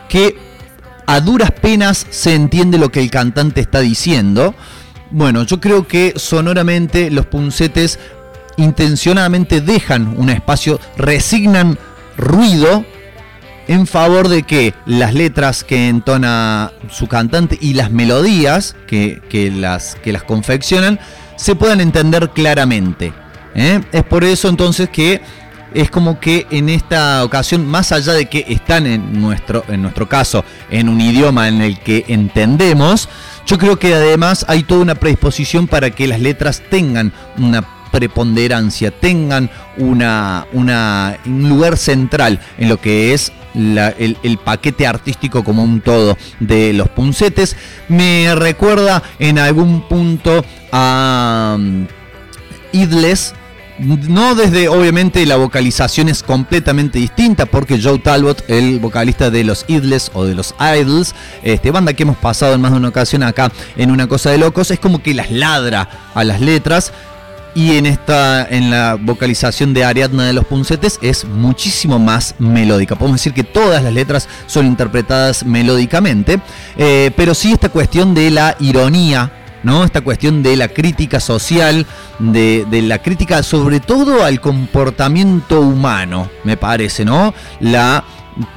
[0.09, 0.35] que
[1.07, 4.55] a duras penas se entiende lo que el cantante está diciendo.
[5.11, 7.99] Bueno, yo creo que sonoramente los puncetes
[8.57, 11.79] intencionadamente dejan un espacio, resignan
[12.17, 12.83] ruido
[13.69, 19.51] en favor de que las letras que entona su cantante y las melodías que, que
[19.51, 20.99] las, que las confeccionan
[21.37, 23.13] se puedan entender claramente.
[23.55, 23.81] ¿eh?
[23.93, 25.21] Es por eso entonces que
[25.75, 30.09] es como que en esta ocasión, más allá de que están en nuestro, en nuestro
[30.09, 33.09] caso en un idioma en el que entendemos,
[33.47, 38.91] yo creo que además hay toda una predisposición para que las letras tengan una preponderancia,
[38.91, 45.63] tengan una, una, un lugar central en lo que es la- el, paquete artístico como
[45.63, 47.57] un todo de los puncetes.
[47.89, 51.85] Me recuerda en algún punto a mm,
[52.73, 53.35] Idles.
[53.79, 59.65] No desde, obviamente, la vocalización es completamente distinta, porque Joe Talbot, el vocalista de los
[59.67, 63.23] Idles o de los Idols, este, banda que hemos pasado en más de una ocasión
[63.23, 66.93] acá en Una Cosa de Locos, es como que las ladra a las letras.
[67.55, 72.97] Y en esta, en la vocalización de Ariadna de los Puncetes es muchísimo más melódica.
[72.97, 76.41] Podemos decir que todas las letras son interpretadas melódicamente,
[76.79, 79.31] eh, pero sí esta cuestión de la ironía,
[79.63, 79.85] ¿no?
[79.85, 81.87] Esta cuestión de la crítica social,
[82.19, 87.35] de, de la crítica sobre todo al comportamiento humano, me parece, ¿no?
[87.61, 88.03] La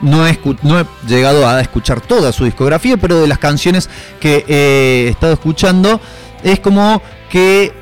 [0.02, 3.90] no he, no he llegado a escuchar toda su discografía, pero de las canciones
[4.22, 6.00] que he estado escuchando,
[6.44, 7.74] es como que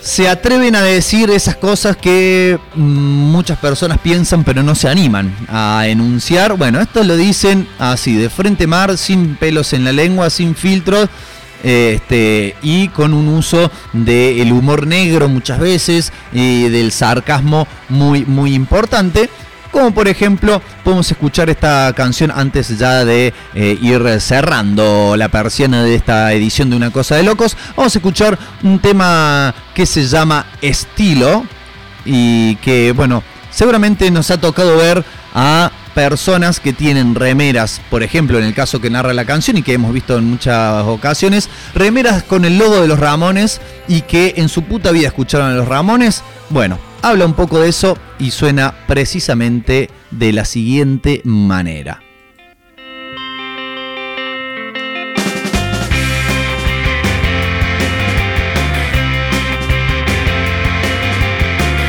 [0.00, 5.34] se atreven a decir esas cosas que mm, muchas personas piensan pero no se animan
[5.48, 6.56] a enunciar.
[6.56, 11.08] Bueno, esto lo dicen así, de frente mar, sin pelos en la lengua, sin filtros.
[11.62, 18.54] Este, y con un uso del humor negro muchas veces y del sarcasmo muy muy
[18.54, 19.28] importante
[19.70, 25.82] como por ejemplo podemos escuchar esta canción antes ya de eh, ir cerrando la persiana
[25.82, 27.56] de esta edición de Una Cosa de Locos.
[27.76, 31.44] Vamos a escuchar un tema que se llama Estilo
[32.04, 38.38] y que bueno, seguramente nos ha tocado ver a personas que tienen remeras, por ejemplo,
[38.38, 42.22] en el caso que narra la canción y que hemos visto en muchas ocasiones, remeras
[42.22, 45.68] con el logo de los Ramones y que en su puta vida escucharon a los
[45.68, 46.22] Ramones.
[46.48, 52.02] Bueno, habla un poco de eso y suena precisamente de la siguiente manera.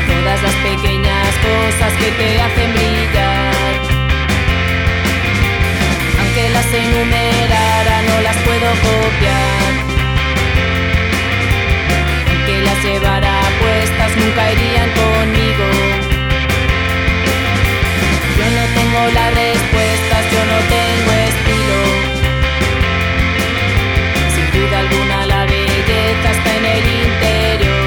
[0.08, 3.54] Todas las pequeñas cosas que te hacen brillar.
[6.20, 9.71] Aunque las enumerara, no las puedo copiar.
[14.16, 15.66] Nunca irían conmigo.
[18.38, 21.78] Yo no tengo las respuestas, yo no tengo estilo.
[24.34, 27.82] Sin duda alguna, la belleza está en el interior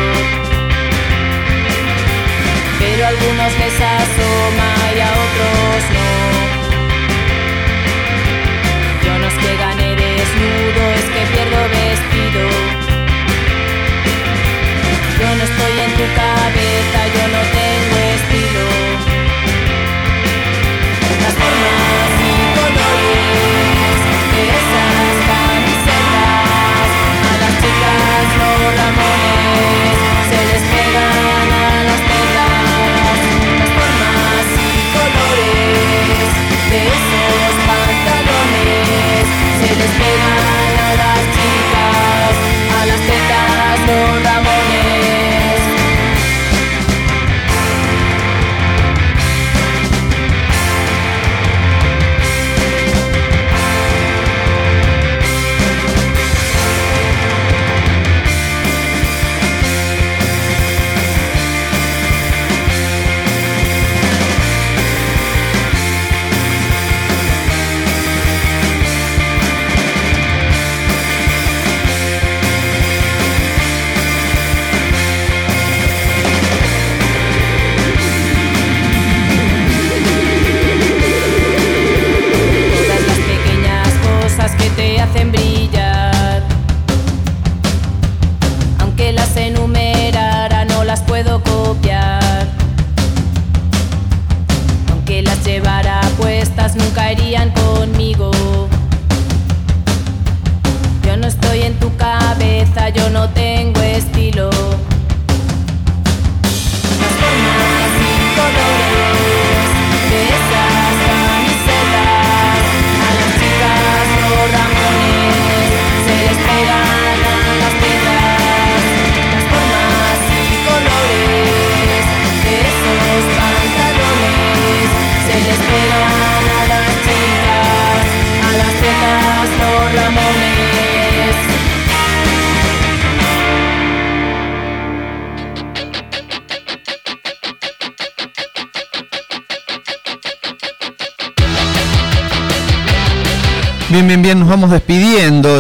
[2.96, 3.82] pero algunos les
[16.06, 17.05] estoy en tu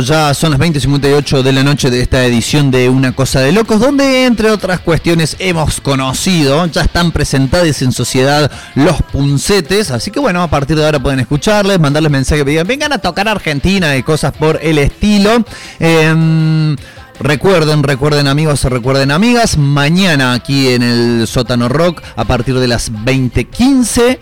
[0.05, 3.79] Ya son las 20.58 de la noche de esta edición de Una Cosa de Locos,
[3.79, 9.89] donde entre otras cuestiones hemos conocido, ya están presentadas en sociedad los puncetes.
[9.89, 13.27] Así que bueno, a partir de ahora pueden escucharles, mandarles mensajes que vengan a tocar
[13.27, 15.43] Argentina y cosas por el estilo.
[15.79, 16.75] Em,
[17.17, 22.91] Recuerden, recuerden amigos, recuerden amigas, mañana aquí en el Sótano Rock a partir de las
[22.91, 24.19] 20.15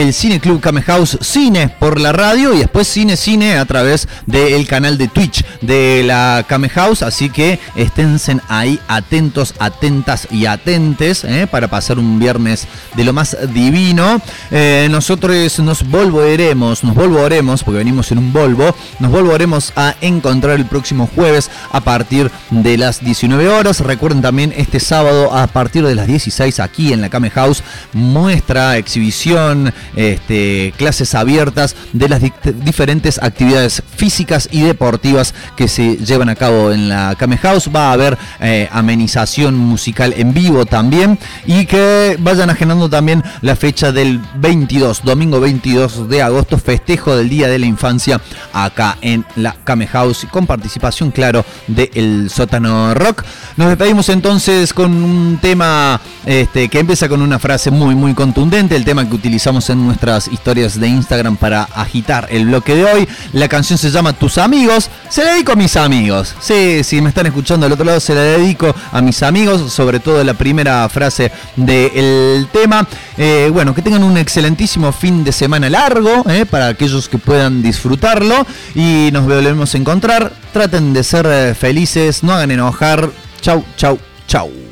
[0.00, 4.08] el Cine Club Came House Cine por la radio y después Cine Cine a través
[4.26, 7.02] del canal de Twitch de la Came House.
[7.02, 11.46] Así que esténse ahí atentos, atentas y atentes ¿eh?
[11.50, 12.66] para pasar un viernes
[12.96, 14.22] de lo más divino.
[14.50, 20.56] Eh, nosotros nos volveremos, nos volveremos, porque venimos en un Volvo, nos volveremos a encontrar
[20.56, 23.80] el próximo jueves a partir de las 19 horas.
[23.80, 27.62] Recuerden también este sábado a partir de las 16 aquí en la Came House,
[27.92, 32.32] muestra, exhibición este, clases abiertas de las di-
[32.64, 37.68] diferentes actividades físicas y deportivas que se llevan a cabo en la Kame House.
[37.74, 43.56] Va a haber eh, amenización musical en vivo también y que vayan agendando también la
[43.56, 48.20] fecha del 22, domingo 22 de agosto, festejo del Día de la Infancia
[48.52, 53.24] acá en la Kame House con participación, claro, de El Sótano Rock.
[53.56, 58.76] Nos despedimos entonces con un tema este, que empieza con una frase muy, muy contundente,
[58.76, 63.08] el tema que utilizamos en nuestras historias de Instagram para agitar el bloque de hoy.
[63.32, 64.90] La canción se llama Tus amigos.
[65.08, 66.34] Se la dedico a mis amigos.
[66.40, 70.00] Sí, si me están escuchando del otro lado, se la dedico a mis amigos, sobre
[70.00, 72.86] todo la primera frase del tema.
[73.16, 77.62] Eh, bueno, que tengan un excelentísimo fin de semana largo, eh, para aquellos que puedan
[77.62, 78.46] disfrutarlo.
[78.74, 80.32] Y nos volvemos a encontrar.
[80.52, 83.10] Traten de ser eh, felices, no hagan enojar.
[83.40, 84.69] Chau, chau, chau.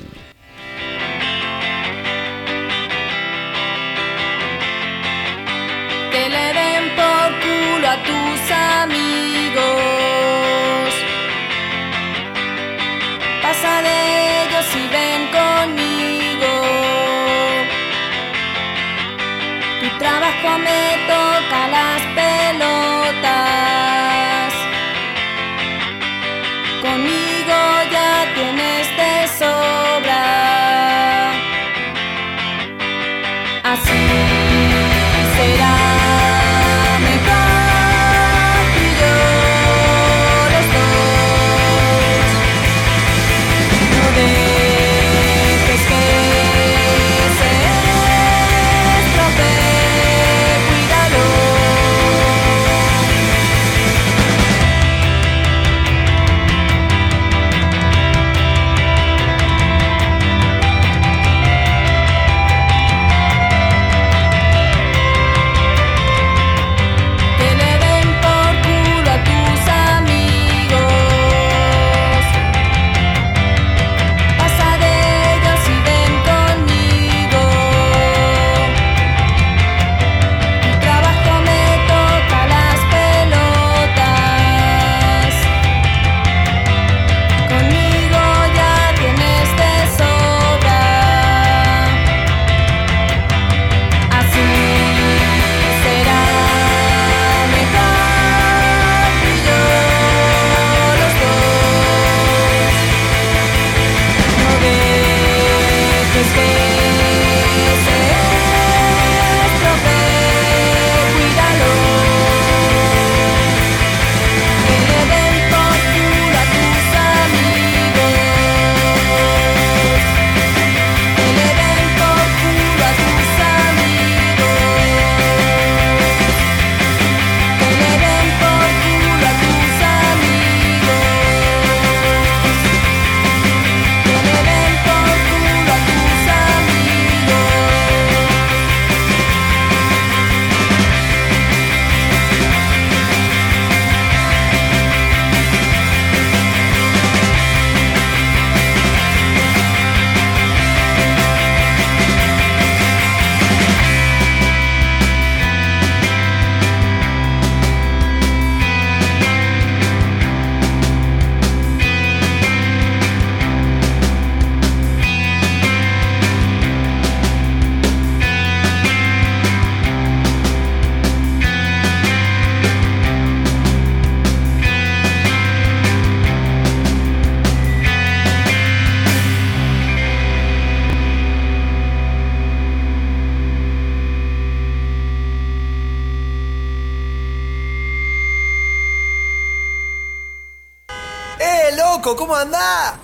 [192.17, 192.98] ¿Cómo andás?